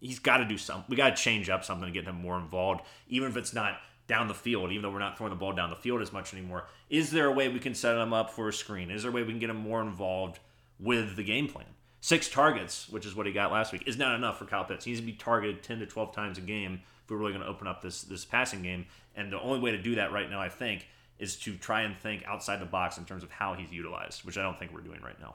he's 0.00 0.18
got 0.18 0.38
to 0.38 0.44
do 0.44 0.58
something. 0.58 0.84
We 0.88 0.96
got 0.96 1.16
to 1.16 1.22
change 1.22 1.48
up 1.48 1.64
something 1.64 1.86
to 1.86 1.92
get 1.92 2.04
him 2.04 2.16
more 2.16 2.38
involved, 2.38 2.82
even 3.08 3.28
if 3.28 3.36
it's 3.36 3.54
not 3.54 3.78
down 4.06 4.28
the 4.28 4.34
field. 4.34 4.72
Even 4.72 4.82
though 4.82 4.90
we're 4.90 4.98
not 4.98 5.16
throwing 5.16 5.30
the 5.30 5.36
ball 5.36 5.52
down 5.52 5.70
the 5.70 5.76
field 5.76 6.02
as 6.02 6.12
much 6.12 6.32
anymore, 6.32 6.66
is 6.88 7.10
there 7.10 7.26
a 7.26 7.32
way 7.32 7.48
we 7.48 7.60
can 7.60 7.74
set 7.74 7.96
him 7.96 8.12
up 8.12 8.30
for 8.30 8.48
a 8.48 8.52
screen? 8.52 8.90
Is 8.90 9.02
there 9.02 9.10
a 9.10 9.14
way 9.14 9.22
we 9.22 9.32
can 9.32 9.38
get 9.38 9.50
him 9.50 9.56
more 9.56 9.80
involved 9.80 10.40
with 10.78 11.16
the 11.16 11.22
game 11.22 11.48
plan? 11.48 11.66
Six 12.00 12.28
targets, 12.28 12.88
which 12.88 13.04
is 13.04 13.14
what 13.14 13.26
he 13.26 13.32
got 13.32 13.52
last 13.52 13.72
week, 13.72 13.84
is 13.86 13.98
not 13.98 14.14
enough 14.14 14.38
for 14.38 14.46
Kyle 14.46 14.64
Pitts. 14.64 14.86
He 14.86 14.90
needs 14.90 15.00
to 15.00 15.06
be 15.06 15.12
targeted 15.12 15.62
ten 15.62 15.78
to 15.80 15.86
twelve 15.86 16.14
times 16.14 16.38
a 16.38 16.40
game 16.40 16.80
if 17.04 17.10
we're 17.10 17.18
really 17.18 17.32
going 17.32 17.44
to 17.44 17.50
open 17.50 17.66
up 17.66 17.82
this 17.82 18.02
this 18.02 18.24
passing 18.24 18.62
game. 18.62 18.86
And 19.14 19.30
the 19.30 19.40
only 19.40 19.60
way 19.60 19.72
to 19.72 19.82
do 19.82 19.96
that 19.96 20.12
right 20.12 20.30
now, 20.30 20.40
I 20.40 20.48
think, 20.48 20.86
is 21.18 21.36
to 21.40 21.56
try 21.56 21.82
and 21.82 21.94
think 21.98 22.24
outside 22.26 22.60
the 22.60 22.66
box 22.66 22.96
in 22.96 23.04
terms 23.04 23.22
of 23.22 23.30
how 23.30 23.52
he's 23.52 23.70
utilized, 23.70 24.24
which 24.24 24.38
I 24.38 24.42
don't 24.42 24.58
think 24.58 24.72
we're 24.72 24.80
doing 24.80 25.02
right 25.02 25.20
now. 25.20 25.34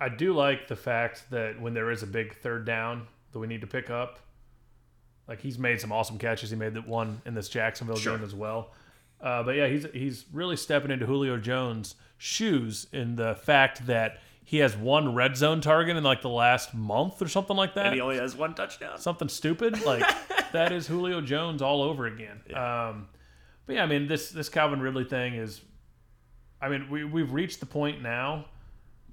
I 0.00 0.08
do 0.08 0.32
like 0.34 0.66
the 0.66 0.76
fact 0.76 1.24
that 1.30 1.60
when 1.60 1.74
there 1.74 1.90
is 1.90 2.02
a 2.02 2.06
big 2.06 2.34
third 2.36 2.64
down 2.64 3.06
that 3.32 3.38
we 3.38 3.46
need 3.46 3.60
to 3.60 3.66
pick 3.66 3.90
up, 3.90 4.18
like 5.28 5.40
he's 5.40 5.58
made 5.58 5.80
some 5.80 5.92
awesome 5.92 6.18
catches. 6.18 6.50
He 6.50 6.56
made 6.56 6.74
that 6.74 6.88
one 6.88 7.20
in 7.26 7.34
this 7.34 7.48
Jacksonville 7.48 7.96
Sure. 7.96 8.16
game 8.16 8.24
as 8.24 8.34
well. 8.34 8.70
Uh, 9.20 9.42
but 9.42 9.54
yeah, 9.56 9.68
he's 9.68 9.86
he's 9.92 10.24
really 10.32 10.56
stepping 10.56 10.90
into 10.90 11.04
Julio 11.06 11.36
Jones' 11.36 11.94
shoes 12.16 12.86
in 12.92 13.16
the 13.16 13.34
fact 13.34 13.86
that 13.86 14.18
he 14.42 14.58
has 14.58 14.76
one 14.76 15.14
red 15.14 15.36
zone 15.36 15.60
target 15.60 15.96
in 15.96 16.02
like 16.02 16.22
the 16.22 16.28
last 16.30 16.74
month 16.74 17.20
or 17.22 17.28
something 17.28 17.56
like 17.56 17.74
that 17.74 17.86
And 17.86 17.94
he 17.94 18.00
only 18.00 18.16
has 18.16 18.34
one 18.34 18.54
touchdown. 18.54 18.98
something 18.98 19.28
stupid 19.28 19.84
like 19.84 20.02
that 20.52 20.72
is 20.72 20.86
Julio 20.88 21.20
Jones 21.20 21.60
all 21.62 21.82
over 21.82 22.06
again. 22.06 22.40
Um, 22.54 23.06
but 23.66 23.76
yeah, 23.76 23.82
I 23.84 23.86
mean 23.86 24.08
this 24.08 24.30
this 24.30 24.48
Calvin 24.48 24.80
Ridley 24.80 25.04
thing 25.04 25.34
is, 25.34 25.60
I 26.60 26.68
mean 26.70 26.88
we 26.90 27.04
we've 27.04 27.32
reached 27.32 27.60
the 27.60 27.66
point 27.66 28.02
now. 28.02 28.46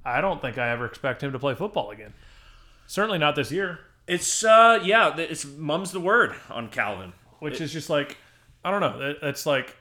I 0.08 0.22
don't 0.22 0.42
think 0.42 0.58
I 0.58 0.70
ever 0.70 0.86
expect 0.86 1.22
him 1.22 1.32
to 1.34 1.40
play 1.40 1.54
football 1.56 1.92
again. 1.92 2.14
Certainly 2.88 3.18
not 3.20 3.36
this 3.36 3.52
year, 3.52 3.80
It's 4.08 4.44
uh 4.44 4.80
yeah, 4.84 5.16
it's 5.18 5.46
mum's 5.46 5.92
the 5.92 6.00
word 6.00 6.34
on 6.50 6.70
Calvin. 6.70 7.14
which 7.40 7.60
is 7.62 7.72
just 7.74 7.90
like 7.90 8.18
I 8.64 8.72
don't 8.72 8.82
know. 8.82 9.10
It- 9.10 9.20
It's 9.22 9.46
like 9.46 9.76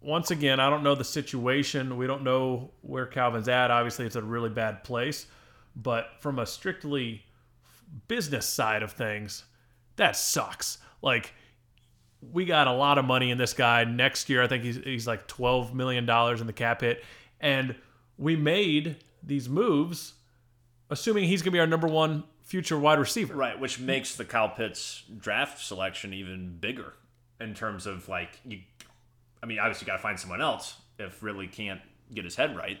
once 0.00 0.30
again, 0.30 0.60
I 0.60 0.68
don't 0.68 0.82
know 0.82 0.94
the 0.94 1.04
situation. 1.04 1.96
We 1.96 2.06
don't 2.06 2.22
know 2.24 2.70
where 2.82 3.06
Calvin's 3.06 3.48
at. 3.48 3.70
Obviously, 3.70 4.04
it's 4.04 4.16
a 4.16 4.22
really 4.22 4.50
bad 4.50 4.84
place. 4.84 5.26
But 5.76 6.08
from 6.20 6.38
a 6.38 6.44
strictly 6.46 7.24
business 8.06 8.46
side 8.46 8.82
of 8.82 8.92
things, 8.92 9.44
that 9.96 10.14
sucks. 10.16 10.76
Like, 11.00 11.32
we 12.20 12.44
got 12.44 12.66
a 12.66 12.72
lot 12.72 12.98
of 12.98 13.06
money 13.06 13.30
in 13.30 13.38
this 13.38 13.54
guy. 13.54 13.84
Next 13.84 14.28
year, 14.28 14.42
I 14.42 14.46
think 14.46 14.62
he's, 14.64 14.76
he's 14.76 15.06
like 15.06 15.26
$12 15.26 15.72
million 15.72 16.08
in 16.08 16.46
the 16.46 16.52
cap 16.52 16.82
hit. 16.82 17.02
And 17.40 17.74
we 18.18 18.36
made 18.36 18.96
these 19.22 19.48
moves 19.48 20.14
assuming 20.90 21.24
he's 21.24 21.42
going 21.42 21.50
to 21.50 21.56
be 21.56 21.60
our 21.60 21.66
number 21.66 21.88
one 21.88 22.24
future 22.42 22.78
wide 22.78 22.98
receiver. 22.98 23.34
Right, 23.34 23.58
which 23.58 23.80
makes 23.80 24.16
the 24.16 24.24
Kyle 24.24 24.48
Pitts 24.48 25.02
draft 25.18 25.60
selection 25.60 26.12
even 26.12 26.56
bigger 26.58 26.94
in 27.40 27.54
terms 27.54 27.86
of 27.86 28.08
like 28.08 28.40
you. 28.44 28.60
I 29.42 29.46
mean, 29.46 29.58
obviously, 29.58 29.84
you 29.84 29.86
got 29.86 29.96
to 29.96 30.02
find 30.02 30.18
someone 30.18 30.40
else 30.40 30.76
if 30.98 31.22
Ridley 31.22 31.48
can't 31.48 31.80
get 32.14 32.24
his 32.24 32.36
head 32.36 32.56
right. 32.56 32.78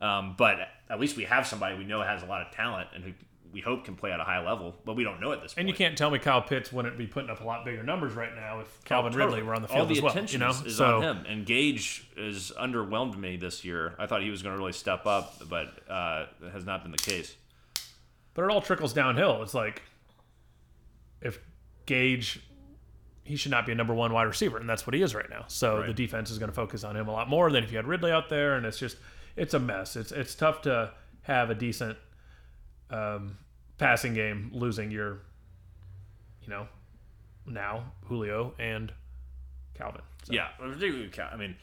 Um, 0.00 0.34
but 0.38 0.58
at 0.88 1.00
least 1.00 1.16
we 1.16 1.24
have 1.24 1.46
somebody 1.46 1.76
we 1.76 1.84
know 1.84 2.02
has 2.02 2.22
a 2.22 2.26
lot 2.26 2.42
of 2.42 2.52
talent 2.52 2.88
and 2.94 3.02
who 3.02 3.12
we 3.52 3.60
hope 3.60 3.84
can 3.84 3.96
play 3.96 4.12
at 4.12 4.20
a 4.20 4.24
high 4.24 4.44
level, 4.44 4.74
but 4.84 4.94
we 4.94 5.04
don't 5.04 5.20
know 5.20 5.32
at 5.32 5.40
this 5.42 5.54
point. 5.54 5.60
And 5.60 5.68
you 5.68 5.74
can't 5.74 5.96
tell 5.96 6.10
me 6.10 6.18
Kyle 6.18 6.42
Pitts 6.42 6.70
wouldn't 6.72 6.98
be 6.98 7.06
putting 7.06 7.30
up 7.30 7.40
a 7.40 7.44
lot 7.44 7.64
bigger 7.64 7.82
numbers 7.82 8.12
right 8.14 8.34
now 8.34 8.60
if 8.60 8.84
Calvin 8.84 9.12
Ridley 9.14 9.42
were 9.42 9.54
on 9.54 9.62
the 9.62 9.68
field 9.68 9.80
All 9.80 9.86
the 9.86 9.94
as 9.94 10.02
well. 10.02 10.12
attention 10.12 10.40
You 10.40 10.46
know, 10.46 10.50
is, 10.52 10.62
is 10.66 10.76
so 10.76 10.96
on 10.98 11.02
him. 11.02 11.24
And 11.26 11.46
Gage 11.46 12.06
has 12.16 12.52
underwhelmed 12.60 13.16
me 13.16 13.36
this 13.36 13.64
year. 13.64 13.94
I 13.98 14.06
thought 14.06 14.22
he 14.22 14.30
was 14.30 14.42
going 14.42 14.54
to 14.54 14.58
really 14.58 14.72
step 14.72 15.06
up, 15.06 15.48
but 15.48 15.68
uh, 15.88 16.26
it 16.44 16.52
has 16.52 16.64
not 16.66 16.82
been 16.82 16.92
the 16.92 16.98
case. 16.98 17.34
but 18.34 18.44
it 18.44 18.50
all 18.50 18.60
trickles 18.60 18.92
downhill. 18.92 19.42
It's 19.42 19.54
like 19.54 19.82
if 21.20 21.38
Gage, 21.86 22.40
he 23.24 23.36
should 23.36 23.50
not 23.50 23.66
be 23.66 23.72
a 23.72 23.74
number 23.74 23.94
one 23.94 24.12
wide 24.12 24.24
receiver, 24.24 24.58
and 24.58 24.68
that's 24.68 24.86
what 24.86 24.94
he 24.94 25.02
is 25.02 25.14
right 25.14 25.28
now. 25.30 25.44
So 25.48 25.78
Right. 25.78 25.86
the 25.88 25.94
defense 25.94 26.30
is 26.30 26.38
going 26.38 26.50
to 26.50 26.54
focus 26.54 26.84
on 26.84 26.96
him 26.96 27.08
a 27.08 27.12
lot 27.12 27.28
more 27.28 27.50
than 27.50 27.64
if 27.64 27.70
you 27.70 27.76
had 27.78 27.86
Ridley 27.86 28.10
out 28.12 28.28
there, 28.28 28.56
and 28.56 28.64
it's 28.66 28.78
just 28.78 28.96
it's 29.36 29.54
a 29.54 29.58
mess. 29.58 29.96
It's 29.96 30.12
it's 30.12 30.34
tough 30.34 30.62
to 30.62 30.92
have 31.22 31.50
a 31.50 31.54
decent 31.54 31.96
um, 32.90 33.38
passing 33.78 34.14
game 34.14 34.50
losing 34.52 34.90
your, 34.90 35.20
you 36.42 36.48
know, 36.48 36.66
now 37.46 37.92
Julio 38.06 38.54
and 38.58 38.92
Calvin. 39.74 40.02
So. 40.24 40.32
Yeah, 40.32 40.48
I 40.58 41.36
mean, 41.36 41.56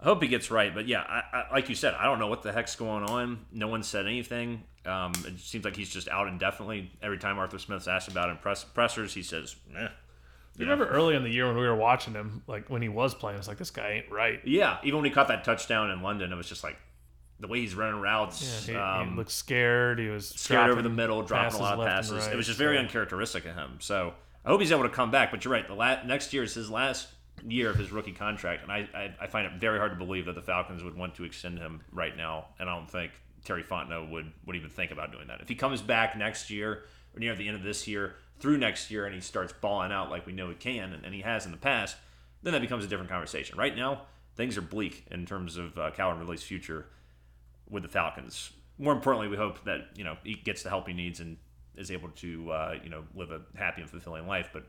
I 0.00 0.04
hope 0.04 0.22
he 0.22 0.28
gets 0.28 0.50
right, 0.50 0.74
but 0.74 0.88
yeah, 0.88 1.00
I, 1.00 1.22
I, 1.32 1.52
like 1.52 1.68
you 1.68 1.74
said, 1.74 1.94
I 1.94 2.04
don't 2.04 2.18
know 2.18 2.26
what 2.26 2.42
the 2.42 2.52
heck's 2.52 2.76
going 2.76 3.04
on. 3.04 3.46
No 3.52 3.68
one 3.68 3.82
said 3.82 4.06
anything. 4.06 4.64
Um, 4.84 5.12
it 5.24 5.38
seems 5.38 5.64
like 5.64 5.76
he's 5.76 5.90
just 5.90 6.08
out 6.08 6.26
indefinitely. 6.26 6.90
Every 7.00 7.18
time 7.18 7.38
Arthur 7.38 7.58
Smith's 7.58 7.86
asked 7.86 8.08
about 8.08 8.28
him 8.28 8.38
press, 8.38 8.64
pressers, 8.64 9.14
he 9.14 9.22
says, 9.22 9.54
eh. 9.76 9.88
You 10.58 10.66
remember 10.66 10.86
early 10.86 11.14
in 11.14 11.22
the 11.22 11.30
year 11.30 11.46
when 11.46 11.56
we 11.56 11.66
were 11.66 11.74
watching 11.74 12.12
him, 12.12 12.42
like 12.46 12.68
when 12.68 12.82
he 12.82 12.88
was 12.88 13.14
playing, 13.14 13.38
it's 13.38 13.48
like 13.48 13.56
this 13.56 13.70
guy 13.70 13.92
ain't 13.92 14.10
right. 14.10 14.38
Yeah, 14.44 14.78
even 14.82 14.98
when 14.98 15.04
he 15.06 15.10
caught 15.10 15.28
that 15.28 15.44
touchdown 15.44 15.90
in 15.90 16.02
London, 16.02 16.30
it 16.30 16.36
was 16.36 16.48
just 16.48 16.62
like 16.62 16.76
the 17.42 17.48
way 17.48 17.60
he's 17.60 17.74
running 17.74 18.00
routes. 18.00 18.66
He, 18.66 18.74
um, 18.74 19.10
he 19.10 19.16
looked 19.16 19.30
scared. 19.30 19.98
He 19.98 20.08
was 20.08 20.28
scared 20.28 20.70
over 20.70 20.80
the 20.80 20.88
middle, 20.88 21.22
dropping 21.22 21.58
a 21.58 21.62
lot 21.62 21.78
of 21.78 21.86
passes. 21.86 22.24
right, 22.24 22.32
it 22.32 22.36
was 22.36 22.46
just 22.46 22.58
very 22.58 22.76
so- 22.76 22.80
uncharacteristic 22.80 23.44
of 23.44 23.54
him. 23.54 23.78
So 23.80 24.14
I 24.44 24.48
hope 24.48 24.60
he's 24.60 24.72
able 24.72 24.84
to 24.84 24.88
come 24.88 25.10
back. 25.10 25.30
But 25.30 25.44
you're 25.44 25.52
right. 25.52 25.66
The 25.66 25.74
la- 25.74 26.02
next 26.04 26.32
year 26.32 26.44
is 26.44 26.54
his 26.54 26.70
last 26.70 27.08
year 27.46 27.70
of 27.70 27.76
his 27.76 27.90
rookie 27.90 28.12
contract, 28.12 28.62
and 28.62 28.70
I, 28.70 28.88
I 28.94 29.14
I 29.22 29.26
find 29.26 29.46
it 29.46 29.54
very 29.60 29.78
hard 29.78 29.90
to 29.92 29.98
believe 29.98 30.26
that 30.26 30.34
the 30.36 30.42
Falcons 30.42 30.82
would 30.84 30.96
want 30.96 31.16
to 31.16 31.24
extend 31.24 31.58
him 31.58 31.82
right 31.92 32.16
now. 32.16 32.46
And 32.60 32.70
I 32.70 32.74
don't 32.76 32.88
think 32.90 33.10
Terry 33.44 33.64
Fontenot 33.64 34.10
would 34.10 34.32
would 34.46 34.56
even 34.56 34.70
think 34.70 34.92
about 34.92 35.10
doing 35.12 35.26
that. 35.26 35.40
If 35.40 35.48
he 35.48 35.56
comes 35.56 35.82
back 35.82 36.16
next 36.16 36.48
year 36.50 36.84
or 37.14 37.18
near 37.20 37.34
the 37.34 37.48
end 37.48 37.56
of 37.56 37.64
this 37.64 37.88
year 37.88 38.14
through 38.38 38.58
next 38.58 38.90
year, 38.90 39.04
and 39.06 39.14
he 39.14 39.20
starts 39.20 39.52
balling 39.52 39.90
out 39.92 40.10
like 40.10 40.26
we 40.26 40.32
know 40.32 40.48
he 40.48 40.54
can, 40.54 40.92
and, 40.92 41.04
and 41.04 41.12
he 41.14 41.20
has 41.22 41.44
in 41.44 41.50
the 41.50 41.58
past, 41.58 41.96
then 42.42 42.52
that 42.52 42.62
becomes 42.62 42.84
a 42.84 42.88
different 42.88 43.10
conversation. 43.10 43.58
Right 43.58 43.76
now, 43.76 44.02
things 44.36 44.56
are 44.56 44.62
bleak 44.62 45.04
in 45.10 45.26
terms 45.26 45.56
of 45.56 45.76
uh, 45.78 45.90
Calvin 45.90 46.18
Ridley's 46.20 46.42
future 46.42 46.86
with 47.72 47.82
the 47.82 47.88
Falcons. 47.88 48.52
More 48.78 48.92
importantly, 48.92 49.26
we 49.28 49.36
hope 49.36 49.64
that 49.64 49.80
you 49.96 50.04
know 50.04 50.16
he 50.22 50.34
gets 50.34 50.62
the 50.62 50.68
help 50.68 50.86
he 50.86 50.94
needs 50.94 51.18
and 51.18 51.36
is 51.76 51.90
able 51.90 52.10
to 52.10 52.50
uh, 52.52 52.74
you 52.84 52.88
know 52.90 53.02
live 53.16 53.32
a 53.32 53.40
happy 53.58 53.80
and 53.80 53.90
fulfilling 53.90 54.26
life. 54.28 54.50
But 54.52 54.66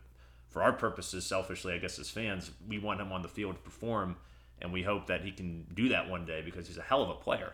for 0.49 0.63
our 0.63 0.73
purposes, 0.73 1.25
selfishly, 1.25 1.73
I 1.73 1.77
guess 1.77 1.99
as 1.99 2.09
fans, 2.09 2.49
we 2.67 2.79
want 2.79 2.99
him 3.01 3.11
on 3.11 3.21
the 3.21 3.27
field 3.27 3.55
to 3.55 3.61
perform, 3.61 4.15
and 4.61 4.71
we 4.73 4.81
hope 4.83 5.07
that 5.07 5.21
he 5.21 5.31
can 5.31 5.65
do 5.73 5.89
that 5.89 6.09
one 6.09 6.25
day 6.25 6.41
because 6.43 6.67
he's 6.67 6.77
a 6.77 6.81
hell 6.83 7.03
of 7.03 7.09
a 7.09 7.15
player. 7.15 7.53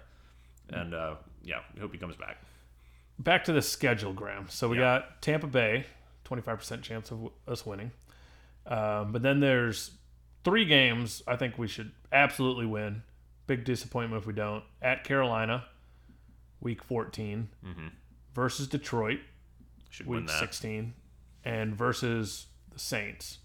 And 0.71 0.93
uh, 0.93 1.15
yeah, 1.43 1.59
we 1.73 1.81
hope 1.81 1.91
he 1.91 1.97
comes 1.97 2.15
back. 2.15 2.37
back 3.17 3.43
to 3.45 3.51
the 3.53 3.61
schedule, 3.61 4.13
Graham. 4.13 4.45
So 4.49 4.69
we 4.69 4.77
Yeah. 4.77 4.99
got 4.99 5.21
Tampa 5.21 5.47
Bay, 5.47 5.85
twenty 6.23 6.41
five 6.43 6.57
percent 6.59 6.83
chance 6.83 7.09
of 7.11 7.29
us 7.47 7.65
winning. 7.65 7.91
Um, 8.67 9.11
but 9.11 9.21
then 9.23 9.39
there's 9.39 9.91
three 10.43 10.65
games 10.65 11.23
I 11.27 11.35
think 11.37 11.57
we 11.57 11.67
should 11.67 11.91
absolutely 12.11 12.65
win. 12.67 13.01
Big 13.49 13.63
disappointment 13.63 14.21
if 14.21 14.27
we 14.27 14.33
don't. 14.33 14.63
At 14.79 15.03
Carolina, 15.03 15.65
week 16.61 16.83
14 16.83 17.49
mm-hmm. 17.65 17.87
versus 18.35 18.67
Detroit, 18.67 19.21
Should 19.89 20.05
week 20.05 20.29
sixteen, 20.29 20.93
and 21.43 21.75
versus 21.75 22.45
the 22.71 22.77
Saints, 22.77 23.39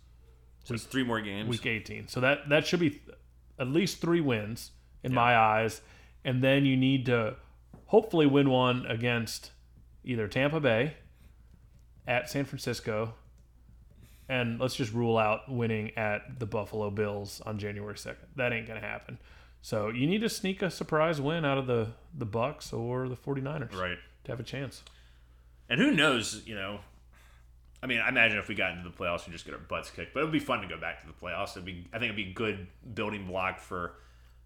So 0.64 0.74
it's 0.74 0.84
three 0.84 1.04
more 1.04 1.22
games. 1.22 1.48
week 1.48 1.64
eighteen. 1.64 2.06
So 2.06 2.20
that 2.20 2.50
that 2.50 2.66
should 2.66 2.80
be 2.80 3.00
at 3.58 3.66
least 3.68 4.02
three 4.02 4.20
wins 4.20 4.72
in 5.02 5.14
my 5.14 5.34
eyes, 5.38 5.80
and 6.22 6.44
then 6.44 6.66
you 6.66 6.76
need 6.76 7.06
to 7.06 7.36
hopefully 7.86 8.26
win 8.26 8.50
one 8.50 8.84
against 8.84 9.52
either 10.04 10.28
Tampa 10.28 10.60
Bay, 10.60 10.96
at 12.06 12.28
San 12.28 12.44
Francisco, 12.44 13.14
and 14.28 14.60
let's 14.60 14.76
just 14.76 14.92
rule 14.92 15.16
out 15.16 15.50
winning 15.50 15.96
at 15.96 16.38
the 16.38 16.44
Buffalo 16.44 16.90
Bills 16.90 17.40
on 17.46 17.58
January 17.58 17.96
second. 17.96 18.28
That 18.36 18.52
ain't 18.52 18.68
gonna 18.68 18.80
happen. 18.80 19.16
So 19.64 19.88
you 19.88 20.06
need 20.06 20.20
to 20.20 20.28
sneak 20.28 20.60
a 20.60 20.70
surprise 20.70 21.22
win 21.22 21.46
out 21.46 21.56
of 21.56 21.66
the 21.66 21.88
the 22.12 22.26
Bucs 22.26 22.70
or 22.70 23.08
the 23.08 23.16
49ers 23.16 23.74
Right. 23.74 23.96
to 24.24 24.30
have 24.30 24.38
a 24.38 24.42
chance. 24.42 24.82
And 25.70 25.80
who 25.80 25.90
knows, 25.90 26.46
you 26.46 26.54
know. 26.54 26.80
I 27.82 27.86
mean, 27.86 27.98
I 27.98 28.10
imagine 28.10 28.36
if 28.36 28.46
we 28.46 28.54
got 28.54 28.72
into 28.76 28.86
the 28.86 28.94
playoffs, 28.94 29.26
we 29.26 29.32
just 29.32 29.46
get 29.46 29.54
our 29.54 29.60
butts 29.60 29.90
kicked. 29.90 30.12
But 30.12 30.20
it 30.20 30.24
would 30.24 30.32
be 30.34 30.38
fun 30.38 30.60
to 30.60 30.68
go 30.68 30.76
back 30.78 31.00
to 31.00 31.06
the 31.06 31.14
playoffs. 31.14 31.52
It'd 31.52 31.64
be, 31.64 31.86
I 31.94 31.98
think, 31.98 32.12
it'd 32.12 32.16
be 32.16 32.30
a 32.30 32.34
good 32.34 32.66
building 32.94 33.26
block 33.26 33.58
for 33.58 33.94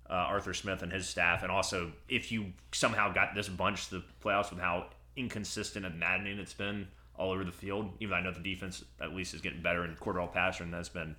uh, 0.09 0.13
Arthur 0.13 0.55
Smith 0.55 0.83
and 0.83 0.93
his 0.93 1.09
staff. 1.09 1.43
And 1.43 1.51
also, 1.51 1.91
if 2.09 2.31
you 2.31 2.53
somehow 2.71 3.13
got 3.13 3.35
this 3.35 3.49
bunch 3.49 3.89
to 3.89 3.97
the 3.99 4.05
playoffs 4.25 4.51
with 4.51 4.61
how 4.61 4.87
inconsistent 5.17 5.85
and 5.85 5.99
maddening 5.99 6.39
it's 6.39 6.55
been 6.55 6.87
all 7.17 7.33
over 7.33 7.43
the 7.43 7.51
field, 7.51 7.91
even 7.99 8.11
though 8.13 8.17
I 8.19 8.21
know 8.23 8.31
the 8.33 8.39
defense 8.39 8.85
at 9.01 9.13
least 9.13 9.35
is 9.35 9.41
getting 9.41 9.63
better 9.63 9.83
and 9.83 9.99
Cordell 9.99 10.33
Patterson 10.33 10.73
has 10.75 10.89
been, 10.89 11.17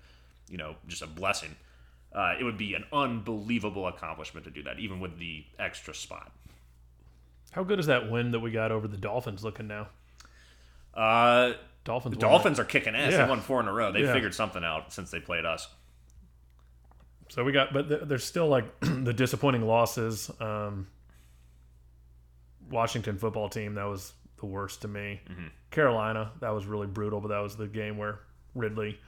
you 0.49 0.57
know, 0.57 0.75
just 0.87 1.01
a 1.01 1.07
blessing. 1.07 1.53
Uh, 2.13 2.33
it 2.39 2.43
would 2.43 2.57
be 2.57 2.73
an 2.73 2.83
unbelievable 2.91 3.87
accomplishment 3.87 4.45
to 4.45 4.51
do 4.51 4.63
that, 4.63 4.79
even 4.79 4.99
with 4.99 5.19
the 5.19 5.43
extra 5.59 5.93
spot. 5.93 6.31
How 7.51 7.63
good 7.63 7.79
is 7.79 7.85
that 7.87 8.09
win 8.11 8.31
that 8.31 8.39
we 8.39 8.51
got 8.51 8.71
over 8.71 8.87
the 8.87 8.97
Dolphins 8.97 9.43
looking 9.43 9.67
now? 9.67 9.87
Uh, 10.93 11.53
Dolphins. 11.83 12.17
The 12.17 12.25
won 12.25 12.31
Dolphins 12.33 12.59
are 12.59 12.65
kicking 12.65 12.95
ass. 12.95 13.11
Yeah. 13.11 13.23
They 13.25 13.29
won 13.29 13.41
four 13.41 13.59
in 13.59 13.67
a 13.67 13.73
row. 13.73 13.91
They 13.91 14.03
Yeah. 14.03 14.13
figured 14.13 14.33
something 14.33 14.63
out 14.63 14.91
since 14.91 15.11
they 15.11 15.19
played 15.19 15.45
us. 15.45 15.67
So 17.29 17.43
we 17.43 17.51
got, 17.51 17.73
but 17.73 17.87
th- 17.89 18.01
there's 18.05 18.23
still 18.23 18.47
like 18.47 18.65
the 18.81 19.13
disappointing 19.13 19.65
losses. 19.67 20.31
Um, 20.39 20.87
Washington 22.69 23.17
football 23.17 23.49
team 23.49 23.75
that 23.75 23.85
was 23.85 24.13
the 24.37 24.45
worst 24.45 24.81
to 24.83 24.87
me. 24.87 25.21
Carolina 25.71 26.31
that 26.39 26.49
was 26.49 26.65
really 26.65 26.87
brutal, 26.87 27.19
but 27.19 27.29
that 27.29 27.39
was 27.39 27.55
the 27.55 27.67
game 27.67 27.97
where 27.97 28.19
Ridley 28.55 28.99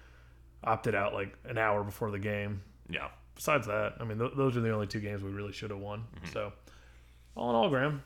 opted 0.63 0.95
out 0.95 1.13
like 1.13 1.35
an 1.45 1.57
hour 1.57 1.83
before 1.83 2.11
the 2.11 2.19
game. 2.19 2.61
Yeah. 2.91 3.07
Besides 3.35 3.67
that, 3.67 3.95
I 3.99 4.03
mean, 4.03 4.19
th- 4.19 4.33
those 4.35 4.55
are 4.57 4.61
the 4.61 4.71
only 4.71 4.87
two 4.87 4.99
games 4.99 5.23
we 5.23 5.31
really 5.31 5.53
should 5.53 5.71
have 5.71 5.79
won. 5.79 6.03
So, 6.31 6.53
all 7.35 7.49
in 7.49 7.55
all, 7.55 7.69
Graham, 7.69 8.03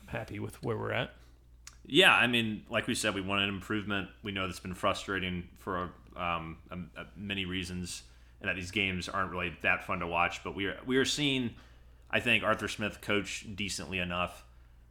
I'm 0.00 0.08
happy 0.08 0.38
with 0.38 0.62
where 0.62 0.76
we're 0.76 0.92
at. 0.92 1.12
Yeah, 1.84 2.14
I 2.14 2.26
mean, 2.26 2.64
like 2.70 2.86
we 2.86 2.94
said, 2.94 3.14
we 3.14 3.20
wanted 3.20 3.48
improvement. 3.48 4.08
We 4.22 4.30
know 4.30 4.46
that's 4.46 4.60
been 4.60 4.74
frustrating 4.74 5.48
for 5.58 5.90
um, 6.16 6.58
um, 6.70 6.90
uh, 6.96 7.04
many 7.16 7.44
reasons, 7.44 8.02
and 8.40 8.48
that 8.48 8.54
these 8.54 8.70
games 8.70 9.08
aren't 9.08 9.32
really 9.32 9.52
that 9.62 9.84
fun 9.84 9.98
to 10.00 10.06
watch. 10.06 10.44
But 10.44 10.54
we 10.54 10.66
are 10.66 10.78
we 10.86 10.96
are 10.96 11.04
seeing. 11.04 11.50
I 12.10 12.20
think 12.20 12.44
Arthur 12.44 12.68
Smith 12.68 13.00
coach 13.00 13.46
decently 13.54 13.98
enough, 13.98 14.44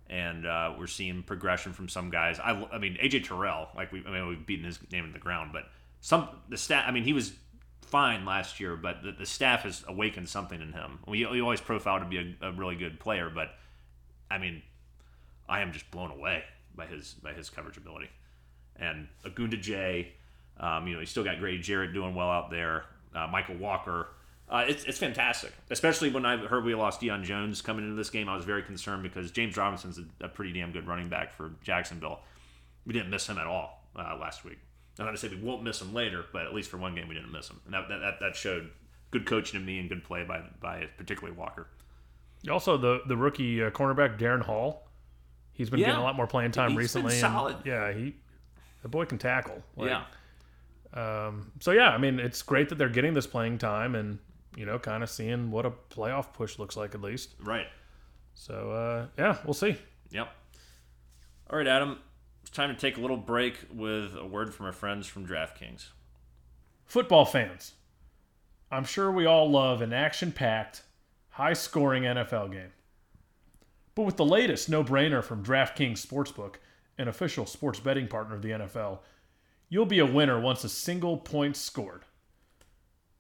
and 0.10 0.46
uh, 0.46 0.74
we're 0.78 0.88
seeing 0.88 1.24
progression 1.24 1.72
from 1.72 1.88
some 1.88 2.10
guys. 2.10 2.40
I, 2.40 2.68
I 2.72 2.78
mean 2.80 2.98
AJ 3.02 3.26
Terrell, 3.28 3.70
like 3.76 3.92
we 3.94 4.04
I 4.06 4.12
mean 4.12 4.28
we've 4.28 4.46
beaten 4.46 4.66
his 4.66 4.80
name 4.92 5.06
in 5.06 5.14
the 5.14 5.20
ground, 5.20 5.52
but 5.54 5.70
some 6.02 6.28
the 6.50 6.58
stat. 6.58 6.86
I 6.88 6.92
mean 6.92 7.04
he 7.04 7.14
was 7.14 7.32
fine 7.92 8.26
last 8.26 8.60
year, 8.60 8.76
but 8.76 9.04
the, 9.04 9.12
the 9.12 9.26
staff 9.26 9.64
has 9.64 9.84
awakened 9.88 10.30
something 10.30 10.60
in 10.60 10.74
him. 10.74 11.00
We, 11.08 11.26
we 11.28 11.42
always 11.42 11.62
profiled 11.62 12.02
to 12.02 12.08
be 12.08 12.36
a, 12.42 12.48
a 12.48 12.52
really 12.54 12.76
good 12.76 13.00
player, 13.00 13.30
but 13.30 13.50
I 14.30 14.38
mean 14.38 14.64
I 15.48 15.62
am 15.62 15.74
just 15.74 15.92
blown 15.92 16.12
away 16.12 16.44
by 16.74 16.86
his 16.86 17.14
by 17.16 17.34
his 17.34 17.50
coverage 17.50 17.78
ability. 17.78 18.10
And 18.78 19.10
Ogundeji, 19.26 20.08
um, 20.60 20.88
you 20.88 20.94
know, 20.94 21.02
he's 21.02 21.10
still 21.10 21.26
got 21.26 21.40
Grady 21.40 21.60
Jarrett 21.60 21.94
doing 21.94 22.16
well 22.16 22.30
out 22.30 22.50
there. 22.50 22.86
Uh, 23.14 23.28
Mykal 23.28 23.60
Walker. 23.60 24.08
Uh, 24.50 24.66
it's, 24.68 24.84
it's 24.84 24.98
fantastic, 24.98 25.54
especially 25.70 26.10
when 26.10 26.26
I 26.26 26.36
heard 26.36 26.66
we 26.66 26.76
lost 26.76 27.00
Deion 27.00 27.24
Jones 27.24 27.62
coming 27.62 27.86
into 27.86 27.96
this 27.96 28.10
game. 28.10 28.28
I 28.28 28.36
was 28.36 28.44
very 28.44 28.64
concerned 28.64 29.02
because 29.02 29.32
James 29.32 29.56
Robinson's 29.56 29.98
a, 29.98 30.26
a 30.26 30.28
pretty 30.28 30.52
damn 30.52 30.74
good 30.74 30.88
running 30.88 31.08
back 31.08 31.32
for 31.32 31.52
Jacksonville. 31.64 32.20
We 32.86 32.92
didn't 32.94 33.10
miss 33.10 33.28
him 33.28 33.38
at 33.38 33.48
all 33.48 33.86
uh, 33.96 34.18
last 34.20 34.44
week. 34.44 34.58
I'm 35.02 35.06
not 35.08 35.20
to 35.20 35.30
say 35.30 35.36
we 35.36 35.42
won't 35.42 35.64
miss 35.64 35.82
him 35.82 35.94
later, 35.94 36.26
but 36.32 36.46
at 36.46 36.54
least 36.54 36.70
for 36.70 36.78
one 36.78 36.96
game 36.96 37.08
we 37.08 37.16
didn't 37.16 37.32
miss 37.32 37.50
him, 37.50 37.60
and 37.66 37.74
that 37.74 37.88
that, 37.90 38.20
that 38.20 38.36
showed 38.36 38.70
good 39.12 39.26
coaching 39.26 39.60
to 39.60 39.66
me 39.66 39.80
and 39.80 39.90
good 39.90 40.04
play 40.04 40.24
by 40.24 40.42
by 40.62 40.86
particularly 40.98 41.38
Walker. 41.38 41.68
Also, 42.50 42.78
the 42.78 43.02
the 43.08 43.16
rookie 43.18 43.64
uh, 43.64 43.70
cornerback 43.72 44.18
Darren 44.20 44.42
Hall, 44.42 44.88
he's 45.54 45.70
been 45.70 45.80
Yeah. 45.80 45.88
getting 45.88 46.02
a 46.02 46.04
lot 46.04 46.16
more 46.16 46.28
playing 46.28 46.52
time 46.52 46.72
He's 46.72 46.78
recently. 46.80 47.20
solid. 47.20 47.58
yeah, 47.66 47.92
he 47.92 48.16
the 48.82 48.88
boy 48.90 49.06
can 49.06 49.18
tackle. 49.20 49.62
Like, 49.76 49.90
yeah, 49.92 50.04
Um, 51.28 51.52
so 51.60 51.72
yeah, 51.72 51.90
I 51.90 51.98
mean, 51.98 52.20
it's 52.20 52.42
great 52.42 52.70
that 52.70 52.78
they're 52.78 52.90
getting 52.90 53.14
this 53.14 53.28
playing 53.28 53.58
time 53.60 53.96
and 53.96 54.20
you 54.58 54.66
know, 54.66 54.78
kind 54.80 55.02
of 55.04 55.10
seeing 55.10 55.50
what 55.52 55.66
a 55.66 55.72
playoff 55.90 56.34
push 56.34 56.60
looks 56.60 56.76
like 56.76 56.94
at 56.96 57.02
least. 57.02 57.36
right. 57.42 57.68
So 58.34 58.72
uh, 58.72 59.06
yeah, 59.18 59.38
we'll 59.46 59.54
see. 59.54 59.78
Yep. 60.10 60.28
All 61.50 61.58
right, 61.58 61.68
Adam. 61.68 62.00
It's 62.52 62.58
time 62.58 62.76
to 62.76 62.82
take 62.82 62.98
a 62.98 63.02
little 63.02 63.16
break 63.16 63.60
with 63.74 64.14
a 64.14 64.26
word 64.26 64.54
from 64.54 64.66
our 64.66 64.74
friends 64.74 65.08
from 65.08 65.26
DraftKings. 65.26 65.86
Football 66.84 67.24
fans, 67.24 67.76
I'm 68.70 68.84
sure 68.84 69.10
we 69.10 69.26
all 69.26 69.50
love 69.50 69.82
an 69.82 69.94
action-packed, 69.94 70.82
high-scoring 71.30 72.04
NFL 72.04 72.52
game. 72.52 72.74
But 73.96 74.04
with 74.04 74.18
the 74.18 74.26
latest 74.26 74.68
no-brainer 74.68 75.24
from 75.24 75.46
DraftKings 75.46 76.06
Sportsbook, 76.06 76.56
an 76.98 77.08
official 77.08 77.46
sports 77.46 77.80
betting 77.80 78.10
partner 78.10 78.36
of 78.36 78.42
the 78.42 78.50
NFL, 78.50 79.00
you'll 79.70 79.86
be 79.86 80.00
a 80.00 80.06
winner 80.06 80.38
once 80.38 80.66
a 80.66 80.70
single 80.70 81.16
point 81.16 81.56
scored. 81.56 82.04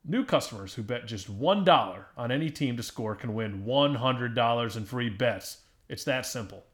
New 0.03 0.25
customers 0.25 0.73
who 0.73 0.83
bet 0.83 1.07
just 1.07 1.31
$1 1.31 2.05
on 2.17 2.31
any 2.33 2.49
team 2.49 2.75
to 2.75 2.83
score 2.83 3.15
can 3.15 3.33
win 3.33 3.63
$100 3.63 4.75
in 4.75 4.83
free 4.83 5.09
bets. 5.09 5.59
It's 5.87 6.03
that 6.03 6.25
simple. 6.25 6.65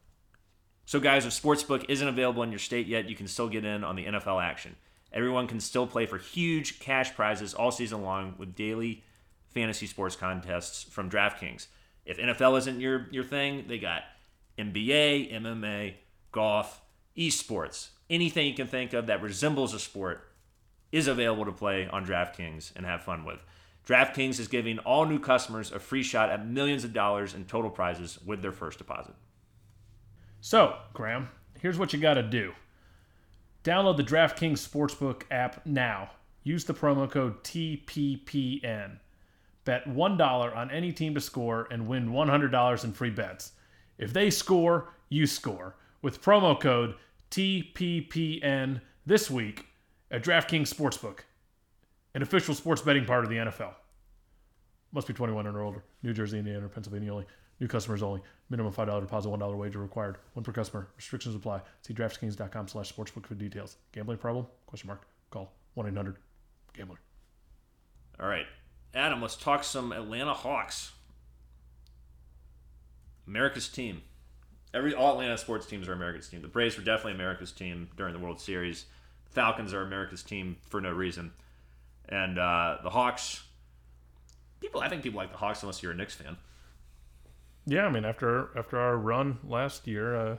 So, 0.88 1.02
guys, 1.02 1.26
if 1.26 1.34
Sportsbook 1.34 1.84
isn't 1.90 2.08
available 2.08 2.44
in 2.44 2.50
your 2.50 2.60
state 2.60 2.88
yet, 2.88 3.10
you 3.10 3.16
can 3.18 3.28
still 3.28 3.50
get 3.50 3.66
in 3.66 3.84
on 3.84 3.98
the 3.98 4.06
NFL 4.06 4.42
action. 4.42 4.78
Everyone 5.12 5.46
can 5.46 5.60
still 5.60 5.86
play 5.86 6.06
for 6.06 6.18
huge 6.18 6.80
cash 6.80 7.14
prizes 7.14 7.54
all 7.54 7.72
season 7.72 8.04
long 8.04 8.36
with 8.38 8.56
daily 8.56 9.04
fantasy 9.50 9.86
sports 9.86 10.16
contests 10.16 10.84
from 10.84 11.10
DraftKings. 11.10 11.68
If 12.06 12.20
NFL 12.20 12.58
isn't 12.60 12.80
your, 12.80 13.08
your 13.12 13.26
thing, 13.26 13.66
they 13.68 13.80
got 13.80 14.04
NBA, 14.58 15.34
MMA, 15.34 15.96
golf, 16.32 16.82
esports, 17.18 17.90
anything 18.10 18.48
you 18.48 18.54
can 18.54 18.68
think 18.68 18.94
of 18.94 19.08
that 19.08 19.22
resembles 19.22 19.74
a 19.74 19.80
sport 19.80 20.32
is 20.94 21.10
available 21.10 21.44
to 21.44 21.52
play 21.52 21.86
on 21.88 22.06
DraftKings 22.06 22.72
and 22.78 22.86
have 22.86 23.04
fun 23.04 23.26
with. 23.26 23.44
DraftKings 23.86 24.40
is 24.40 24.48
giving 24.48 24.80
all 24.80 25.06
new 25.06 25.20
customers 25.20 25.70
a 25.70 25.80
free 25.80 26.04
shot 26.04 26.30
at 26.30 26.48
millions 26.48 26.86
of 26.86 26.94
dollars 26.94 27.34
in 27.34 27.44
total 27.44 27.70
prizes 27.72 28.20
with 28.26 28.42
their 28.42 28.54
first 28.54 28.78
deposit. 28.78 29.16
So, 30.42 30.78
Graham, 30.94 31.30
here's 31.60 31.78
what 31.78 31.94
you 31.94 32.00
got 32.00 32.16
to 32.16 32.24
do. 32.24 32.54
Download 33.64 33.98
the 33.98 34.04
DraftKings 34.04 34.66
Sportsbook 34.66 35.24
app 35.30 35.66
now. 35.66 36.12
Use 36.44 36.64
the 36.64 36.74
promo 36.74 37.10
code 37.10 37.44
TPPN. 37.44 39.00
Bet 39.66 39.86
$1 39.86 40.56
on 40.56 40.72
any 40.72 40.94
team 40.94 41.14
to 41.16 41.20
score 41.20 41.68
and 41.70 41.88
win 41.88 42.10
$100 42.10 42.84
in 42.86 42.94
free 42.94 43.10
bets. 43.10 43.52
If 43.98 44.14
they 44.14 44.30
score, 44.30 44.94
you 45.10 45.28
score. 45.28 45.76
With 46.02 46.22
promo 46.22 46.58
code 46.58 46.96
TPPN 47.32 48.80
this 49.06 49.30
week 49.30 49.66
at 50.10 50.24
DraftKings 50.24 50.74
Sportsbook, 50.74 51.20
an 52.16 52.22
official 52.22 52.56
sports 52.56 52.82
betting 52.82 53.06
part 53.06 53.26
of 53.26 53.30
the 53.30 53.38
NFL. 53.38 53.74
Must 54.94 55.08
be 55.08 55.14
21 55.14 55.48
and 55.48 55.58
older. 55.58 55.84
New 56.02 56.14
Jersey, 56.14 56.40
Indiana, 56.40 56.66
or 56.66 56.70
Pennsylvania 56.70 57.12
only. 57.12 57.26
New 57.60 57.68
customers 57.68 58.04
only. 58.04 58.22
Minimum 58.50 58.74
$5 58.74 59.02
deposit, 59.02 59.30
$1 59.30 59.58
wager 59.58 59.80
required. 59.80 60.18
One 60.34 60.44
per 60.44 60.52
customer. 60.52 60.88
Restrictions 60.96 61.36
apply. 61.36 61.62
See 61.82 61.94
DraftKings.com 61.94 62.68
slash 62.68 62.94
sportsbook 62.94 63.26
for 63.26 63.36
details. 63.36 63.78
Gambling 63.92 64.20
problem? 64.20 64.46
Question 64.68 64.88
mark. 64.88 65.08
Call 65.32 65.54
1-800-GAMBLER. 65.76 67.00
All 68.20 68.28
right, 68.28 68.46
Adam, 68.96 69.22
let's 69.22 69.36
talk 69.36 69.64
some 69.64 69.92
Atlanta 69.92 70.34
Hawks. 70.34 70.92
America's 73.28 73.68
team. 73.68 74.02
Every 74.74 74.94
all 74.94 75.14
Atlanta 75.14 75.38
sports 75.38 75.66
teams 75.66 75.88
are 75.88 75.94
America's 75.94 76.28
team. 76.28 76.42
The 76.42 76.48
Braves 76.48 76.78
were 76.78 76.84
definitely 76.84 77.14
America's 77.14 77.52
team 77.52 77.90
during 77.96 78.14
the 78.14 78.20
World 78.20 78.40
Series. 78.40 78.86
Falcons 79.30 79.74
are 79.74 79.82
America's 79.82 80.24
team 80.24 80.58
for 80.70 80.82
no 80.82 80.92
reason, 80.92 81.32
and 82.10 82.40
uh, 82.40 82.78
the 82.84 82.90
Hawks. 82.90 83.44
People, 84.62 84.82
I 84.82 84.90
think 84.90 85.04
people 85.04 85.18
like 85.18 85.32
the 85.32 85.38
Hawks 85.38 85.62
unless 85.62 85.84
you're 85.84 85.92
a 85.92 85.96
Knicks 85.96 86.16
fan. 86.16 86.38
Yeah, 87.70 87.86
I 87.86 87.90
mean, 87.90 88.06
after 88.06 88.50
after 88.58 88.80
our 88.80 88.96
run 88.96 89.40
last 89.44 89.88
year, 89.88 90.16
uh, 90.16 90.38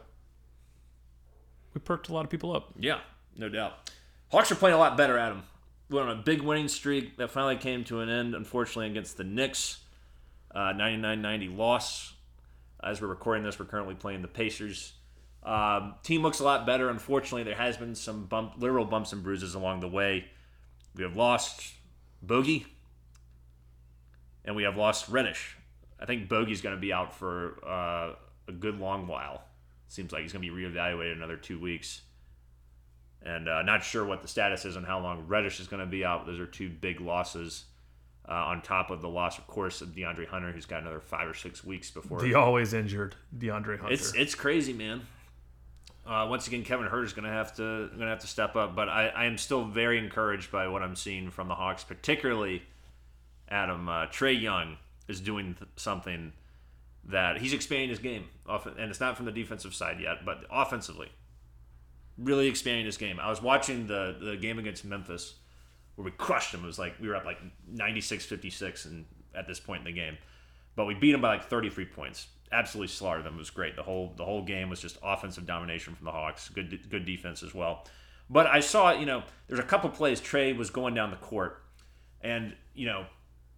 we 1.74 1.80
perked 1.80 2.08
a 2.08 2.14
lot 2.14 2.24
of 2.24 2.30
people 2.30 2.56
up. 2.56 2.72
Yeah, 2.78 3.00
no 3.36 3.50
doubt. 3.50 3.90
Hawks 4.30 4.50
are 4.50 4.54
playing 4.54 4.74
a 4.74 4.78
lot 4.78 4.96
better, 4.96 5.18
Adam. 5.18 5.42
We're 5.90 6.02
on 6.02 6.08
a 6.08 6.22
big 6.22 6.40
winning 6.40 6.68
streak 6.68 7.18
that 7.18 7.30
finally 7.30 7.56
came 7.56 7.84
to 7.84 8.00
an 8.00 8.08
end, 8.08 8.34
unfortunately, 8.34 8.90
against 8.90 9.18
the 9.18 9.24
Knicks. 9.24 9.80
Uh, 10.54 10.72
99-90 10.72 11.54
loss. 11.56 12.14
As 12.82 13.02
we're 13.02 13.08
recording 13.08 13.44
this, 13.44 13.58
we're 13.58 13.66
currently 13.66 13.94
playing 13.94 14.22
the 14.22 14.28
Pacers. 14.28 14.94
Um, 15.42 15.96
team 16.02 16.22
looks 16.22 16.40
a 16.40 16.44
lot 16.44 16.66
better. 16.66 16.88
Unfortunately, 16.88 17.42
there 17.42 17.54
has 17.54 17.76
been 17.76 17.94
some 17.94 18.24
bump, 18.24 18.54
literal 18.56 18.86
bumps 18.86 19.12
and 19.12 19.22
bruises 19.22 19.54
along 19.54 19.80
the 19.80 19.88
way. 19.88 20.24
We 20.94 21.02
have 21.04 21.16
lost 21.16 21.74
Bogey, 22.22 22.66
and 24.44 24.56
we 24.56 24.62
have 24.62 24.76
lost 24.76 25.08
Reddish. 25.10 25.57
I 26.00 26.06
think 26.06 26.28
Bogey's 26.28 26.60
going 26.60 26.74
to 26.74 26.80
be 26.80 26.92
out 26.92 27.14
for 27.14 27.58
uh, 27.66 28.14
a 28.46 28.52
good 28.52 28.78
long 28.78 29.06
while. 29.06 29.42
Seems 29.88 30.12
like 30.12 30.22
he's 30.22 30.32
going 30.32 30.44
to 30.44 30.52
be 30.52 30.62
reevaluated 30.62 31.12
another 31.12 31.36
two 31.36 31.58
weeks 31.58 32.02
and 33.22 33.48
uh, 33.48 33.62
not 33.62 33.82
sure 33.82 34.04
what 34.04 34.22
the 34.22 34.28
status 34.28 34.64
is 34.64 34.76
on 34.76 34.84
how 34.84 35.00
long 35.00 35.26
Reddish 35.26 35.60
is 35.60 35.66
going 35.66 35.80
to 35.80 35.86
be 35.86 36.04
out. 36.04 36.26
Those 36.26 36.38
are 36.38 36.46
two 36.46 36.68
big 36.68 37.00
losses. 37.00 37.64
Uh, 38.28 38.34
on 38.34 38.60
top 38.60 38.90
of 38.90 39.00
the 39.00 39.08
loss, 39.08 39.38
of 39.38 39.46
course, 39.46 39.80
of 39.80 39.88
DeAndre 39.94 40.28
Hunter, 40.28 40.52
who's 40.52 40.66
got 40.66 40.82
another 40.82 41.00
five 41.00 41.26
or 41.26 41.32
six 41.32 41.64
weeks 41.64 41.90
before. 41.90 42.20
The 42.20 42.34
always 42.34 42.74
injured 42.74 43.14
DeAndre 43.34 43.78
Hunter. 43.78 43.94
it's 43.94 44.14
it's 44.14 44.34
crazy, 44.34 44.74
man. 44.74 45.00
Uh, 46.06 46.26
once 46.28 46.46
again, 46.46 46.62
Kevin 46.62 46.86
Huerter's 46.88 47.14
going 47.14 47.24
to 47.24 47.30
have 47.30 47.54
to 47.56 47.88
going 47.88 48.00
to 48.00 48.06
have 48.06 48.18
to 48.18 48.26
step 48.26 48.54
up, 48.54 48.76
but 48.76 48.90
I, 48.90 49.08
I 49.08 49.24
am 49.24 49.38
still 49.38 49.64
very 49.64 49.96
encouraged 49.96 50.52
by 50.52 50.68
what 50.68 50.82
I'm 50.82 50.94
seeing 50.94 51.30
from 51.30 51.48
the 51.48 51.54
Hawks, 51.54 51.84
particularly 51.84 52.64
Adam 53.48 53.88
uh, 53.88 54.08
Trae 54.08 54.38
Young 54.38 54.76
is 55.08 55.20
doing 55.20 55.54
th- 55.54 55.70
something 55.76 56.32
that 57.04 57.38
he's 57.38 57.52
expanding 57.52 57.88
his 57.88 57.98
game, 57.98 58.24
and 58.46 58.90
it's 58.90 59.00
not 59.00 59.16
from 59.16 59.26
the 59.26 59.32
defensive 59.32 59.74
side 59.74 59.98
yet, 60.00 60.24
but 60.24 60.44
offensively, 60.50 61.10
really 62.18 62.46
expanding 62.46 62.86
his 62.86 62.96
game. 62.96 63.18
I 63.18 63.30
was 63.30 63.42
watching 63.42 63.86
the 63.86 64.16
the 64.20 64.36
game 64.36 64.58
against 64.58 64.84
Memphis 64.84 65.34
where 65.94 66.04
we 66.04 66.10
crushed 66.12 66.52
them. 66.52 66.62
It 66.62 66.66
was 66.66 66.78
like 66.78 66.94
we 67.00 67.08
were 67.08 67.16
up 67.16 67.24
like 67.24 67.38
96-56 67.74 68.86
and 68.86 69.04
at 69.34 69.48
this 69.48 69.58
point 69.58 69.80
in 69.80 69.84
the 69.84 69.92
game. 69.92 70.16
But 70.76 70.84
we 70.84 70.94
beat 70.94 71.10
them 71.10 71.20
by 71.20 71.30
like 71.30 71.48
33 71.50 71.86
points. 71.86 72.28
Absolutely 72.52 72.86
slaughtered 72.86 73.24
them. 73.24 73.34
It 73.34 73.38
was 73.38 73.50
great. 73.50 73.74
The 73.74 73.82
whole 73.82 74.14
the 74.16 74.24
whole 74.24 74.42
game 74.42 74.70
was 74.70 74.80
just 74.80 74.96
offensive 75.02 75.44
domination 75.44 75.96
from 75.96 76.04
the 76.04 76.12
Hawks. 76.12 76.48
Good 76.48 76.88
good 76.88 77.04
defense 77.04 77.42
as 77.42 77.52
well. 77.52 77.84
But 78.30 78.46
I 78.46 78.60
saw, 78.60 78.92
you 78.92 79.06
know, 79.06 79.24
there's 79.48 79.58
a 79.58 79.64
couple 79.64 79.90
plays 79.90 80.20
Trae 80.20 80.56
was 80.56 80.70
going 80.70 80.94
down 80.94 81.10
the 81.10 81.16
court 81.16 81.62
and, 82.20 82.54
you 82.74 82.86
know, 82.86 83.06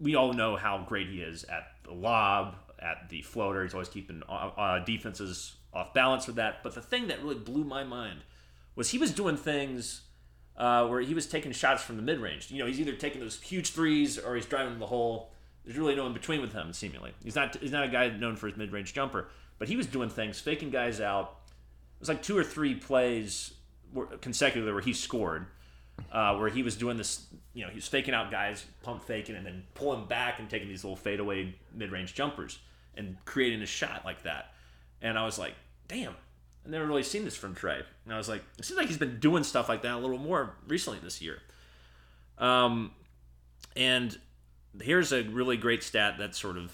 we 0.00 0.14
all 0.14 0.32
know 0.32 0.56
how 0.56 0.84
great 0.88 1.08
he 1.08 1.20
is 1.20 1.44
at 1.44 1.72
the 1.84 1.92
lob, 1.92 2.56
at 2.80 3.08
the 3.08 3.22
floater. 3.22 3.62
He's 3.62 3.74
always 3.74 3.88
keeping 3.88 4.22
uh, 4.28 4.50
uh, 4.56 4.84
defenses 4.84 5.56
off 5.72 5.92
balance 5.94 6.26
with 6.26 6.36
that. 6.36 6.62
But 6.62 6.74
the 6.74 6.80
thing 6.80 7.08
that 7.08 7.22
really 7.22 7.36
blew 7.36 7.64
my 7.64 7.84
mind 7.84 8.20
was 8.74 8.90
he 8.90 8.98
was 8.98 9.12
doing 9.12 9.36
things 9.36 10.02
uh, 10.56 10.86
where 10.86 11.00
he 11.00 11.14
was 11.14 11.26
taking 11.26 11.52
shots 11.52 11.82
from 11.82 11.96
the 11.96 12.02
mid 12.02 12.18
range. 12.18 12.50
You 12.50 12.58
know, 12.58 12.66
he's 12.66 12.80
either 12.80 12.92
taking 12.92 13.20
those 13.20 13.40
huge 13.40 13.70
threes 13.70 14.18
or 14.18 14.34
he's 14.36 14.46
driving 14.46 14.78
the 14.78 14.86
hole. 14.86 15.32
There's 15.64 15.76
really 15.76 15.94
no 15.94 16.06
in 16.06 16.12
between 16.12 16.40
with 16.40 16.52
him. 16.52 16.72
Seemingly, 16.72 17.12
he's 17.22 17.36
not 17.36 17.56
he's 17.56 17.72
not 17.72 17.84
a 17.84 17.88
guy 17.88 18.08
known 18.08 18.36
for 18.36 18.46
his 18.46 18.56
mid 18.56 18.72
range 18.72 18.94
jumper, 18.94 19.28
but 19.58 19.68
he 19.68 19.76
was 19.76 19.86
doing 19.86 20.08
things, 20.08 20.40
faking 20.40 20.70
guys 20.70 21.00
out. 21.00 21.36
It 21.96 22.00
was 22.00 22.08
like 22.08 22.22
two 22.22 22.36
or 22.36 22.44
three 22.44 22.74
plays 22.74 23.52
consecutively 24.20 24.72
where 24.72 24.82
he 24.82 24.94
scored, 24.94 25.46
uh, 26.12 26.36
where 26.36 26.48
he 26.48 26.62
was 26.62 26.76
doing 26.76 26.96
this. 26.96 27.26
You 27.54 27.64
know, 27.64 27.70
he 27.70 27.76
was 27.76 27.88
faking 27.88 28.14
out 28.14 28.30
guys, 28.30 28.64
pump 28.82 29.04
faking, 29.04 29.36
and 29.36 29.44
then 29.44 29.64
pulling 29.74 30.06
back 30.06 30.38
and 30.38 30.48
taking 30.48 30.68
these 30.68 30.84
little 30.84 30.96
fadeaway 30.96 31.54
mid 31.74 31.90
range 31.92 32.14
jumpers. 32.14 32.58
and 32.96 33.16
creating 33.24 33.62
a 33.62 33.66
shot 33.66 34.02
like 34.04 34.22
that. 34.24 34.52
And 35.02 35.18
I 35.18 35.24
was 35.24 35.38
like, 35.38 35.54
damn, 35.88 36.14
I've 36.64 36.70
never 36.70 36.86
really 36.86 37.02
seen 37.02 37.24
this 37.24 37.36
from 37.36 37.54
Trae. 37.54 37.82
And 38.04 38.14
I 38.14 38.18
was 38.18 38.28
like, 38.28 38.42
it 38.58 38.64
seems 38.64 38.78
like 38.78 38.88
he's 38.88 38.98
been 38.98 39.18
doing 39.18 39.44
stuff 39.44 39.68
like 39.68 39.82
that 39.82 39.94
a 39.94 39.98
little 39.98 40.18
more 40.18 40.54
recently 40.68 40.98
this 41.02 41.22
year. 41.22 41.38
Um, 42.38 42.92
and 43.76 44.18
here's 44.82 45.12
a 45.12 45.22
really 45.22 45.56
great 45.56 45.82
stat 45.82 46.16
that 46.18 46.34
sort 46.34 46.56
of 46.56 46.72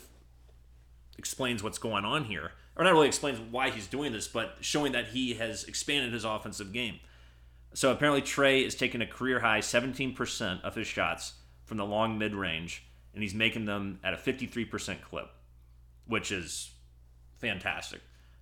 explains 1.19 1.63
what's 1.63 1.79
going 1.79 2.05
on 2.05 2.25
here. 2.25 2.53
Or 2.77 2.85
not 2.85 2.93
really 2.93 3.09
explains 3.09 3.39
why 3.41 3.71
he's 3.71 3.87
doing 3.87 4.13
this, 4.13 4.29
but 4.29 4.57
showing 4.61 4.93
that 4.93 5.09
he 5.09 5.35
has 5.35 5.65
expanded 5.65 6.13
his 6.13 6.25
offensive 6.25 6.73
game. 6.73 7.01
So 7.75 7.91
apparently 7.93 8.23
Trae 8.23 8.65
is 8.65 8.75
taking 8.75 9.03
a 9.03 9.07
career 9.07 9.41
high 9.41 9.61
17% 9.61 10.63
of 10.63 10.75
his 10.75 10.87
shots 10.87 11.35
from 11.65 11.77
the 11.77 11.85
long 11.85 12.17
mid 12.19 12.35
range, 12.35 12.85
and 13.13 13.23
he's 13.23 13.35
making 13.35 13.65
them 13.67 13.99
at 14.03 14.15
a 14.15 14.17
53% 14.17 15.03
clip, 15.03 15.29
which 16.07 16.33
is 16.33 16.71
fantastic 17.39 18.01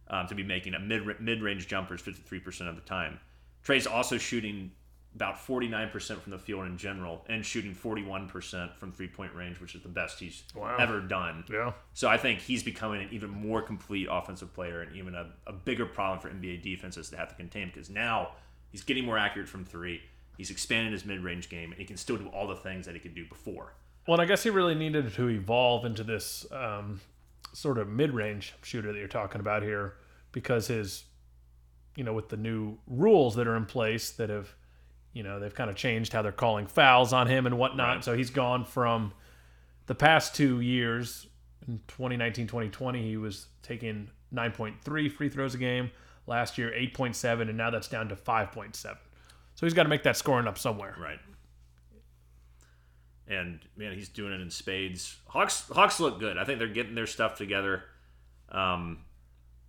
um, 0.08 0.26
to 0.28 0.34
be 0.34 0.42
making 0.42 0.74
at 0.74 0.82
mid 0.82 1.20
mid 1.20 1.42
range 1.42 1.66
jumpers 1.66 2.02
53% 2.02 2.68
of 2.68 2.76
the 2.76 2.82
time. 2.82 3.18
Trae's 3.66 3.86
also 3.86 4.18
shooting 4.18 4.70
about 5.14 5.36
49% 5.36 6.18
from 6.20 6.32
the 6.32 6.38
field 6.38 6.66
in 6.66 6.76
general 6.76 7.24
and 7.28 7.46
shooting 7.46 7.72
41% 7.72 8.74
from 8.76 8.90
three 8.92 9.06
point 9.08 9.32
range, 9.34 9.60
which 9.60 9.74
is 9.76 9.82
the 9.82 9.88
best 9.88 10.18
he's 10.18 10.42
Wow. 10.54 10.76
ever 10.78 11.00
done. 11.00 11.44
Yeah. 11.50 11.72
So 11.92 12.08
I 12.08 12.16
think 12.18 12.40
he's 12.40 12.62
becoming 12.64 13.02
an 13.02 13.08
even 13.12 13.30
more 13.30 13.62
complete 13.62 14.08
offensive 14.10 14.52
player 14.52 14.80
and 14.82 14.94
even 14.96 15.14
a, 15.14 15.30
a 15.46 15.52
bigger 15.52 15.86
problem 15.86 16.18
for 16.18 16.30
NBA 16.30 16.62
defenses 16.62 17.10
to 17.10 17.16
have 17.16 17.28
to 17.28 17.34
contain 17.36 17.68
because 17.68 17.88
now 17.90 18.32
he's 18.74 18.82
getting 18.82 19.04
more 19.04 19.16
accurate 19.16 19.48
from 19.48 19.64
three. 19.64 20.00
He's 20.36 20.50
expanding 20.50 20.92
his 20.92 21.04
mid 21.04 21.20
range 21.20 21.48
game 21.48 21.70
and 21.70 21.78
he 21.78 21.84
can 21.84 21.96
still 21.96 22.16
do 22.16 22.26
all 22.26 22.48
the 22.48 22.56
things 22.56 22.86
that 22.86 22.94
he 22.94 23.00
could 23.00 23.14
do 23.14 23.24
before. 23.28 23.74
Well, 24.04 24.18
and 24.18 24.22
I 24.22 24.26
guess 24.26 24.42
he 24.42 24.50
really 24.50 24.74
needed 24.74 25.14
to 25.14 25.28
evolve 25.28 25.84
into 25.84 26.02
this 26.02 26.44
um, 26.50 27.00
sort 27.52 27.78
of 27.78 27.88
mid-range 27.88 28.52
shooter 28.62 28.92
that 28.92 28.98
you're 28.98 29.06
talking 29.06 29.40
about 29.40 29.62
here, 29.62 29.94
because 30.32 30.66
his, 30.66 31.04
you 31.94 32.02
know, 32.02 32.12
with 32.12 32.30
the 32.30 32.36
new 32.36 32.76
rules 32.88 33.36
that 33.36 33.46
are 33.46 33.54
in 33.54 33.64
place 33.64 34.10
that 34.10 34.28
have, 34.28 34.52
you 35.12 35.22
know, 35.22 35.38
they've 35.38 35.54
kind 35.54 35.70
of 35.70 35.76
changed 35.76 36.12
how 36.12 36.20
they're 36.20 36.32
calling 36.32 36.66
fouls 36.66 37.12
on 37.12 37.28
him 37.28 37.46
and 37.46 37.56
whatnot. 37.56 37.94
Right. 37.94 38.04
So 38.04 38.16
he's 38.16 38.30
gone 38.30 38.64
from 38.64 39.12
the 39.86 39.94
past 39.94 40.34
two 40.34 40.60
years, 40.60 41.28
in 41.68 41.80
2019, 41.86 42.48
2020, 42.48 43.08
he 43.08 43.16
was 43.16 43.46
taking 43.62 44.10
9.3 44.34 45.12
free 45.12 45.28
throws 45.28 45.54
a 45.54 45.58
game. 45.58 45.92
Last 46.26 46.56
year, 46.56 46.70
8.7, 46.70 47.42
and 47.42 47.56
now 47.56 47.70
that's 47.70 47.88
down 47.88 48.08
to 48.08 48.16
5.7. 48.16 48.74
So 48.74 49.66
he's 49.66 49.74
got 49.74 49.84
to 49.84 49.88
make 49.88 50.02
that 50.04 50.16
scoring 50.16 50.46
up 50.46 50.58
somewhere. 50.58 50.96
Right. 50.98 51.18
And 53.26 53.60
man, 53.76 53.94
he's 53.94 54.08
doing 54.08 54.32
it 54.32 54.40
in 54.40 54.50
spades. 54.50 55.16
Hawks 55.28 55.66
Hawks 55.70 55.98
look 55.98 56.18
good. 56.18 56.36
I 56.36 56.44
think 56.44 56.58
they're 56.58 56.68
getting 56.68 56.94
their 56.94 57.06
stuff 57.06 57.36
together. 57.36 57.84
Um, 58.50 58.98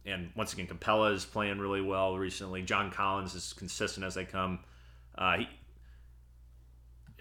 and 0.06 0.32
once 0.36 0.54
again, 0.54 0.68
Capela 0.68 1.14
is 1.14 1.26
playing 1.26 1.60
really 1.60 1.82
well 1.82 2.18
recently. 2.18 2.62
John 2.62 2.92
Collins 2.92 3.34
is 3.34 3.54
consistent 3.54 4.06
as 4.06 4.16
they 4.16 4.26
come. 4.26 4.60
Uh, 5.18 5.38
he, 5.38 5.48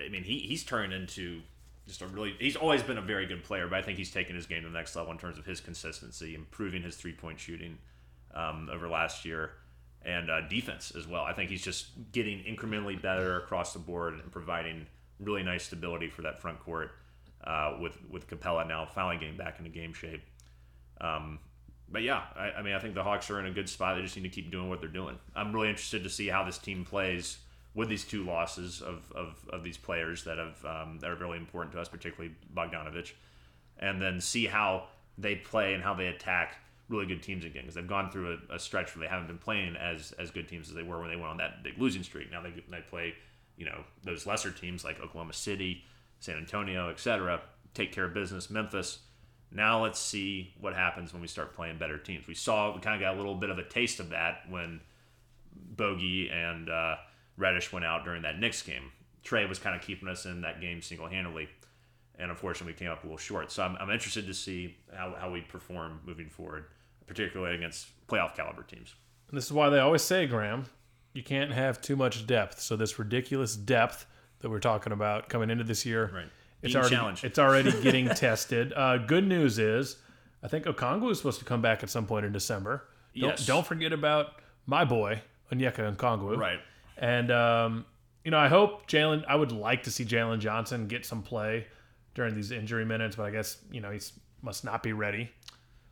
I 0.04 0.08
mean, 0.08 0.24
he, 0.24 0.40
he's 0.40 0.64
turned 0.64 0.92
into 0.92 1.40
just 1.86 2.02
a 2.02 2.06
really. 2.06 2.34
He's 2.38 2.56
always 2.56 2.82
been 2.82 2.98
a 2.98 3.02
very 3.02 3.26
good 3.26 3.44
player, 3.44 3.68
but 3.68 3.78
I 3.78 3.82
think 3.82 3.98
he's 3.98 4.10
taken 4.10 4.34
his 4.34 4.46
game 4.46 4.62
to 4.62 4.68
the 4.68 4.74
next 4.74 4.96
level 4.96 5.12
in 5.12 5.18
terms 5.18 5.38
of 5.38 5.46
his 5.46 5.60
consistency, 5.60 6.34
improving 6.34 6.82
his 6.82 6.96
three 6.96 7.12
point 7.12 7.38
shooting 7.38 7.78
um, 8.34 8.68
over 8.72 8.88
last 8.88 9.24
year, 9.24 9.52
and 10.02 10.30
uh, 10.30 10.42
defense 10.48 10.92
as 10.96 11.06
well. 11.06 11.22
I 11.22 11.32
think 11.32 11.50
he's 11.50 11.62
just 11.62 11.88
getting 12.12 12.44
incrementally 12.44 13.00
better 13.00 13.38
across 13.38 13.72
the 13.72 13.78
board 13.78 14.14
and 14.14 14.30
providing 14.30 14.86
really 15.20 15.42
nice 15.42 15.64
stability 15.64 16.08
for 16.08 16.22
that 16.22 16.40
front 16.40 16.60
court. 16.60 16.92
Uh, 17.42 17.76
with 17.78 17.98
with 18.10 18.26
Capela 18.26 18.66
now 18.66 18.86
finally 18.86 19.18
getting 19.18 19.36
back 19.36 19.58
into 19.58 19.70
game 19.70 19.92
shape. 19.92 20.22
Um, 20.98 21.38
but 21.90 22.02
yeah, 22.02 22.22
I, 22.34 22.52
I 22.52 22.62
mean, 22.62 22.72
I 22.72 22.78
think 22.78 22.94
the 22.94 23.02
Hawks 23.02 23.28
are 23.30 23.38
in 23.38 23.44
a 23.44 23.50
good 23.50 23.68
spot. 23.68 23.96
They 23.96 24.02
just 24.02 24.16
need 24.16 24.22
to 24.22 24.30
keep 24.30 24.50
doing 24.50 24.70
what 24.70 24.80
they're 24.80 24.88
doing. 24.88 25.18
I'm 25.36 25.52
really 25.52 25.68
interested 25.68 26.02
to 26.04 26.10
see 26.10 26.28
how 26.28 26.42
this 26.44 26.56
team 26.56 26.86
plays 26.86 27.38
with 27.74 27.88
these 27.88 28.04
two 28.04 28.24
losses 28.24 28.80
of, 28.80 29.12
of, 29.14 29.44
of 29.50 29.62
these 29.62 29.76
players 29.76 30.24
that 30.24 30.38
have 30.38 30.64
um, 30.64 30.98
that 31.00 31.10
are 31.10 31.16
really 31.16 31.36
important 31.36 31.74
to 31.74 31.80
us, 31.80 31.88
particularly 31.88 32.34
Bogdanovich, 32.54 33.12
and 33.78 34.00
then 34.00 34.20
see 34.20 34.46
how 34.46 34.84
they 35.18 35.36
play 35.36 35.74
and 35.74 35.82
how 35.82 35.92
they 35.92 36.06
attack 36.06 36.56
really 36.88 37.06
good 37.06 37.22
teams 37.22 37.44
again 37.44 37.62
because 37.62 37.74
they've 37.74 37.86
gone 37.86 38.10
through 38.10 38.38
a, 38.50 38.54
a 38.54 38.58
stretch 38.58 38.94
where 38.94 39.06
they 39.06 39.10
haven't 39.10 39.26
been 39.26 39.38
playing 39.38 39.76
as 39.76 40.12
as 40.12 40.30
good 40.30 40.48
teams 40.48 40.68
as 40.68 40.74
they 40.74 40.82
were 40.82 41.00
when 41.00 41.08
they 41.08 41.16
went 41.16 41.28
on 41.28 41.36
that 41.38 41.62
big 41.62 41.78
losing 41.78 42.02
streak. 42.02 42.30
Now 42.30 42.42
they 42.42 42.52
they 42.70 42.80
play 42.80 43.14
you 43.56 43.64
know 43.64 43.84
those 44.02 44.26
lesser 44.26 44.50
teams 44.50 44.84
like 44.84 45.00
Oklahoma 45.00 45.32
City, 45.32 45.84
San 46.20 46.36
Antonio, 46.36 46.90
etc. 46.90 47.40
Take 47.72 47.92
care 47.92 48.04
of 48.04 48.14
business. 48.14 48.50
Memphis. 48.50 49.00
Now 49.50 49.82
let's 49.82 50.00
see 50.00 50.52
what 50.60 50.74
happens 50.74 51.12
when 51.12 51.22
we 51.22 51.28
start 51.28 51.54
playing 51.54 51.78
better 51.78 51.96
teams. 51.96 52.26
We 52.26 52.34
saw 52.34 52.74
we 52.74 52.80
kind 52.80 52.96
of 52.96 53.00
got 53.00 53.14
a 53.14 53.16
little 53.16 53.36
bit 53.36 53.50
of 53.50 53.58
a 53.58 53.64
taste 53.64 54.00
of 54.00 54.10
that 54.10 54.42
when 54.48 54.80
Bogey 55.54 56.28
and 56.28 56.68
uh, 56.68 56.96
Reddish 57.36 57.72
went 57.72 57.84
out 57.84 58.04
during 58.04 58.22
that 58.22 58.38
Knicks 58.38 58.62
game. 58.62 58.90
Trae 59.24 59.48
was 59.48 59.58
kind 59.58 59.74
of 59.74 59.82
keeping 59.82 60.08
us 60.08 60.26
in 60.26 60.42
that 60.42 60.60
game 60.60 60.82
single 60.82 61.08
handedly, 61.08 61.48
and 62.18 62.30
unfortunately 62.30 62.72
we 62.72 62.78
came 62.78 62.90
up 62.90 63.02
a 63.02 63.06
little 63.06 63.18
short. 63.18 63.50
So 63.52 63.62
I'm, 63.62 63.76
I'm 63.80 63.90
interested 63.90 64.26
to 64.26 64.34
see 64.34 64.76
how, 64.94 65.14
how 65.18 65.30
we 65.30 65.40
perform 65.42 66.00
moving 66.06 66.28
forward, 66.28 66.66
particularly 67.06 67.54
against 67.56 67.88
playoff 68.06 68.34
caliber 68.36 68.62
teams. 68.62 68.94
And 69.28 69.36
this 69.36 69.46
is 69.46 69.52
why 69.52 69.68
they 69.70 69.78
always 69.80 70.02
say, 70.02 70.26
Graham, 70.26 70.66
you 71.12 71.22
can't 71.22 71.52
have 71.52 71.80
too 71.80 71.96
much 71.96 72.26
depth. 72.26 72.60
So 72.60 72.76
this 72.76 72.98
ridiculous 72.98 73.56
depth 73.56 74.06
that 74.40 74.50
we're 74.50 74.60
talking 74.60 74.92
about 74.92 75.28
coming 75.28 75.50
into 75.50 75.64
this 75.64 75.84
year, 75.86 76.10
Right. 76.14 76.26
It's 76.62 76.72
Being 76.72 76.84
already 76.98 77.20
it's 77.26 77.38
already 77.38 77.72
getting 77.82 78.08
tested. 78.08 78.72
Uh, 78.74 78.96
good 78.96 79.26
news 79.26 79.58
is, 79.58 79.96
I 80.42 80.48
think 80.48 80.64
Okongwu 80.64 81.10
is 81.10 81.18
supposed 81.18 81.38
to 81.40 81.44
come 81.44 81.60
back 81.60 81.82
at 81.82 81.90
some 81.90 82.06
point 82.06 82.24
in 82.24 82.32
December. 82.32 82.84
Don't, 83.14 83.30
Yes. 83.30 83.44
don't 83.46 83.66
forget 83.66 83.92
about 83.92 84.40
my 84.66 84.84
boy 84.84 85.20
Onyeka 85.52 85.94
Okongwu. 85.96 86.38
Right. 86.38 86.60
And 86.96 87.30
um, 87.30 87.84
you 88.24 88.30
know, 88.30 88.38
I 88.38 88.48
hope 88.48 88.88
Jalen. 88.88 89.24
I 89.28 89.36
would 89.36 89.52
like 89.52 89.82
to 89.82 89.90
see 89.90 90.04
Jalen 90.06 90.38
Johnson 90.38 90.86
get 90.88 91.04
some 91.04 91.22
play 91.22 91.66
during 92.14 92.34
these 92.34 92.50
injury 92.50 92.84
minutes, 92.84 93.16
but 93.16 93.24
I 93.24 93.30
guess 93.30 93.58
you 93.70 93.80
know 93.80 93.90
he 93.90 94.00
must 94.42 94.64
not 94.64 94.82
be 94.82 94.92
ready. 94.92 95.30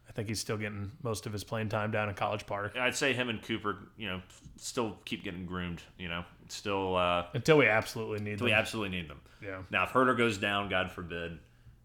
I 0.09 0.13
think 0.13 0.29
he's 0.29 0.41
still 0.41 0.59
getting 0.59 0.93
most 1.03 1.27
of 1.27 1.33
his 1.33 1.43
playing 1.43 1.71
time 1.71 1.91
down 1.91 2.11
in 2.11 2.15
College 2.15 2.45
Park 2.45 2.77
I'd 2.79 2.95
say 2.95 3.15
him 3.15 3.31
and 3.31 3.41
Cooper, 3.43 3.79
you 3.97 4.09
know, 4.09 4.21
still 4.57 4.99
keep 5.07 5.25
getting 5.25 5.47
groomed. 5.47 5.83
You 5.99 6.09
know, 6.09 6.25
still 6.49 6.97
uh, 6.97 7.27
until 7.33 7.57
we 7.57 7.67
absolutely 7.67 8.21
need 8.21 8.39
them. 8.39 8.45
we 8.45 8.53
absolutely 8.53 8.97
need 8.97 9.09
them. 9.09 9.21
Yeah. 9.43 9.63
Now, 9.71 9.85
if 9.85 9.91
Huerter 9.91 10.17
goes 10.17 10.39
down, 10.39 10.69
God 10.69 10.91
forbid, 10.91 11.39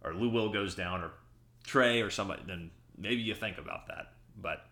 or 0.03 0.13
Lou 0.13 0.29
Will 0.29 0.49
goes 0.49 0.75
down, 0.75 1.01
or 1.01 1.11
Trae 1.65 2.05
or 2.05 2.09
somebody, 2.09 2.43
then 2.45 2.69
maybe 2.97 3.21
you 3.21 3.33
think 3.33 3.57
about 3.57 3.87
that. 3.87 4.13
But 4.39 4.65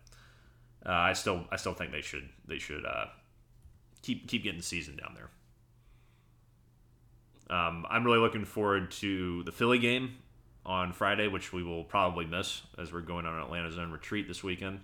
uh, 0.84 0.92
I 0.92 1.14
still, 1.14 1.44
I 1.50 1.56
still 1.56 1.74
think 1.74 1.92
they 1.92 2.02
should, 2.02 2.28
they 2.46 2.58
should 2.58 2.84
uh, 2.84 3.06
keep 4.02 4.28
keep 4.28 4.44
getting 4.44 4.62
seasoned 4.62 4.98
down 4.98 5.14
there. 5.14 5.30
Um, 7.48 7.86
I'm 7.88 8.04
really 8.04 8.18
looking 8.18 8.44
forward 8.44 8.90
to 8.92 9.42
the 9.44 9.52
Philly 9.52 9.78
game 9.78 10.16
on 10.64 10.92
Friday, 10.92 11.28
which 11.28 11.52
we 11.52 11.62
will 11.62 11.84
probably 11.84 12.24
miss 12.24 12.62
as 12.76 12.92
we're 12.92 13.00
going 13.00 13.24
on 13.24 13.34
an 13.34 13.42
Atlanta's 13.42 13.78
Own 13.78 13.92
retreat 13.92 14.26
this 14.26 14.42
weekend. 14.42 14.80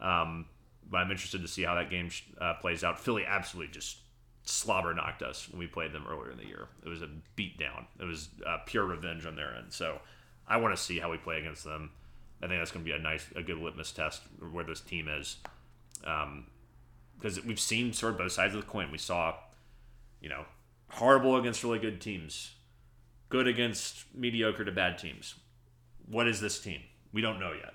Um, 0.00 0.46
but 0.88 0.98
I'm 0.98 1.10
interested 1.10 1.42
to 1.42 1.48
see 1.48 1.62
how 1.62 1.74
that 1.74 1.90
game 1.90 2.10
uh, 2.40 2.54
plays 2.54 2.84
out. 2.84 3.00
Philly 3.00 3.24
absolutely 3.26 3.72
just 3.72 3.98
slobber 4.44 4.94
knocked 4.94 5.22
us 5.22 5.48
when 5.50 5.58
we 5.58 5.66
played 5.66 5.92
them 5.92 6.04
earlier 6.08 6.30
in 6.30 6.38
the 6.38 6.46
year. 6.46 6.68
It 6.84 6.88
was 6.88 7.02
a 7.02 7.08
beat 7.34 7.58
down. 7.58 7.86
It 7.98 8.04
was 8.04 8.28
uh, 8.46 8.58
pure 8.66 8.84
revenge 8.84 9.26
on 9.26 9.34
their 9.34 9.54
end. 9.56 9.72
So 9.72 10.00
I 10.46 10.58
want 10.58 10.76
to 10.76 10.80
see 10.80 11.00
how 11.00 11.10
we 11.10 11.16
play 11.18 11.40
against 11.40 11.64
them. 11.64 11.90
I 12.40 12.46
think 12.46 12.60
that's 12.60 12.70
going 12.70 12.84
to 12.84 12.88
be 12.90 12.96
a 12.96 13.00
nice, 13.00 13.26
a 13.34 13.42
good 13.42 13.58
litmus 13.58 13.90
test 13.90 14.22
where 14.52 14.62
this 14.62 14.80
team 14.80 15.08
is. 15.08 15.38
Because 17.18 17.42
we've 17.44 17.58
seen 17.58 17.92
sort 17.92 18.12
of 18.12 18.18
both 18.18 18.32
sides 18.32 18.54
of 18.54 18.60
the 18.60 18.66
coin. 18.66 18.92
We 18.92 18.98
saw, 18.98 19.34
you 20.20 20.28
know, 20.28 20.44
horrible 20.90 21.36
against 21.36 21.62
really 21.62 21.78
good 21.78 22.00
teams, 22.00 22.54
good 23.28 23.46
against 23.46 24.04
mediocre 24.14 24.64
to 24.64 24.72
bad 24.72 24.98
teams. 24.98 25.34
What 26.08 26.28
is 26.28 26.40
this 26.40 26.60
team? 26.60 26.80
We 27.12 27.20
don't 27.20 27.40
know 27.40 27.52
yet. 27.52 27.74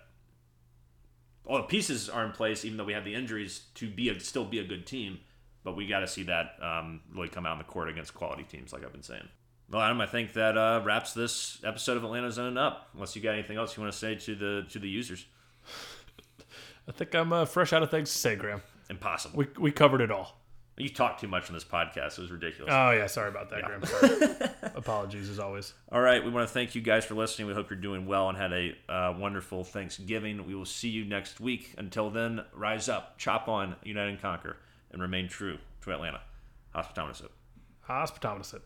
All 1.46 1.58
the 1.58 1.64
pieces 1.64 2.10
are 2.10 2.26
in 2.26 2.32
place, 2.32 2.64
even 2.64 2.78
though 2.78 2.84
we 2.84 2.94
have 2.94 3.04
the 3.04 3.16
injuries 3.16 3.64
to 3.76 3.90
be 3.90 4.10
a, 4.10 4.20
still 4.20 4.46
be 4.46 4.60
a 4.60 4.64
good 4.64 4.86
team. 4.86 5.20
But 5.64 5.76
we 5.76 5.88
got 5.88 6.00
to 6.00 6.08
see 6.08 6.24
that 6.24 6.56
um, 6.62 7.02
really 7.14 7.28
come 7.28 7.46
out 7.46 7.54
in 7.54 7.58
the 7.60 7.64
court 7.64 7.90
against 7.90 8.14
quality 8.14 8.44
teams, 8.44 8.74
like 8.74 8.84
I've 8.84 8.92
been 8.92 9.04
saying. 9.04 9.28
Well, 9.70 9.82
Adam, 9.82 10.02
I 10.02 10.06
think 10.06 10.34
that 10.34 10.58
uh, 10.58 10.82
wraps 10.84 11.14
this 11.14 11.60
episode 11.64 11.98
of 11.98 12.04
Atlanta's 12.04 12.38
Own 12.40 12.58
up. 12.58 12.90
Unless 12.94 13.16
you 13.16 13.22
got 13.22 13.34
anything 13.34 13.58
else 13.58 13.78
you 13.78 13.82
want 13.84 13.94
to 13.94 14.00
say 14.00 14.16
to 14.16 14.36
the 14.36 14.66
to 14.70 14.80
the 14.80 14.90
users, 14.90 15.26
I 16.88 16.92
think 16.92 17.16
I'm 17.16 17.32
uh, 17.32 17.46
fresh 17.46 17.74
out 17.74 17.84
of 17.84 17.90
things 17.92 18.12
to 18.12 18.18
say, 18.18 18.36
Graham. 18.36 18.62
impossible. 18.90 19.38
We 19.38 19.48
we 19.58 19.72
covered 19.72 20.02
it 20.02 20.12
all. 20.12 20.41
You 20.78 20.90
talk 20.90 21.20
too 21.20 21.28
much 21.28 21.48
on 21.50 21.54
this 21.54 21.64
podcast. 21.64 22.18
It 22.18 22.20
was 22.20 22.32
ridiculous. 22.32 22.74
Oh 22.74 22.92
yeah, 22.92 23.08
sorry 23.08 23.30
about 23.30 23.50
that, 23.50 23.64
Graham. 23.64 23.86
Sorry. 23.86 24.50
Apologies 24.76 25.30
as 25.30 25.40
always. 25.40 25.74
All 25.92 26.02
right, 26.02 26.24
we 26.24 26.32
want 26.32 26.48
to 26.48 26.54
thank 26.54 26.76
you 26.76 26.82
guys 26.82 27.06
for 27.06 27.14
listening. 27.14 27.48
We 27.48 27.54
hope 27.54 27.70
you're 27.70 27.80
doing 27.80 28.06
well 28.06 28.30
and 28.30 28.38
had 28.38 28.54
a 28.54 28.76
uh, 28.90 29.14
wonderful 29.18 29.64
Thanksgiving. 29.64 30.46
We 30.46 30.56
will 30.56 30.66
see 30.66 30.90
you 30.90 31.06
next 31.06 31.40
week. 31.40 31.76
Until 31.78 32.10
then, 32.10 32.44
rise 32.54 32.90
up, 32.90 33.18
chop 33.18 33.48
on, 33.48 33.76
unite 33.84 34.10
and 34.10 34.22
conquer, 34.22 34.58
and 34.92 35.02
remain 35.02 35.28
true 35.28 35.58
to 35.84 35.92
Atlanta. 35.92 36.22
Hospitometer. 36.74 37.28
Hospitometer. 37.88 38.62